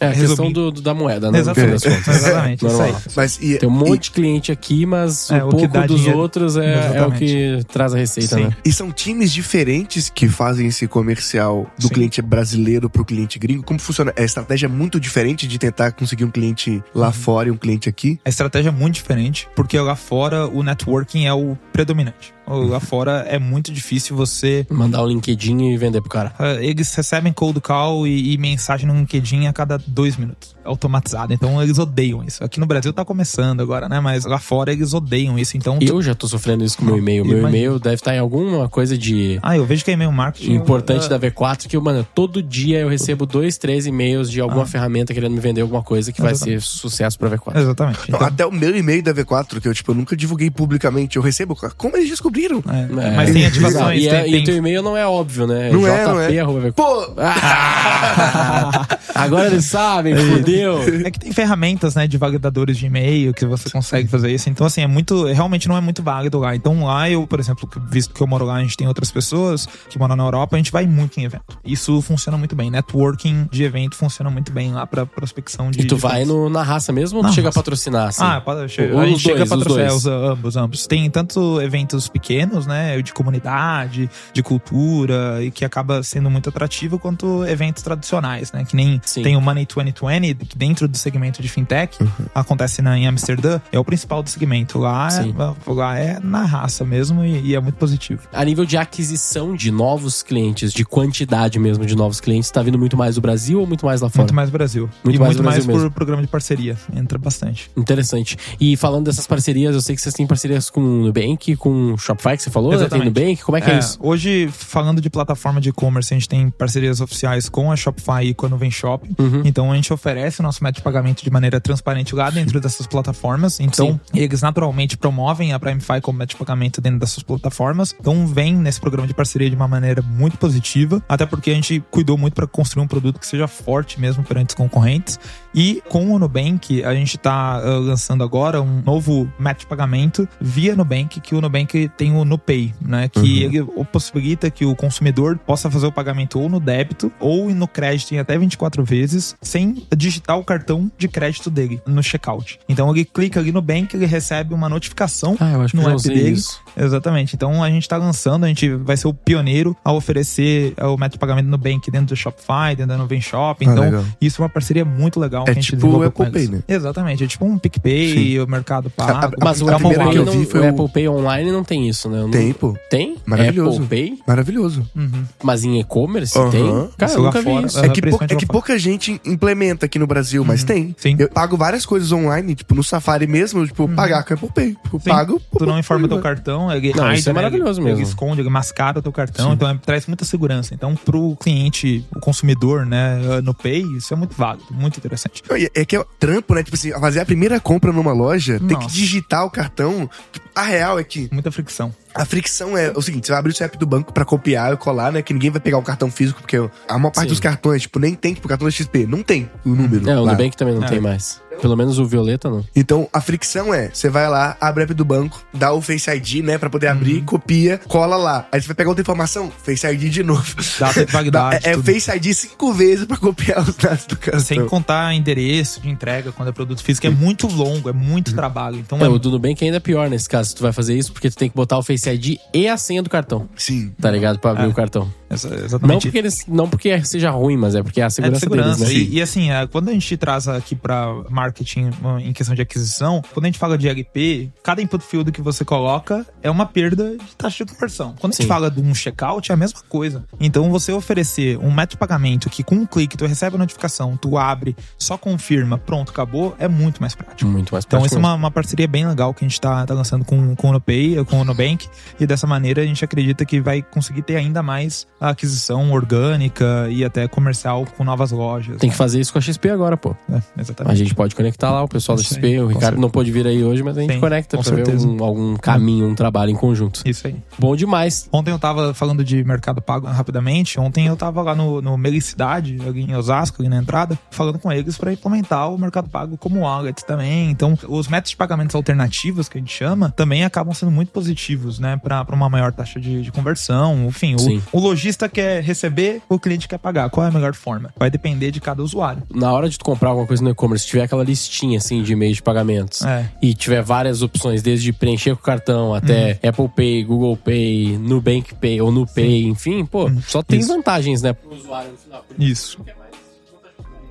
É 0.00 0.08
a 0.08 0.12
questão 0.12 0.52
do, 0.52 0.70
do- 0.70 0.82
da 0.82 0.92
moeda, 0.94 1.30
né? 1.32 1.38
Exatamente, 1.38 1.86
exatamente, 1.88 2.66
isso 2.66 2.80
aí. 2.82 2.92
Normal. 2.92 3.02
Mas 3.16 3.38
e, 3.40 3.58
Tem 3.58 3.68
um 3.68 3.72
e- 3.72 3.88
monte 3.90 4.02
de 4.04 4.10
cliente 4.10 4.52
aqui, 4.52 4.84
mas 4.86 5.30
É, 5.30 5.42
o 5.44 5.48
o 5.48 5.50
pouco 5.50 5.78
dos 5.86 5.96
dinheiro. 6.00 6.18
outros 6.18 6.56
é, 6.56 6.96
é 6.96 7.02
o 7.06 7.12
que 7.12 7.60
traz 7.72 7.94
a 7.94 7.96
receita, 7.96 8.36
Sim. 8.36 8.44
né? 8.44 8.56
E 8.64 8.72
são 8.72 8.90
times 8.92 9.32
diferentes 9.32 10.10
que 10.10 10.28
fazem 10.28 10.66
esse 10.66 10.86
comercial 10.86 11.70
do 11.78 11.88
Sim. 11.88 11.94
cliente 11.94 12.22
brasileiro 12.22 12.90
pro 12.90 13.04
cliente 13.04 13.38
gringo? 13.38 13.62
Como 13.62 13.78
funciona? 13.78 14.12
É 14.16 14.24
estratégia 14.24 14.68
muito 14.68 15.00
diferente 15.00 15.46
de 15.48 15.58
tentar 15.58 15.92
conseguir 15.92 16.24
um 16.24 16.30
cliente 16.30 16.82
lá 16.94 17.12
fora 17.12 17.48
e 17.48 17.50
um 17.50 17.56
cliente 17.56 17.88
aqui? 17.88 18.18
A 18.24 18.28
estratégia 18.28 18.68
é 18.68 18.72
muito 18.72 18.94
diferente, 18.96 19.48
porque 19.56 19.78
lá 19.78 19.96
fora 19.96 20.46
o 20.46 20.62
networking 20.62 21.26
é 21.26 21.32
o 21.32 21.56
predominante. 21.72 22.32
Lá 22.48 22.80
fora 22.80 23.24
é 23.28 23.38
muito 23.38 23.72
difícil 23.72 24.16
você 24.16 24.66
Mandar 24.70 25.02
um 25.02 25.06
LinkedIn 25.06 25.70
e 25.72 25.76
vender 25.76 26.00
pro 26.00 26.10
cara. 26.10 26.32
Uh, 26.38 26.60
eles 26.62 26.94
recebem 26.94 27.32
cold 27.32 27.60
call 27.60 28.06
e, 28.06 28.32
e 28.34 28.38
mensagem 28.38 28.86
no 28.86 28.94
LinkedIn 28.94 29.46
a 29.46 29.52
cada 29.52 29.78
dois 29.86 30.16
minutos. 30.16 30.56
Automatizado. 30.64 31.32
Então 31.32 31.62
eles 31.62 31.78
odeiam 31.78 32.22
isso. 32.24 32.42
Aqui 32.44 32.60
no 32.60 32.66
Brasil 32.66 32.92
tá 32.92 33.04
começando 33.04 33.60
agora, 33.60 33.88
né? 33.88 34.00
Mas 34.00 34.24
lá 34.24 34.38
fora 34.38 34.72
eles 34.72 34.92
odeiam 34.94 35.38
isso. 35.38 35.56
Então. 35.56 35.78
Eu 35.80 36.00
já 36.02 36.14
tô 36.14 36.26
sofrendo 36.28 36.64
isso 36.64 36.76
com 36.76 36.82
o 36.84 36.86
meu 36.86 36.98
e-mail. 36.98 37.24
Meu 37.24 37.48
e-mail 37.48 37.78
deve 37.78 37.94
estar 37.96 38.14
em 38.14 38.18
alguma 38.18 38.68
coisa 38.68 38.96
de 38.96 39.38
Ah, 39.42 39.56
eu 39.56 39.64
vejo 39.64 39.84
que 39.84 39.90
é 39.90 39.94
e-mail 39.94 40.12
marketing. 40.12 40.54
importante 40.54 41.06
uh, 41.06 41.08
da 41.08 41.18
V4 41.18 41.66
que, 41.66 41.78
mano, 41.78 42.06
todo 42.14 42.42
dia 42.42 42.80
eu 42.80 42.88
recebo 42.88 43.26
dois, 43.26 43.56
três 43.58 43.86
e-mails 43.86 44.30
de 44.30 44.40
alguma 44.40 44.62
Ah. 44.62 44.66
ferramenta 44.66 45.12
querendo 45.14 45.32
me 45.32 45.40
vender 45.40 45.60
alguma 45.62 45.82
coisa 45.82 46.12
que 46.12 46.20
vai 46.20 46.34
ser 46.34 46.52
Exatamente. 46.52 46.62
sucesso 46.80 47.18
pra 47.18 47.30
V4. 47.30 47.56
Exatamente. 47.58 47.98
Então, 48.08 48.20
Até 48.26 48.44
o 48.46 48.52
meu 48.52 48.76
e-mail 48.76 49.02
da 49.02 49.12
V4, 49.14 49.60
que 49.60 49.68
eu, 49.68 49.74
tipo, 49.74 49.90
eu 49.92 49.94
nunca 49.94 50.16
divulguei 50.16 50.50
publicamente, 50.50 51.16
eu 51.16 51.22
recebo. 51.22 51.56
Como 51.76 51.96
eles 51.96 52.08
descobriram? 52.08 52.37
É, 52.46 53.10
mas 53.16 53.30
tem 53.32 53.46
ativações, 53.46 54.02
E, 54.02 54.08
é- 54.08 54.22
tem, 54.22 54.28
e 54.28 54.32
tem- 54.32 54.42
o 54.42 54.44
teu 54.44 54.56
e-mail 54.56 54.82
não 54.82 54.96
é 54.96 55.06
óbvio, 55.06 55.46
né? 55.46 55.70
Não 55.70 55.86
é, 55.86 56.04
não 56.06 56.20
é. 56.20 56.28
JP 56.28 56.38
arroba 56.40 56.60
V4. 56.60 56.72
Pô! 56.72 57.12
Agora 59.14 59.46
eles 59.46 59.64
sabem, 59.64 60.14
fudeu. 60.16 60.78
É 61.04 61.10
que 61.10 61.18
tem 61.18 61.32
ferramentas, 61.32 61.94
né, 61.94 62.06
de 62.06 62.16
validadores 62.16 62.76
de 62.78 62.86
e-mail 62.86 63.34
que 63.34 63.44
você 63.44 63.68
consegue 63.70 64.08
fazer 64.08 64.30
isso. 64.32 64.48
Então, 64.48 64.66
assim, 64.66 64.80
é 64.82 64.86
muito. 64.86 65.24
Realmente 65.26 65.68
não 65.68 65.76
é 65.76 65.80
muito 65.80 66.02
válido 66.02 66.38
lá. 66.38 66.54
Então, 66.54 66.84
lá 66.84 67.10
eu, 67.10 67.26
por 67.26 67.40
exemplo, 67.40 67.68
visto 67.90 68.14
que 68.14 68.20
eu 68.22 68.26
moro 68.26 68.44
lá, 68.44 68.56
a 68.56 68.60
gente 68.62 68.76
tem 68.76 68.86
outras 68.86 69.10
pessoas 69.10 69.66
que 69.88 69.98
moram 69.98 70.14
na 70.14 70.22
Europa, 70.24 70.54
a 70.56 70.58
gente 70.58 70.70
vai 70.70 70.86
muito 70.86 71.18
em 71.18 71.24
evento. 71.24 71.58
Isso 71.64 72.00
funciona 72.02 72.38
muito 72.38 72.54
bem. 72.54 72.70
Networking 72.70 73.48
de 73.50 73.64
evento 73.64 73.96
funciona 73.96 74.30
muito 74.30 74.52
bem 74.52 74.72
lá 74.72 74.86
pra 74.86 75.04
prospecção 75.04 75.70
de. 75.70 75.80
E 75.80 75.84
tu 75.84 75.96
de 75.96 76.00
vai 76.00 76.24
no- 76.24 76.48
na 76.48 76.62
raça 76.62 76.92
mesmo 76.92 77.18
ou 77.18 77.24
tu 77.24 77.32
chega 77.32 77.48
a 77.48 77.50
raça. 77.50 77.58
patrocinar, 77.58 78.08
assim? 78.08 78.22
Ah, 78.22 78.40
pode, 78.40 78.68
che- 78.72 78.90
Ou 78.92 79.00
a 79.00 79.06
gente 79.06 79.16
os 79.16 79.22
chega 79.22 79.38
dois, 79.38 79.50
a 79.52 79.54
os 79.56 79.60
patrocinar 79.62 79.88
dois. 79.88 80.04
os, 80.04 80.06
ambos, 80.06 80.56
ambos. 80.56 80.86
Tem 80.86 81.10
tanto 81.10 81.60
eventos 81.60 82.08
pequenos, 82.08 82.27
né, 82.66 83.00
de 83.02 83.12
comunidade, 83.12 84.10
de 84.32 84.42
cultura, 84.42 85.42
e 85.42 85.50
que 85.50 85.64
acaba 85.64 86.02
sendo 86.02 86.30
muito 86.30 86.48
atrativo, 86.48 86.98
quanto 86.98 87.44
eventos 87.46 87.82
tradicionais, 87.82 88.52
né, 88.52 88.64
que 88.64 88.76
nem 88.76 89.00
Sim. 89.04 89.22
tem 89.22 89.36
o 89.36 89.40
Money 89.40 89.66
2020, 89.66 90.34
que 90.46 90.56
dentro 90.58 90.86
do 90.88 90.96
segmento 90.96 91.42
de 91.42 91.48
fintech, 91.48 91.96
Uhum. 92.02 92.08
acontece 92.34 92.80
na, 92.82 92.96
em 92.98 93.06
Amsterdã, 93.06 93.60
é 93.72 93.78
o 93.78 93.84
principal 93.84 94.22
do 94.22 94.28
segmento. 94.30 94.78
Lá, 94.78 95.08
é, 95.12 95.70
lá 95.72 95.98
é 95.98 96.18
na 96.20 96.44
raça 96.44 96.84
mesmo 96.84 97.24
e, 97.24 97.48
e 97.48 97.54
é 97.54 97.60
muito 97.60 97.76
positivo. 97.76 98.22
A 98.32 98.44
nível 98.44 98.64
de 98.64 98.76
aquisição 98.76 99.54
de 99.54 99.70
novos 99.70 100.22
clientes, 100.22 100.72
de 100.72 100.84
quantidade 100.84 101.58
mesmo 101.58 101.84
de 101.86 101.96
novos 101.96 102.20
clientes, 102.20 102.50
tá 102.50 102.62
vindo 102.62 102.78
muito 102.78 102.96
mais 102.96 103.14
do 103.16 103.20
Brasil 103.20 103.60
ou 103.60 103.66
muito 103.66 103.84
mais 103.86 104.00
lá 104.00 104.08
fora? 104.08 104.22
Muito 104.22 104.34
mais 104.34 104.50
Brasil. 104.50 104.88
Muito 105.04 105.16
e 105.16 105.18
mais 105.18 105.34
muito 105.34 105.42
Brasil 105.42 105.64
mais 105.64 105.66
mesmo. 105.76 105.90
por 105.90 105.94
programa 105.94 106.22
de 106.22 106.28
parceria. 106.28 106.76
Entra 106.94 107.18
bastante. 107.18 107.70
Interessante. 107.76 108.36
E 108.60 108.76
falando 108.76 109.06
dessas 109.06 109.26
parcerias, 109.26 109.74
eu 109.74 109.80
sei 109.80 109.94
que 109.96 110.02
vocês 110.02 110.14
têm 110.14 110.26
parcerias 110.26 110.70
com 110.70 110.80
o 110.80 111.04
Nubank, 111.06 111.56
com 111.56 111.92
o 111.94 111.98
Shopify, 112.18 112.36
que 112.36 112.42
você 112.42 112.50
falou, 112.50 112.74
Exatamente. 112.74 113.06
Nubank, 113.06 113.42
como 113.42 113.56
é 113.56 113.60
que 113.60 113.70
é, 113.70 113.78
isso? 113.78 113.98
Hoje, 114.02 114.48
falando 114.52 115.00
de 115.00 115.08
plataforma 115.08 115.60
de 115.60 115.68
e-commerce, 115.68 116.12
a 116.12 116.16
gente 116.16 116.28
tem 116.28 116.50
parcerias 116.50 117.00
oficiais 117.00 117.48
com 117.48 117.70
a 117.70 117.76
Shopify 117.76 118.24
e 118.24 118.34
com 118.34 118.46
a 118.46 118.48
Nuvem 118.48 118.70
Shopping. 118.70 119.14
Uhum. 119.18 119.42
Então 119.44 119.70
a 119.72 119.76
gente 119.76 119.92
oferece 119.92 120.40
o 120.40 120.42
nosso 120.42 120.62
método 120.62 120.78
de 120.78 120.82
pagamento 120.82 121.22
de 121.22 121.30
maneira 121.30 121.60
transparente 121.60 122.14
lá 122.14 122.28
dentro 122.30 122.60
dessas 122.60 122.86
plataformas. 122.86 123.60
Então 123.60 124.00
eles 124.12 124.42
naturalmente 124.42 124.96
promovem 124.96 125.52
a 125.52 125.58
Primefy 125.58 126.00
como 126.02 126.18
método 126.18 126.38
de 126.38 126.44
pagamento 126.44 126.80
dentro 126.80 126.98
dessas 126.98 127.22
plataformas. 127.22 127.94
Então 127.98 128.26
vem 128.26 128.54
nesse 128.54 128.80
programa 128.80 129.06
de 129.06 129.14
parceria 129.14 129.48
de 129.48 129.56
uma 129.56 129.68
maneira 129.68 130.02
muito 130.02 130.36
positiva, 130.36 131.02
até 131.08 131.24
porque 131.24 131.50
a 131.50 131.54
gente 131.54 131.82
cuidou 131.90 132.18
muito 132.18 132.34
para 132.34 132.46
construir 132.46 132.82
um 132.82 132.88
produto 132.88 133.20
que 133.20 133.26
seja 133.26 133.46
forte 133.46 134.00
mesmo 134.00 134.24
perante 134.24 134.50
os 134.50 134.54
concorrentes. 134.54 135.18
E 135.54 135.82
com 135.88 136.12
o 136.12 136.18
Nubank, 136.18 136.84
a 136.84 136.94
gente 136.94 137.16
está 137.16 137.58
lançando 137.58 138.22
agora 138.22 138.60
um 138.60 138.82
novo 138.82 139.30
método 139.38 139.60
de 139.60 139.66
pagamento 139.66 140.28
via 140.40 140.76
Nubank, 140.76 141.20
que 141.20 141.34
o 141.34 141.40
Nubank 141.40 141.90
tem 141.98 142.14
o 142.14 142.24
NuPay, 142.24 142.72
né? 142.80 143.08
Que 143.08 143.42
ele 143.42 143.62
possibilita 143.92 144.50
que 144.50 144.64
o 144.64 144.74
consumidor 144.76 145.36
possa 145.38 145.70
fazer 145.70 145.86
o 145.86 145.92
pagamento 145.92 146.38
ou 146.40 146.48
no 146.48 146.60
débito 146.60 147.12
ou 147.20 147.50
no 147.50 147.66
crédito 147.66 148.12
em 148.14 148.18
até 148.18 148.38
24 148.38 148.84
vezes, 148.84 149.34
sem 149.42 149.82
digitar 149.96 150.38
o 150.38 150.44
cartão 150.44 150.90
de 150.96 151.08
crédito 151.08 151.50
dele 151.50 151.82
no 151.86 152.02
checkout. 152.02 152.58
Então 152.68 152.90
ele 152.90 153.04
clica 153.04 153.40
ali 153.40 153.50
no 153.52 153.60
Bank, 153.60 153.94
ele 153.96 154.06
recebe 154.06 154.54
uma 154.54 154.68
notificação 154.68 155.36
Ah, 155.40 155.52
eu 155.52 155.60
acho 155.62 155.72
que 155.72 155.76
no 155.76 155.82
já 155.82 155.90
app 155.96 156.02
dele. 156.08 156.30
isso. 156.30 156.60
Exatamente. 156.76 157.34
Então 157.34 157.62
a 157.62 157.68
gente 157.68 157.82
está 157.82 157.96
lançando, 157.96 158.44
a 158.44 158.48
gente 158.48 158.68
vai 158.76 158.96
ser 158.96 159.08
o 159.08 159.14
pioneiro 159.14 159.76
a 159.84 159.92
oferecer 159.92 160.74
o 160.80 160.96
método 160.96 161.12
de 161.14 161.18
pagamento 161.18 161.46
no 161.48 161.58
Bank 161.58 161.90
dentro 161.90 162.08
do 162.08 162.16
Shopify, 162.16 162.70
dentro 162.76 162.86
da 162.86 162.96
Nuvem 162.96 163.20
Shop. 163.20 163.66
Ah, 163.66 163.70
Então, 163.72 163.84
legal. 163.84 164.04
isso 164.20 164.40
é 164.40 164.44
uma 164.44 164.48
parceria 164.48 164.84
muito 164.84 165.18
legal 165.18 165.44
que 165.44 165.50
É 165.50 165.52
a 165.52 165.54
gente 165.54 165.64
tipo 165.64 165.76
desenvolveu 165.78 166.08
o 166.08 166.12
com 166.12 166.22
Apple 166.22 166.38
eles. 166.38 166.48
Pay, 166.50 166.58
né? 166.58 166.64
Exatamente. 166.68 167.24
É 167.24 167.26
tipo 167.26 167.44
um 167.44 167.58
PicPay, 167.58 168.40
o 168.40 168.46
Mercado 168.46 168.88
Pago. 168.90 169.12
A- 169.12 169.24
a- 169.26 169.30
Mas 169.44 169.60
o 169.60 169.68
Apple, 169.68 169.94
Pay 169.94 170.10
que 170.10 170.16
eu 170.18 170.24
não- 170.24 170.32
vi 170.32 170.44
foi 170.46 170.60
o 170.60 170.64
o- 170.64 170.68
Apple 170.68 170.88
Pay 170.92 171.08
online 171.08 171.50
não 171.50 171.64
tem 171.64 171.87
isso, 171.88 172.08
né? 172.08 172.18
Eu 172.18 172.22
não- 172.22 172.30
Tem, 172.30 172.52
pô. 172.52 172.76
Tem? 172.90 173.16
Maravilhoso. 173.26 173.82
Apple 173.82 173.88
Pay? 173.88 174.18
Maravilhoso. 174.26 174.86
Uhum. 174.96 175.24
Mas 175.42 175.64
em 175.64 175.80
e-commerce 175.80 176.38
Aham. 176.38 176.50
tem? 176.50 176.62
Cara, 176.96 177.10
Isso 177.10 177.18
eu 177.18 177.22
nunca 177.24 177.38
vi 177.40 177.44
fora. 177.44 177.66
isso. 177.66 177.78
Aham. 177.78 177.86
É 177.86 177.88
que, 177.90 178.02
pou- 178.02 178.20
é 178.22 178.34
que 178.36 178.46
pouca 178.46 178.78
gente 178.78 179.20
implementa 179.24 179.86
aqui 179.86 179.98
no 179.98 180.06
Brasil, 180.06 180.44
mas 180.44 180.64
tem. 180.64 180.94
Sim. 180.98 181.16
Eu 181.18 181.28
pago 181.28 181.56
várias 181.56 181.84
coisas 181.86 182.12
online, 182.12 182.54
tipo, 182.54 182.74
no 182.74 182.82
Safari 182.84 183.26
mesmo, 183.26 183.66
tipo, 183.66 183.88
pagar 183.88 184.24
com 184.24 184.34
Apple 184.34 184.48
Pay. 184.54 184.76
Tipo, 184.82 185.00
Sim. 185.00 185.10
pago. 185.10 185.40
Tu 185.58 185.66
não 185.66 185.78
informa 185.78 186.08
teu 186.08 186.20
cartão, 186.20 186.70
ele 186.72 186.92
Não, 186.94 187.10
hide, 187.10 187.20
isso 187.20 187.28
é 187.28 187.32
né? 187.32 187.36
maravilhoso 187.36 187.80
ele, 187.80 187.86
mesmo. 187.86 188.00
Ele 188.02 188.08
esconde, 188.08 188.40
ele 188.40 188.50
mascara 188.50 188.98
o 188.98 189.02
teu 189.02 189.12
cartão, 189.12 189.52
então 189.52 189.68
é- 189.68 189.74
traz 189.78 190.06
muita 190.06 190.24
segurança. 190.24 190.74
Então, 190.74 190.94
pro 190.94 191.36
cliente, 191.36 192.04
o 192.14 192.20
consumidor, 192.20 192.84
né, 192.86 193.18
no 193.42 193.54
Pay, 193.54 193.82
isso 193.96 194.12
é 194.12 194.16
muito 194.16 194.34
válido, 194.36 194.66
muito 194.72 194.96
interessante. 194.98 195.42
Não, 195.48 195.56
É 195.56 195.84
que 195.84 195.96
é 195.96 196.04
trampo, 196.18 196.54
né? 196.54 196.62
Tipo 196.62 196.76
assim, 196.76 196.90
fazer 196.92 197.20
a 197.20 197.24
primeira 197.26 197.58
compra 197.60 197.92
numa 197.92 198.12
loja, 198.12 198.58
tem 198.58 198.68
que 198.68 198.74
Nossa. 198.74 198.94
digitar 198.94 199.44
o 199.44 199.50
cartão. 199.50 200.08
A 200.54 200.62
real 200.62 200.98
é 200.98 201.04
que 201.04 201.28
Muita 201.32 201.50
fricção 201.52 201.77
reflexão 201.78 201.94
a 202.18 202.24
fricção 202.24 202.76
é 202.76 202.92
o 202.94 203.00
seguinte: 203.02 203.26
você 203.26 203.32
vai 203.32 203.38
abrir 203.40 203.52
o 203.52 203.54
seu 203.54 203.64
app 203.66 203.76
do 203.78 203.86
banco 203.86 204.12
pra 204.12 204.24
copiar 204.24 204.72
e 204.72 204.76
colar, 204.76 205.12
né? 205.12 205.22
Que 205.22 205.32
ninguém 205.32 205.50
vai 205.50 205.60
pegar 205.60 205.78
o 205.78 205.82
cartão 205.82 206.10
físico, 206.10 206.40
porque 206.40 206.56
a 206.56 206.98
maior 206.98 207.10
parte 207.12 207.20
Sim. 207.22 207.28
dos 207.28 207.40
cartões, 207.40 207.82
tipo, 207.82 207.98
nem 207.98 208.14
tem, 208.14 208.34
tipo, 208.34 208.46
o 208.46 208.48
cartão 208.48 208.66
da 208.66 208.70
XP. 208.72 209.06
Não 209.06 209.22
tem 209.22 209.50
o 209.64 209.70
número. 209.70 210.08
É, 210.08 210.16
o 210.18 210.24
lá. 210.24 210.32
Nubank 210.32 210.56
também 210.56 210.74
não 210.74 210.84
É. 210.84 210.88
tem 210.88 211.00
mais. 211.00 211.40
Pelo 211.60 211.76
menos 211.76 211.98
o 211.98 212.06
Violeta 212.06 212.48
não. 212.48 212.64
Então, 212.76 213.08
a 213.12 213.20
fricção 213.20 213.74
é, 213.74 213.90
você 213.92 214.08
vai 214.08 214.28
lá, 214.28 214.56
abre 214.60 214.80
o 214.80 214.84
app 214.84 214.94
do 214.94 215.04
banco, 215.04 215.42
dá 215.52 215.72
o 215.72 215.80
Face 215.82 216.08
ID, 216.08 216.36
né, 216.44 216.56
pra 216.56 216.70
poder 216.70 216.86
Uhum. 216.86 216.92
abrir, 216.92 217.22
copia, 217.22 217.78
cola 217.88 218.16
lá. 218.16 218.46
Aí 218.52 218.60
você 218.62 218.68
vai 218.68 218.76
pegar 218.76 218.90
outra 218.90 219.02
informação, 219.02 219.50
Face 219.64 219.84
ID 219.84 220.04
de 220.08 220.22
novo. 220.22 220.44
Data 220.78 221.04
de 221.04 221.10
validade, 221.10 221.66
é 221.66 221.72
é. 221.72 221.76
Face 221.82 222.08
ID 222.12 222.32
cinco 222.32 222.72
vezes 222.72 223.06
pra 223.06 223.16
copiar 223.16 223.58
os 223.68 223.74
dados 223.74 224.06
do 224.06 224.16
cartão. 224.16 224.38
Sem 224.38 224.64
contar 224.66 225.12
endereço 225.14 225.80
de 225.80 225.90
entrega 225.90 226.30
quando 226.30 226.48
é 226.50 226.52
produto 226.52 226.80
físico, 226.80 227.08
é 227.08 227.10
muito 227.10 227.48
longo, 227.48 227.88
é 227.88 227.92
muito 227.92 228.32
trabalho. 228.36 228.76
Então, 228.78 228.96
É, 229.00 229.06
é, 229.06 229.08
o 229.08 229.18
do 229.18 229.28
Nubank 229.32 229.64
ainda 229.64 229.78
é 229.78 229.80
pior 229.80 230.08
nesse 230.08 230.28
caso. 230.28 230.54
Tu 230.54 230.62
vai 230.62 230.72
fazer 230.72 230.96
isso 230.96 231.12
porque 231.12 231.28
tu 231.28 231.36
tem 231.36 231.50
que 231.50 231.56
botar 231.56 231.76
o 231.76 231.82
Face 231.82 232.07
ID 232.12 232.38
e 232.54 232.68
a 232.68 232.76
senha 232.76 233.02
do 233.02 233.10
cartão. 233.10 233.48
Sim. 233.56 233.92
Tá 234.00 234.10
ligado? 234.10 234.38
Pra 234.38 234.50
abrir 234.52 234.64
É. 234.64 234.68
o 234.68 234.74
cartão. 234.74 235.12
Exa- 235.30 235.48
Não 235.50 235.64
exatamente. 235.64 236.02
porque, 236.02 236.18
eles, 236.18 236.44
não 236.46 236.68
porque 236.68 237.04
seja 237.04 237.30
ruim, 237.30 237.56
mas 237.56 237.74
é 237.74 237.82
porque 237.82 238.00
é 238.00 238.04
a 238.04 238.06
É 238.06 238.08
de 238.08 238.14
segurança, 238.14 238.40
segurança. 238.40 238.84
deles, 238.84 238.94
né? 239.08 239.10
E, 239.14 239.18
e 239.18 239.22
assim, 239.22 239.50
é, 239.50 239.66
quando 239.66 239.88
a 239.88 239.92
gente 239.92 240.16
traz 240.16 240.48
aqui 240.48 240.74
pra 240.74 241.12
marketing 241.30 241.90
uh, 242.02 242.18
em 242.20 242.32
questão 242.32 242.54
de 242.54 242.62
aquisição, 242.62 243.22
quando 243.32 243.44
a 243.44 243.48
gente 243.48 243.58
fala 243.58 243.76
de 243.78 243.88
LP, 243.88 244.50
cada 244.62 244.80
input 244.82 245.04
field 245.04 245.30
que 245.32 245.40
você 245.42 245.64
coloca 245.64 246.26
é 246.42 246.50
uma 246.50 246.66
perda 246.66 247.16
de 247.16 247.36
taxa 247.36 247.64
de 247.64 247.72
conversão. 247.72 248.14
Quando 248.18 248.32
a 248.32 248.36
Sim. 248.36 248.42
gente 248.42 248.48
fala 248.48 248.70
de 248.70 248.80
um 248.80 248.94
checkout, 248.94 249.50
é 249.50 249.54
a 249.54 249.56
mesma 249.56 249.80
coisa. 249.88 250.24
Então, 250.40 250.70
você 250.70 250.92
oferecer 250.92 251.58
um 251.58 251.70
método 251.70 251.88
de 251.92 251.96
pagamento 251.98 252.50
que 252.50 252.62
com 252.62 252.74
um 252.74 252.86
clique 252.86 253.16
tu 253.16 253.24
recebe 253.26 253.56
a 253.56 253.58
notificação, 253.58 254.16
tu 254.16 254.36
abre, 254.38 254.76
só 254.98 255.16
confirma, 255.16 255.78
pronto, 255.78 256.10
acabou, 256.10 256.54
é 256.58 256.68
muito 256.68 257.00
mais 257.00 257.14
prático. 257.14 257.48
Muito 257.50 257.72
mais 257.72 257.84
Então, 257.84 257.98
prático 258.00 258.06
essa 258.06 258.16
é 258.16 258.18
uma, 258.28 258.34
uma 258.34 258.50
parceria 258.50 258.86
bem 258.88 259.06
legal 259.06 259.32
que 259.32 259.44
a 259.44 259.48
gente 259.48 259.60
tá, 259.60 259.84
tá 259.86 259.94
lançando 259.94 260.24
com, 260.24 260.54
com 260.56 260.68
o 260.68 260.72
NoPay, 260.72 261.24
com 261.24 261.40
o 261.40 261.44
Nubank. 261.44 261.86
E 262.20 262.26
dessa 262.26 262.46
maneira 262.46 262.82
a 262.82 262.86
gente 262.86 263.04
acredita 263.04 263.44
que 263.44 263.60
vai 263.60 263.82
conseguir 263.82 264.22
ter 264.22 264.36
ainda 264.36 264.62
mais 264.62 265.06
a 265.20 265.30
aquisição 265.30 265.90
orgânica 265.92 266.86
e 266.90 267.04
até 267.04 267.26
comercial 267.28 267.84
com 267.96 268.04
novas 268.04 268.30
lojas. 268.30 268.76
Tem 268.78 268.90
que 268.90 268.96
fazer 268.96 269.20
isso 269.20 269.32
com 269.32 269.38
a 269.38 269.42
XP 269.42 269.68
agora, 269.70 269.96
pô. 269.96 270.14
É, 270.30 270.36
A 270.36 270.60
exatamente. 270.60 270.96
gente 270.96 271.14
pode 271.14 271.34
conectar 271.34 271.70
lá 271.70 271.82
o 271.82 271.88
pessoal 271.88 272.16
da 272.16 272.22
XP. 272.24 272.46
aí, 272.46 272.60
o 272.60 272.66
Ricardo 272.66 272.80
certeza. 272.82 273.00
não 273.00 273.10
pôde 273.10 273.30
vir 273.30 273.46
aí 273.46 273.62
hoje, 273.64 273.82
mas 273.82 273.96
a 273.98 274.00
gente 274.00 274.14
Sim, 274.14 274.20
conecta 274.20 274.56
com 274.56 274.62
pra 274.62 274.74
ver 274.76 274.84
certeza. 274.86 275.08
um- 275.08 275.22
algum 275.22 275.56
caminho, 275.56 276.06
um 276.08 276.14
trabalho 276.14 276.50
em 276.50 276.56
conjunto. 276.56 277.02
Isso 277.04 277.26
aí. 277.26 277.36
Bom 277.58 277.74
demais. 277.76 278.28
Ontem 278.32 278.50
eu 278.50 278.58
tava 278.58 278.94
falando 278.94 279.24
de 279.24 279.42
Mercado 279.44 279.80
Pago 279.82 280.06
rapidamente. 280.06 280.78
Ontem 280.80 281.06
eu 281.06 281.16
tava 281.16 281.42
lá 281.42 281.54
no, 281.54 281.80
no 281.82 281.96
Melicidade, 281.96 282.78
ali 282.86 283.02
em 283.02 283.14
Osasco, 283.14 283.60
ali 283.62 283.68
na 283.68 283.76
entrada, 283.78 284.18
falando 284.30 284.58
com 284.58 284.70
eles 284.72 284.96
para 284.98 285.12
implementar 285.12 285.72
o 285.72 285.78
Mercado 285.78 286.08
Pago 286.08 286.36
como 286.36 286.60
wallet 286.60 287.04
também. 287.04 287.50
Então, 287.50 287.76
os 287.88 288.08
métodos 288.08 288.30
de 288.30 288.36
pagamentos 288.36 288.74
alternativos 288.74 289.48
que 289.48 289.58
a 289.58 289.60
gente 289.60 289.72
chama 289.74 290.10
também 290.16 290.44
acabam 290.44 290.72
sendo 290.74 290.92
muito 290.92 291.10
positivos, 291.10 291.78
né, 291.78 291.96
para 291.96 292.24
uma 292.34 292.48
maior 292.48 292.72
taxa 292.72 293.00
de, 293.00 293.22
de 293.22 293.32
conversão. 293.32 294.06
Enfim, 294.08 294.36
Sim. 294.38 294.62
o, 294.72 294.78
o 294.78 294.80
lojista 295.08 295.28
quer 295.28 295.62
receber, 295.62 296.20
o 296.28 296.38
cliente 296.38 296.68
quer 296.68 296.78
pagar. 296.78 297.08
Qual 297.08 297.24
é 297.24 297.30
a 297.30 297.32
melhor 297.32 297.54
forma? 297.54 297.90
Vai 297.96 298.10
depender 298.10 298.50
de 298.50 298.60
cada 298.60 298.82
usuário. 298.82 299.22
Na 299.34 299.50
hora 299.52 299.68
de 299.68 299.78
tu 299.78 299.84
comprar 299.84 300.10
alguma 300.10 300.26
coisa 300.26 300.42
no 300.42 300.50
e-commerce, 300.50 300.84
se 300.84 300.90
tiver 300.90 301.02
aquela 301.04 301.24
listinha 301.24 301.78
assim 301.78 302.02
de 302.02 302.14
meios 302.14 302.36
de 302.36 302.42
pagamentos 302.42 303.02
É. 303.02 303.28
e 303.40 303.54
tiver 303.54 303.82
várias 303.82 304.20
opções, 304.22 304.62
desde 304.62 304.92
preencher 304.92 305.34
com 305.34 305.40
o 305.40 305.44
cartão 305.44 305.94
até 305.94 306.38
Uhum. 306.42 306.48
Apple 306.50 306.68
Pay, 306.76 307.04
Google 307.04 307.36
Pay, 307.36 307.96
Nubank 307.98 308.54
Pay 308.54 308.80
ou 308.82 308.92
NuPay, 308.92 309.44
enfim, 309.46 309.84
pô, 309.86 310.10
só 310.26 310.42
tem 310.42 310.58
Uhum. 310.58 310.64
Isso. 310.64 310.74
vantagens, 310.74 311.22
né, 311.22 311.32
pro 311.32 311.54
usuário 311.54 311.90
no 311.92 311.96
final. 311.96 312.24
Isso. 312.38 312.78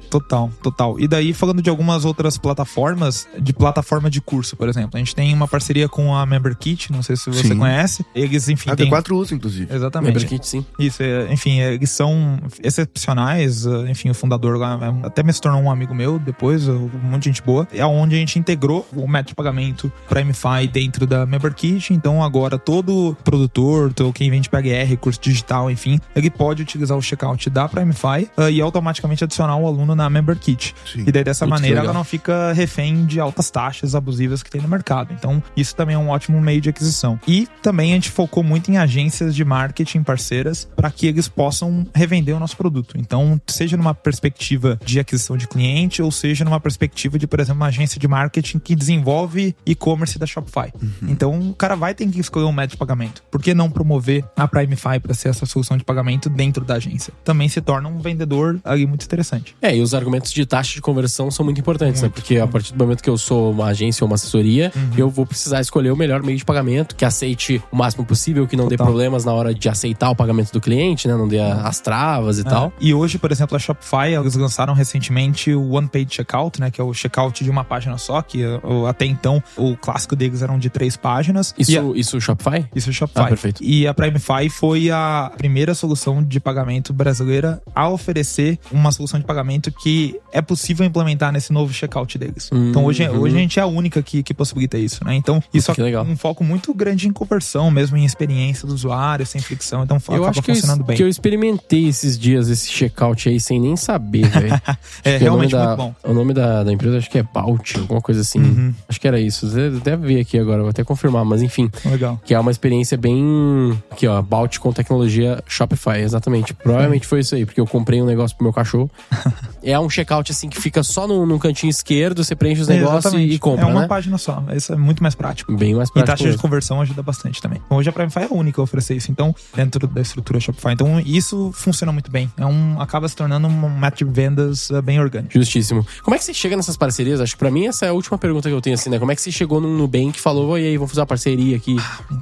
Total, 0.09 0.49
total. 0.61 0.99
E 0.99 1.07
daí, 1.07 1.33
falando 1.33 1.61
de 1.61 1.69
algumas 1.69 2.05
outras 2.05 2.37
plataformas, 2.37 3.27
de 3.39 3.53
plataforma 3.53 4.09
de 4.09 4.21
curso, 4.21 4.55
por 4.55 4.69
exemplo. 4.69 4.91
A 4.93 4.97
gente 4.99 5.15
tem 5.15 5.33
uma 5.33 5.47
parceria 5.47 5.87
com 5.87 6.15
a 6.15 6.25
MemberKit, 6.25 6.91
não 6.91 7.01
sei 7.01 7.15
se 7.15 7.29
você 7.29 7.47
Sim. 7.47 7.57
conhece. 7.57 8.05
Eles, 8.15 8.49
enfim, 8.49 8.69
A 8.69 8.75
tem... 8.75 8.89
D4 8.89 9.11
usa, 9.11 9.35
inclusive. 9.35 9.73
Exatamente. 9.73 10.13
MemberKit, 10.13 10.47
sim. 10.47 10.65
Isso, 10.79 11.03
é, 11.03 11.31
enfim, 11.31 11.59
é, 11.59 11.73
eles 11.73 11.89
são 11.89 12.39
excepcionais. 12.63 13.65
é, 13.65 13.89
Enfim, 13.91 14.09
o 14.09 14.13
fundador 14.13 14.57
lá 14.57 14.79
até 15.03 15.23
me 15.23 15.31
se 15.31 15.41
tornou 15.41 15.61
um 15.61 15.71
amigo 15.71 15.93
meu 15.93 16.19
depois, 16.19 16.67
um 16.67 16.89
monte 17.03 17.23
de 17.23 17.29
gente 17.29 17.41
boa. 17.41 17.67
É 17.71 17.85
onde 17.85 18.15
a 18.15 18.19
gente 18.19 18.39
integrou 18.39 18.87
o 18.95 19.07
método 19.07 19.29
de 19.29 19.35
pagamento 19.35 19.91
Primefy 20.09 20.67
dentro 20.71 21.05
da 21.05 21.25
MemberKit. 21.25 21.93
Então 21.93 22.23
agora 22.23 22.57
todo 22.57 23.15
produtor, 23.23 23.93
todo 23.93 24.11
quem 24.13 24.29
vende 24.29 24.49
PGR, 24.49 24.97
curso 24.99 25.19
digital, 25.21 25.69
enfim, 25.69 25.99
ele 26.15 26.29
pode 26.29 26.61
utilizar 26.61 26.97
o 26.97 27.01
checkout 27.01 27.49
da 27.49 27.67
Primefy 27.67 28.29
ah, 28.37 28.49
e 28.49 28.61
automaticamente 28.61 29.23
adicionar 29.23 29.57
o 29.57 29.67
aluno 29.67 29.95
na 29.97 30.09
Member 30.09 30.37
Kit. 30.37 30.73
Sim. 30.85 31.03
E 31.05 31.11
daí 31.11 31.23
dessa 31.23 31.45
maneira 31.45 31.81
legal. 31.81 31.85
ela 31.85 31.93
não 31.93 32.03
fica 32.03 32.53
refém 32.53 33.05
de 33.05 33.19
altas 33.19 33.49
taxas 33.49 33.95
abusivas 33.95 34.41
que 34.41 34.49
tem 34.49 34.61
no 34.61 34.67
mercado. 34.67 35.13
Então, 35.13 35.43
isso 35.55 35.75
também 35.75 35.95
é 35.95 35.99
um 35.99 36.09
ótimo 36.09 36.39
meio 36.39 36.61
de 36.61 36.69
aquisição. 36.69 37.19
E 37.27 37.47
também 37.61 37.91
a 37.91 37.95
gente 37.95 38.09
focou 38.09 38.43
muito 38.43 38.71
em 38.71 38.77
agências 38.77 39.35
de 39.35 39.43
marketing 39.43 40.03
parceiras 40.03 40.69
para 40.75 40.89
que 40.91 41.07
eles 41.07 41.27
possam 41.27 41.85
revender 41.93 42.35
o 42.35 42.39
nosso 42.39 42.55
produto. 42.55 42.95
Então, 42.97 43.39
seja 43.47 43.75
numa 43.75 43.93
perspectiva 43.93 44.79
de 44.85 44.99
aquisição 44.99 45.35
de 45.35 45.47
cliente 45.47 46.01
ou 46.01 46.11
seja 46.11 46.45
numa 46.45 46.59
perspectiva 46.59 47.17
de, 47.17 47.27
por 47.27 47.39
exemplo, 47.39 47.61
uma 47.61 47.67
agência 47.67 47.99
de 47.99 48.07
marketing 48.07 48.59
que 48.59 48.75
desenvolve 48.75 49.55
e-commerce 49.65 50.19
da 50.19 50.25
Shopify. 50.25 50.71
Então, 51.01 51.49
o 51.49 51.53
cara 51.53 51.75
vai 51.75 51.93
ter 51.93 52.07
que 52.07 52.19
escolher 52.19 52.45
um 52.45 52.51
método 52.51 52.71
de 52.71 52.77
pagamento. 52.77 53.23
Por 53.31 53.41
que 53.41 53.53
não 53.53 53.69
promover 53.69 54.23
a 54.35 54.47
Primefy 54.47 54.99
para 55.01 55.13
ser 55.13 55.29
essa 55.29 55.45
solução 55.45 55.77
de 55.77 55.83
pagamento 55.83 56.29
dentro 56.29 56.63
da 56.63 56.75
agência? 56.75 57.13
Também 57.23 57.49
se 57.49 57.61
torna 57.61 57.89
um 57.89 57.99
vendedor 57.99 58.59
ali 58.63 58.85
muito 58.85 59.03
interessante. 59.05 59.55
É, 59.61 59.75
e 59.75 59.81
os 59.87 59.93
argumentos 59.93 60.31
de 60.31 60.45
taxa 60.45 60.73
de 60.75 60.81
conversão 60.81 61.29
são 61.31 61.43
muito 61.43 61.59
importantes, 61.59 62.01
né? 62.01 62.07
Muito. 62.07 62.15
Porque 62.15 62.37
a 62.37 62.47
partir 62.47 62.73
do 62.73 62.79
momento 62.79 63.01
que 63.01 63.09
eu 63.09 63.17
sou 63.17 63.51
uma 63.51 63.65
agência 63.67 64.03
ou 64.03 64.07
uma 64.09 64.15
assessoria, 64.15 64.71
Uhum. 64.75 64.89
eu 64.97 65.09
vou 65.09 65.25
precisar 65.25 65.61
escolher 65.61 65.91
o 65.91 65.95
melhor 65.95 66.21
meio 66.23 66.37
de 66.37 66.45
pagamento, 66.45 66.95
que 66.95 67.05
aceite 67.05 67.61
o 67.71 67.75
máximo 67.75 68.05
possível, 68.05 68.45
que 68.47 68.55
não 68.55 68.67
dê 68.67 68.77
problemas 68.77 69.25
na 69.25 69.33
hora 69.33 69.53
de 69.53 69.67
aceitar 69.69 70.09
o 70.09 70.15
pagamento 70.15 70.51
do 70.51 70.59
cliente, 70.61 71.07
né? 71.07 71.15
Não 71.15 71.27
dê 71.27 71.39
as 71.39 71.79
travas 71.79 72.39
e 72.39 72.43
tal. 72.43 72.67
É. 72.67 72.71
E 72.85 72.93
hoje, 72.93 73.17
por 73.17 73.31
exemplo, 73.31 73.55
a 73.55 73.59
Shopify, 73.59 74.13
eles 74.19 74.35
lançaram 74.35 74.73
recentemente 74.73 75.53
o 75.53 75.71
One 75.71 75.87
Page 75.87 76.07
Checkout, 76.11 76.59
né? 76.59 76.69
Que 76.71 76.79
é 76.81 76.83
o 76.83 76.93
checkout 76.93 77.43
de 77.43 77.49
uma 77.49 77.63
página 77.63 77.97
só, 77.97 78.21
que 78.21 78.43
até 78.87 79.05
então 79.05 79.41
o 79.55 79.75
clássico 79.75 80.15
deles 80.15 80.41
eram 80.41 80.57
de 80.59 80.69
três 80.69 80.95
páginas. 80.97 81.53
Isso, 81.57 81.79
a- 81.79 81.97
isso 81.97 82.19
Shopify? 82.21 82.65
isso 82.75 82.89
é 82.89 82.93
Shopify. 82.93 83.21
Ah, 83.21 83.27
perfeito. 83.27 83.63
E 83.63 83.87
a 83.87 83.93
Primefy 83.93 84.49
foi 84.49 84.89
a 84.91 85.31
primeira 85.37 85.73
solução 85.73 86.23
de 86.23 86.39
pagamento 86.39 86.93
brasileira 86.93 87.61
a 87.75 87.89
oferecer 87.89 88.59
uma 88.71 88.91
solução 88.91 89.19
de 89.19 89.25
pagamento 89.25 89.71
que 89.79 90.19
é 90.31 90.41
possível 90.41 90.85
implementar 90.85 91.31
nesse 91.31 91.51
novo 91.53 91.73
checkout 91.73 92.17
deles. 92.17 92.49
Uhum. 92.51 92.69
Então 92.69 92.85
hoje, 92.85 93.07
hoje 93.09 93.35
a 93.35 93.39
gente 93.39 93.59
é 93.59 93.61
a 93.61 93.67
única 93.67 94.01
que, 94.01 94.23
que 94.23 94.33
possibilita 94.33 94.77
isso, 94.77 95.03
né? 95.05 95.15
Então 95.15 95.41
isso 95.53 95.71
é 95.71 96.01
um 96.01 96.17
foco 96.17 96.43
muito 96.43 96.73
grande 96.73 97.07
em 97.07 97.11
conversão, 97.13 97.69
mesmo 97.71 97.97
em 97.97 98.05
experiência 98.05 98.67
do 98.67 98.73
usuário, 98.73 99.25
sem 99.25 99.41
fricção. 99.41 99.83
Então 99.83 99.97
Eu 100.09 100.15
acaba 100.15 100.29
acho 100.29 100.41
que 100.41 100.51
eu, 100.51 100.55
funcionando 100.55 100.83
bem. 100.83 100.97
que 100.97 101.03
eu 101.03 101.07
experimentei 101.07 101.87
esses 101.87 102.17
dias 102.17 102.49
esse 102.49 102.69
checkout 102.71 103.29
aí 103.29 103.39
sem 103.39 103.59
nem 103.59 103.75
saber, 103.75 104.27
velho. 104.27 104.47
É 105.03 105.17
realmente 105.17 105.51
da- 105.51 105.67
muito 105.67 105.77
bom. 105.77 105.95
O 106.03 106.13
nome 106.13 106.33
da, 106.33 106.63
da 106.63 106.71
empresa 106.73 106.97
acho 106.97 107.09
que 107.09 107.17
é 107.17 107.23
Bout, 107.23 107.77
alguma 107.79 108.01
coisa 108.01 108.21
assim. 108.21 108.39
Uhum. 108.39 108.73
Acho 108.89 108.99
que 108.99 109.07
era 109.07 109.19
isso. 109.19 109.49
Você 109.49 109.69
deve 109.69 110.07
ver 110.07 110.21
aqui 110.21 110.37
agora, 110.39 110.61
vou 110.61 110.69
até 110.69 110.83
confirmar, 110.83 111.23
mas 111.23 111.41
enfim. 111.41 111.69
Legal. 111.85 112.19
Que 112.25 112.33
é 112.33 112.39
uma 112.39 112.51
experiência 112.51 112.97
bem. 112.97 113.77
Aqui, 113.91 114.07
ó, 114.07 114.21
Bout 114.21 114.59
com 114.59 114.71
tecnologia 114.73 115.43
Shopify, 115.47 115.99
exatamente. 115.99 116.53
Provavelmente 116.53 117.05
foi 117.05 117.19
isso 117.19 117.35
aí, 117.35 117.45
porque 117.45 117.59
eu 117.61 117.67
comprei 117.67 118.01
um 118.01 118.05
negócio 118.05 118.35
pro 118.35 118.43
meu 118.45 118.53
cachorro. 118.53 118.89
é 119.71 119.79
um 119.79 119.89
checkout 119.89 120.31
assim 120.31 120.49
que 120.49 120.59
fica 120.61 120.81
só 120.83 121.07
no, 121.07 121.25
no 121.25 121.37
cantinho 121.39 121.69
esquerdo, 121.69 122.23
você 122.23 122.35
preenche 122.35 122.61
os 122.61 122.67
negócios 122.67 123.13
e, 123.13 123.17
e 123.17 123.39
compra, 123.39 123.65
É 123.65 123.69
uma 123.69 123.81
né? 123.81 123.87
página 123.87 124.17
só. 124.17 124.43
Isso 124.55 124.73
é 124.73 124.77
muito 124.77 125.01
mais 125.03 125.15
prático. 125.15 125.55
Bem 125.55 125.75
mais 125.75 125.89
E 125.89 125.93
prático. 125.93 126.11
taxa 126.11 126.23
de 126.23 126.29
mesmo. 126.29 126.41
conversão 126.41 126.81
ajuda 126.81 127.01
bastante 127.03 127.41
também. 127.41 127.61
Hoje 127.69 127.89
a 127.89 127.93
Primefy 127.93 128.19
é 128.19 128.25
a 128.25 128.33
única 128.33 128.61
a 128.61 128.63
oferecer 128.63 128.95
isso, 128.95 129.11
então, 129.11 129.35
dentro 129.55 129.87
da 129.87 130.01
estrutura 130.01 130.39
Shopify. 130.39 130.71
Então, 130.71 130.99
isso 130.99 131.51
funciona 131.53 131.91
muito 131.91 132.09
bem. 132.11 132.31
É 132.37 132.45
um, 132.45 132.79
acaba 132.81 133.07
se 133.07 133.15
tornando 133.15 133.47
um 133.47 133.69
match 133.69 133.99
de 133.99 134.05
vendas 134.05 134.69
eh, 134.71 134.81
bem 134.81 134.99
orgânico. 134.99 135.33
Justíssimo. 135.33 135.85
Como 136.03 136.15
é 136.15 136.17
que 136.19 136.23
você 136.25 136.33
chega 136.33 136.55
nessas 136.55 136.77
parcerias? 136.77 137.19
Acho 137.21 137.33
que 137.33 137.39
pra 137.39 137.51
mim 137.51 137.67
essa 137.67 137.85
é 137.85 137.89
a 137.89 137.93
última 137.93 138.17
pergunta 138.17 138.47
que 138.49 138.55
eu 138.55 138.61
tenho, 138.61 138.75
assim, 138.75 138.89
né? 138.89 138.99
Como 138.99 139.11
é 139.11 139.15
que 139.15 139.21
você 139.21 139.31
chegou 139.31 139.59
no 139.59 139.69
Nubank 139.77 140.17
e 140.17 140.21
falou, 140.21 140.49
oi, 140.49 140.65
aí, 140.65 140.77
vamos 140.77 140.91
fazer 140.91 141.01
uma 141.01 141.07
parceria 141.07 141.55
aqui? 141.57 141.75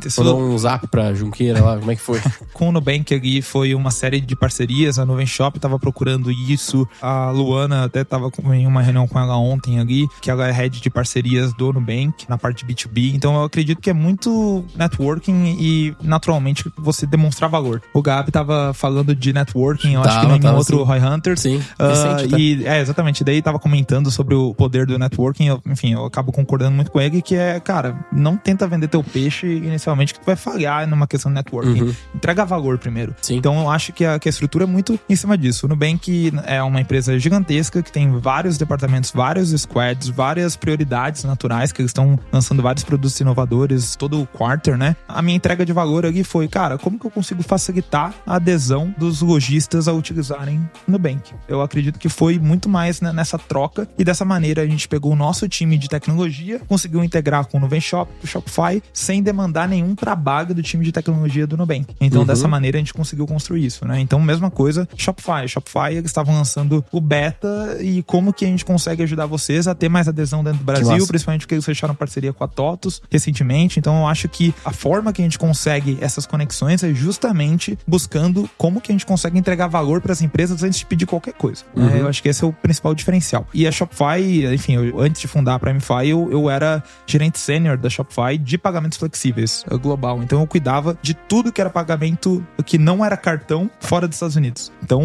Isso- 0.06 0.24
Mandou 0.24 0.40
um 0.42 0.58
zap 0.58 0.88
pra 0.88 1.14
Junqueira 1.14 1.64
lá, 1.64 1.78
como 1.78 1.92
é 1.92 1.96
que 1.96 2.02
foi? 2.02 2.22
com 2.54 2.70
o 2.70 2.72
Nubank 2.72 3.14
ali 3.14 3.42
foi 3.42 3.76
uma 3.76 3.92
série 3.92 4.20
de 4.22 4.36
parcerias. 4.36 4.98
A 5.00 5.06
Nuvem 5.06 5.26
Shop 5.28 5.60
tava 5.60 5.78
procurando 5.78 6.32
isso. 6.32 6.88
A 7.02 7.32
Luana 7.36 7.84
até 7.86 8.04
tava 8.04 8.30
em 8.54 8.66
uma 8.68 8.82
reunião 8.82 9.08
com 9.08 9.20
ela 9.20 9.38
ontem 9.38 9.80
ali, 9.80 10.08
que 10.22 10.30
ela 10.32 10.48
é 10.48 10.52
head 10.52 10.82
de 10.82 10.90
parcerias 10.90 11.54
do 11.54 11.72
Nubank 11.74 12.26
na 12.30 12.38
parte 12.38 12.66
de 12.66 12.74
B2B. 12.74 13.14
Então 13.14 13.36
eu 13.36 13.44
acredito 13.44 13.82
que 13.82 13.90
é 13.90 13.94
muito 13.94 14.64
networking 14.76 15.58
e 15.60 15.96
naturalmente 16.02 16.66
você 16.78 17.06
demonstrar 17.06 17.50
valor. 17.50 17.82
O 17.94 18.02
Gabi 18.02 18.32
tava 18.32 18.74
falando 18.74 19.16
de 19.16 19.34
networking, 19.34 19.94
eu 19.94 20.02
acho 20.02 20.10
que 20.10 20.16
Tava, 20.16 20.28
nenhum 20.28 20.40
tava, 20.40 20.58
outro 20.58 20.78
sim. 20.80 20.84
Roy 20.84 21.00
Hunter. 21.00 21.38
Sim, 21.38 21.62
recente, 21.80 22.30
tá? 22.30 22.40
e 22.40 22.66
é 22.66 22.80
exatamente, 22.80 23.24
daí 23.24 23.42
tava 23.42 23.60
comentando 23.60 24.10
sobre 24.10 24.34
o 24.36 24.54
poder 24.54 24.86
do 24.86 24.98
networking, 24.98 25.48
eu- 25.48 25.62
enfim, 25.68 25.94
eu 25.94 26.06
acabo 26.06 26.32
concordando 26.32 26.76
muito 26.76 26.92
com 26.92 27.00
ele 27.02 27.22
que 27.22 27.36
é, 27.36 27.60
cara, 27.60 27.96
não 28.12 28.38
tenta 28.38 28.68
vender 28.68 28.88
teu 28.88 29.04
peixe 29.04 29.48
inicialmente 29.48 30.14
que 30.14 30.20
tu 30.20 30.26
vai 30.26 30.36
falhar 30.36 30.88
numa 30.88 31.08
questão 31.08 31.32
de 31.32 31.36
networking. 31.36 31.82
Uhum. 31.82 31.94
Entrega 32.16 32.46
valor 32.46 32.78
primeiro. 32.78 33.14
Sim. 33.22 33.36
Então 33.38 33.60
eu 33.60 33.70
acho 33.70 33.92
que 33.94 34.06
a, 34.06 34.18
que 34.20 34.30
a 34.30 34.32
estrutura 34.32 34.64
é 34.64 34.68
muito 34.68 35.00
em 35.10 35.16
cima 35.16 35.38
disso. 35.38 35.66
O 35.66 35.70
Nubank 35.70 36.32
é 36.46 36.62
uma 36.64 36.80
empresa 36.82 37.18
gigantesca 37.30 37.82
que 37.82 37.92
tem 37.92 38.12
vários 38.20 38.56
departamentos, 38.56 39.12
vários 39.12 39.50
squads, 39.50 40.10
várias 40.10 40.56
prioridades 40.56 41.24
naturais 41.24 41.72
que 41.72 41.82
eles 41.82 41.90
estão 41.90 42.20
lançando 42.32 42.62
vários 42.62 42.84
produtos 42.84 43.20
inovadores 43.20 43.96
todo 43.96 44.22
o 44.22 44.28
quarter, 44.28 44.78
né? 44.78 44.96
A 45.08 45.22
minha 45.24 45.36
entrega 45.36 45.66
de 45.66 45.74
valor 45.74 46.06
ali 46.06 46.24
foi, 46.24 46.48
cara, 46.48 46.78
como 46.78 47.00
que 47.00 47.06
eu 47.06 47.10
consigo 47.10 47.42
facilitar 47.42 48.14
a 48.28 48.36
adesão 48.36 48.94
dos 48.96 49.22
lojistas 49.22 49.88
a 49.88 49.94
utilizarem 49.94 50.70
Nubank? 50.88 51.34
Eu 51.48 51.62
acredito 51.64 51.98
que 51.98 52.10
foi 52.10 52.38
muito 52.38 52.70
mais 52.70 53.02
né, 53.02 53.12
nessa 53.12 53.40
troca 53.40 53.88
e 53.98 54.04
dessa 54.04 54.24
maneira 54.24 54.62
a 54.62 54.68
gente 54.68 54.88
pegou 54.88 55.14
o 55.14 55.16
nosso 55.16 55.48
time 55.50 55.78
de 55.80 55.90
tecnologia, 55.90 56.62
conseguiu 56.68 57.04
integrar 57.04 57.46
com 57.48 57.58
o 57.58 57.60
Nubank 57.62 57.82
Shop, 57.82 58.12
o 58.24 58.28
Shopify, 58.28 58.84
sem 58.94 59.24
demandar 59.24 59.68
nenhum 59.68 59.96
trabalho 59.96 60.54
do 60.54 60.62
time 60.62 60.86
de 60.86 60.92
tecnologia 60.92 61.48
do 61.48 61.58
Nubank. 61.58 61.88
Então, 62.00 62.22
Uhum. 62.22 62.28
dessa 62.28 62.48
maneira, 62.48 62.78
a 62.78 62.80
gente 62.80 62.94
conseguiu 62.94 63.26
construir 63.26 63.66
isso, 63.66 63.84
né? 63.88 64.00
Então, 64.00 64.22
mesma 64.22 64.52
coisa, 64.52 64.88
Shopify. 64.96 65.48
Shopify, 65.48 65.90
eles 65.92 66.06
estavam 66.12 66.36
lançando 66.36 66.86
o 66.92 67.02
beta 67.06 67.78
e 67.82 68.02
como 68.04 68.34
que 68.34 68.44
a 68.46 68.48
gente 68.48 68.66
consegue 68.66 69.04
ajudar 69.04 69.26
vocês 69.26 69.68
a 69.68 69.76
ter 69.76 69.88
mais 69.90 70.08
adesão 70.08 70.44
dentro 70.44 70.60
do 70.60 70.66
Brasil, 70.66 71.06
principalmente 71.08 71.42
porque 71.42 71.56
eles 71.56 71.66
fecharam 71.66 71.94
parceria 71.96 72.34
com 72.34 72.44
a 72.44 72.48
TOTUS 72.48 73.02
recentemente. 73.10 73.80
Então, 73.80 74.00
eu 74.02 74.08
acho 74.08 74.28
que 74.28 74.54
a 74.66 74.72
forma 74.72 75.14
que 75.14 75.22
a 75.22 75.26
gente 75.26 75.38
consegue 75.40 75.98
essas 76.02 76.26
conexões 76.26 76.84
é 76.84 76.94
justamente 76.94 77.78
buscando 77.88 78.50
como 78.58 78.82
que 78.82 78.92
a 78.92 78.94
gente 78.94 79.06
consegue 79.06 79.38
entregar 79.38 79.68
valor 79.68 80.02
para 80.02 80.12
as 80.12 80.22
empresas 80.22 80.64
antes 80.64 80.80
de 80.80 80.86
pedir 80.86 81.06
qualquer 81.06 81.34
coisa. 81.34 81.64
Uhum. 81.76 81.86
né? 81.86 82.02
Eu 82.02 82.08
acho 82.08 82.22
que 82.22 82.30
esse 82.30 82.44
é 82.44 82.48
o 82.48 82.54
principal 82.54 82.94
diferencial. 82.96 83.48
E 83.54 83.68
a 83.68 83.72
Shopify, 83.72 84.46
enfim, 84.54 84.74
eu- 84.76 85.00
antes 85.00 85.22
de 85.22 85.28
fundar 85.28 85.56
a 85.56 85.60
Primefy, 85.60 86.10
eu, 86.10 86.30
eu 86.32 86.50
era 86.50 86.84
gerente 87.06 87.40
sênior 87.40 87.78
da 87.78 87.90
Shopify 87.90 88.38
de 88.38 88.58
pagamentos 88.58 88.98
flexíveis 88.98 89.64
eh, 89.70 89.78
global. 89.78 90.22
Então 90.24 90.40
eu 90.42 90.48
cuidava 90.48 90.98
de 91.02 91.14
tudo 91.14 91.52
que 91.52 91.62
era 91.62 91.70
pagamento 91.70 92.46
que 92.66 92.78
não 92.78 93.04
era 93.06 93.16
cartão 93.18 93.70
fora 93.80 94.08
dos 94.08 94.16
Estados 94.16 94.36
Unidos. 94.36 94.72
Então, 94.84 95.02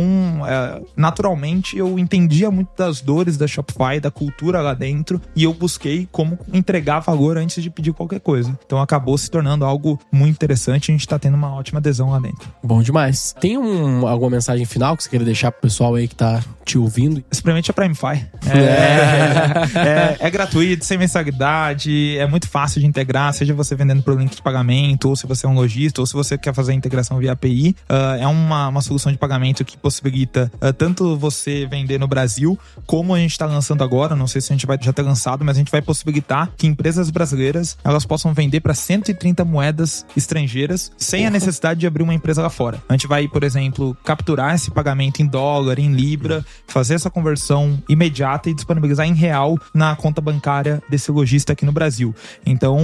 eh, 0.47 0.83
naturalmente, 0.97 1.77
eu 1.77 1.90
entendia 1.99 2.51
muito 2.51 2.71
das 2.77 3.01
dores 3.01 3.37
da 3.37 3.47
Shopify, 3.47 4.01
da 4.01 4.11
cultura 4.11 4.61
lá 4.61 4.75
dentro, 4.75 5.21
e 5.35 5.45
eu 5.45 5.53
busquei 5.55 6.09
como 6.11 6.39
entregar 6.53 7.01
valor 7.01 7.37
antes 7.39 7.63
de 7.63 7.71
pedir 7.71 7.93
qualquer 7.93 8.21
coisa. 8.21 8.59
Então 8.67 8.81
acabou 8.81 9.17
se 9.19 9.31
tornando 9.31 9.65
algo 9.65 9.99
muito 10.13 10.35
interessante 10.35 10.89
e 10.89 10.93
a 10.93 10.95
gente 10.95 11.07
tá 11.09 11.19
tendo 11.19 11.35
uma 11.35 11.55
ótima 11.55 11.79
adesão 11.79 12.11
lá 12.11 12.19
dentro. 12.19 12.49
Bom 12.63 12.83
demais. 12.83 13.35
Tem 13.41 13.57
um- 13.59 14.07
alguma 14.07 14.31
mensagem 14.31 14.65
final 14.67 14.97
que 14.97 15.03
você 15.05 15.11
queria 15.11 15.25
deixar 15.27 15.51
pro 15.53 15.63
pessoal 15.63 15.95
aí 15.95 16.07
que 16.09 16.15
tá 16.15 16.43
te 16.65 16.79
ouvindo? 16.79 17.23
Experimente 17.31 17.71
a 17.71 17.75
Primefy. 17.75 18.27
É, 18.47 19.79
é, 19.79 20.17
é 20.27 20.31
gratuito, 20.31 20.85
sem 20.85 20.99
mensalidade, 20.99 22.17
é 22.19 22.27
muito 22.27 22.49
fácil 22.49 22.81
de 22.81 22.87
integrar, 22.87 23.33
seja 23.33 23.55
você 23.55 23.75
vendendo 23.75 24.03
por 24.03 24.19
link 24.19 24.35
de 24.37 24.43
pagamento, 24.43 25.09
ou 25.09 25.17
se 25.17 25.27
você 25.27 25.47
é 25.47 25.49
um 25.49 25.55
lojista, 25.55 26.01
ou 26.01 26.07
se 26.07 26.13
você 26.15 26.37
quer 26.39 26.55
fazer 26.55 26.73
a 26.73 26.75
integração 26.75 27.19
via 27.19 27.33
API. 27.33 27.75
Ah, 27.89 28.17
é 28.21 28.27
uma, 28.27 28.69
uma 28.69 28.83
solução 28.83 29.11
de 29.11 29.19
pagamento 29.19 29.65
que 29.65 29.77
possibilita 29.77 30.51
ah, 30.61 30.73
tanto 30.73 31.17
você 31.17 31.67
vender 31.67 31.80
no 31.99 32.07
Brasil, 32.07 32.59
como 32.87 33.15
a 33.15 33.19
gente 33.19 33.33
está 33.33 33.47
lançando 33.47 33.83
agora, 33.83 34.17
não 34.17 34.27
sei 34.27 34.41
se 34.41 34.53
a 34.53 34.55
gente 34.55 34.67
vai 34.67 34.79
já 34.81 34.93
ter 34.93 35.03
lançado, 35.03 35.45
mas 35.45 35.57
a 35.57 35.59
gente 35.59 35.71
vai 35.71 35.83
possibilitar 35.83 36.51
que 36.57 36.67
empresas 36.67 37.11
brasileiras 37.11 37.77
elas 37.85 38.05
possam 38.05 38.33
vender 38.33 38.61
para 38.61 38.75
130 38.75 39.45
moedas 39.45 40.05
estrangeiras 40.17 40.93
sem 40.97 41.27
a 41.27 41.31
necessidade 41.31 41.81
de 41.81 41.87
abrir 41.87 42.03
uma 42.03 42.15
empresa 42.15 42.43
lá 42.43 42.51
fora. 42.51 42.83
A 42.89 42.93
gente 42.93 43.07
vai, 43.07 43.29
por 43.29 43.43
exemplo, 43.43 43.97
capturar 44.05 44.55
esse 44.55 44.71
pagamento 44.71 45.21
em 45.21 45.27
dólar, 45.27 45.79
em 45.79 45.93
libra, 45.93 46.45
fazer 46.67 46.95
essa 46.95 47.11
conversão 47.11 47.83
imediata 47.89 48.51
e 48.51 48.55
disponibilizar 48.55 49.07
em 49.07 49.15
real 49.15 49.59
na 49.75 49.95
conta 49.97 50.21
bancária 50.21 50.83
desse 50.89 51.11
lojista 51.11 51.53
aqui 51.53 51.65
no 51.65 51.73
Brasil. 51.73 52.15
Então, 52.45 52.79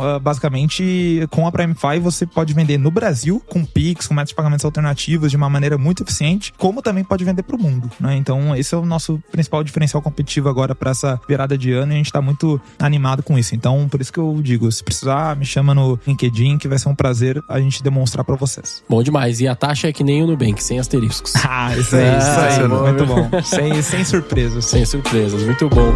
ah, 0.00 0.18
basicamente, 0.18 1.26
com 1.30 1.46
a 1.46 1.52
Primefy 1.52 1.98
você 2.00 2.26
pode 2.26 2.52
vender 2.54 2.78
no 2.78 2.90
Brasil 2.90 3.42
com 3.48 3.64
Pix, 3.64 4.06
com 4.06 4.14
métodos 4.14 4.30
de 4.30 4.34
pagamentos 4.34 4.64
alternativos 4.64 5.30
de 5.30 5.36
uma 5.36 5.48
maneira 5.48 5.78
muito 5.78 6.02
eficiente, 6.02 6.52
como 6.56 6.82
também 6.82 7.04
pode 7.04 7.24
vender 7.24 7.42
para 7.42 7.56
o 7.56 7.58
mundo. 7.58 7.90
Né? 8.00 8.16
Então, 8.16 8.40
esse 8.56 8.74
é 8.74 8.78
o 8.78 8.84
nosso 8.84 9.22
principal 9.30 9.62
diferencial 9.62 10.02
competitivo 10.02 10.48
agora 10.48 10.74
para 10.74 10.90
essa 10.90 11.20
virada 11.28 11.56
de 11.56 11.72
ano 11.72 11.92
e 11.92 11.94
a 11.94 11.98
gente 11.98 12.06
está 12.06 12.20
muito 12.20 12.60
animado 12.78 13.22
com 13.22 13.38
isso. 13.38 13.54
Então, 13.54 13.88
por 13.88 14.00
isso 14.00 14.12
que 14.12 14.18
eu 14.18 14.38
digo, 14.42 14.70
se 14.72 14.82
precisar, 14.82 15.36
me 15.36 15.44
chama 15.44 15.74
no 15.74 15.98
LinkedIn 16.06 16.58
que 16.58 16.68
vai 16.68 16.78
ser 16.78 16.88
um 16.88 16.94
prazer 16.94 17.40
a 17.48 17.60
gente 17.60 17.82
demonstrar 17.82 18.24
para 18.24 18.36
vocês. 18.36 18.82
Bom 18.88 19.02
demais. 19.02 19.40
E 19.40 19.48
a 19.48 19.54
taxa 19.54 19.88
é 19.88 19.92
que 19.92 20.02
nem 20.04 20.22
o 20.22 20.26
Nubank, 20.26 20.62
sem 20.62 20.78
asteriscos. 20.78 21.32
Ah, 21.54 21.76
isso 21.76 21.94
aí, 21.94 22.08
Ah, 22.08 22.18
isso 22.18 22.60
aí, 22.62 22.68
bom, 22.68 22.82
muito 22.82 23.06
bom. 23.06 23.42
Sem, 23.42 23.82
sem 23.82 24.04
surpresas. 24.04 24.64
sem 24.64 24.84
surpresas. 24.86 25.42
Muito 25.42 25.68
bom. 25.68 25.92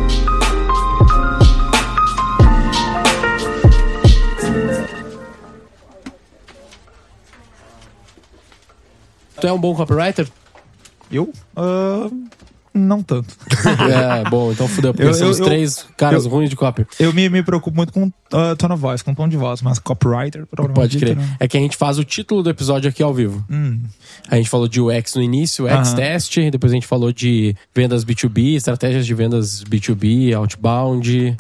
Tu 9.40 9.46
é 9.46 9.52
um 9.52 9.58
bom 9.58 9.74
copywriter? 9.74 10.26
Eu? 11.10 11.32
Ah, 11.56 12.08
Não 12.74 13.02
tanto. 13.02 13.34
é, 14.24 14.28
bom, 14.28 14.52
então 14.52 14.68
fudeu, 14.68 14.92
porque 14.92 15.08
Eu- 15.08 15.14
somos 15.14 15.38
eu- 15.38 15.46
três 15.46 15.86
caras 15.96 16.26
eu- 16.26 16.30
ruins 16.30 16.50
de 16.50 16.56
copy. 16.56 16.84
Eu 17.00 17.10
me, 17.12 17.26
me 17.30 17.42
preocupo 17.42 17.74
muito 17.74 17.90
com 17.90 18.04
uh, 18.04 18.54
tone 18.58 18.74
of 18.74 18.82
voice, 18.82 19.02
com 19.02 19.14
tom 19.14 19.26
de 19.26 19.36
voz, 19.38 19.62
mas 19.62 19.78
copywriter, 19.78 20.44
provavelmente. 20.46 20.92
Pode 20.92 20.98
crer. 20.98 21.16
né? 21.16 21.36
É 21.40 21.48
que 21.48 21.56
a 21.56 21.60
gente 21.60 21.74
faz 21.74 21.98
o 21.98 22.04
título 22.04 22.42
do 22.42 22.50
episódio 22.50 22.90
aqui 22.90 23.02
ao 23.02 23.14
vivo. 23.14 23.42
Hum, 23.50 23.80
A 24.28 24.36
gente 24.36 24.50
falou 24.50 24.68
de 24.68 24.78
UX 24.78 25.14
no 25.14 25.22
início, 25.22 25.64
UX 25.64 25.72
Aham. 25.88 25.94
test, 25.96 26.36
depois 26.50 26.70
a 26.70 26.74
gente 26.74 26.86
falou 26.86 27.10
de 27.12 27.56
vendas 27.74 28.04
B2B, 28.04 28.56
estratégias 28.56 29.06
de 29.06 29.14
vendas 29.14 29.64
B2B, 29.64 30.34
outbound, 30.36 31.34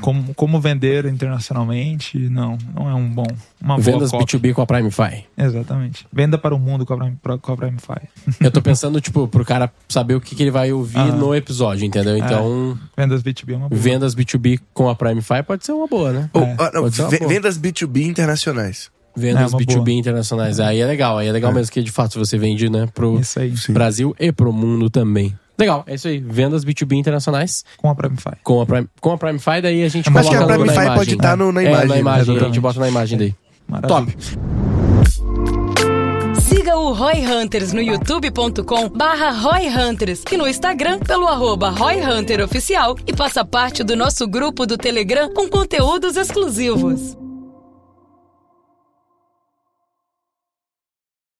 como, 0.00 0.32
como 0.34 0.60
vender 0.60 1.06
internacionalmente, 1.06 2.18
não, 2.28 2.56
não 2.74 2.88
é 2.88 2.94
um 2.94 3.08
bom. 3.08 3.26
Uma 3.60 3.74
boa 3.76 3.80
vendas 3.80 4.10
copy. 4.10 4.24
B2B 4.38 4.52
com 4.54 4.62
a 4.62 4.66
Primefy. 4.66 5.24
Exatamente. 5.36 6.06
Venda 6.12 6.38
para 6.38 6.54
o 6.54 6.58
mundo 6.58 6.86
com 6.86 6.94
a, 6.94 6.96
Prime, 6.98 7.16
com 7.40 7.52
a 7.52 7.56
Primefy. 7.56 8.08
Eu 8.40 8.50
tô 8.50 8.62
pensando, 8.62 9.00
tipo, 9.00 9.26
pro 9.26 9.44
cara 9.44 9.72
saber 9.88 10.14
o 10.14 10.20
que, 10.20 10.34
que 10.36 10.42
ele 10.42 10.50
vai 10.50 10.72
ouvir 10.72 10.98
Aham. 10.98 11.16
no 11.16 11.34
episódio, 11.34 11.84
entendeu? 11.84 12.16
Então, 12.16 12.78
Vendas 12.96 13.22
B2B 13.22 13.52
é 13.52 13.56
uma 13.56 13.68
boa. 13.68 13.80
vendas 13.80 14.14
B2B 14.14 14.60
com 14.72 14.88
a 14.88 14.94
Primefy 14.94 15.42
pode 15.46 15.64
ser 15.66 15.72
uma 15.72 15.86
boa, 15.86 16.12
né? 16.12 16.30
Ou, 16.32 16.42
É, 16.42 16.56
ah, 16.58 16.70
não, 16.74 16.82
pode 16.82 16.94
ser 16.96 17.02
uma 17.02 17.10
ve- 17.10 17.18
boa. 17.18 17.28
vendas 17.30 17.58
B2B 17.58 18.06
internacionais. 18.06 18.90
Vendas 19.16 19.52
É, 19.52 19.56
uma 19.56 19.58
B2B 19.60 19.74
boa. 19.84 19.90
internacionais. 19.90 20.60
Aí 20.60 20.78
é 20.80 20.86
legal, 20.86 21.18
aí 21.18 21.26
é 21.26 21.32
legal 21.32 21.52
mesmo 21.52 21.72
que 21.72 21.82
de 21.82 21.90
fato 21.90 22.18
você 22.18 22.38
vende, 22.38 22.68
né, 22.70 22.86
pro. 22.94 23.20
Brasil 23.70 24.14
e 24.20 24.30
pro 24.30 24.52
mundo 24.52 24.88
também. 24.88 25.36
Legal, 25.58 25.82
é 25.86 25.94
isso 25.96 26.06
aí. 26.08 26.18
Vendas 26.18 26.64
B2B 26.64 26.92
internacionais 26.96 27.64
Com 27.78 27.90
a 27.90 27.94
Primefy. 27.94 28.30
com 28.44 28.60
a, 28.60 28.66
Prime, 28.66 28.86
com 29.00 29.12
a 29.12 29.18
Primefy, 29.18 29.60
daí 29.60 29.82
a 29.84 29.88
gente 29.88 30.08
Acho 30.08 30.12
coloca 30.12 30.28
Acho 30.28 30.46
que 30.46 30.52
a 30.52 30.56
Primefy 30.56 30.72
imagem. 30.74 30.94
pode 30.94 31.14
estar 31.14 31.36
no- 31.36 31.52
na 31.52 31.62
É, 31.62 31.66
imagem. 31.66 31.88
na 31.88 31.96
imagem, 31.98 32.36
a 32.36 32.40
gente 32.44 32.60
bota 32.60 32.78
na 32.80 32.88
imagem 32.88 33.18
daí. 33.18 33.34
Maravilha. 33.66 33.88
Top. 33.88 34.16
Siga 36.40 36.76
o 36.78 36.92
Roy 36.92 37.26
Hunters 37.26 37.72
no 37.72 37.82
youtube.com 37.82 38.88
barra 38.88 39.30
Roy 39.30 39.68
Hunters 39.68 40.22
e 40.30 40.36
no 40.36 40.48
Instagram 40.48 40.98
pelo 41.00 41.26
arroba 41.26 41.70
Roy 41.70 41.96
Hunter 42.00 42.40
Oficial 42.42 42.96
e 43.06 43.14
faça 43.14 43.44
parte 43.44 43.82
do 43.84 43.96
nosso 43.96 44.26
grupo 44.26 44.64
do 44.64 44.78
Telegram 44.78 45.28
com 45.34 45.48
conteúdos 45.48 46.16
exclusivos. 46.16 47.16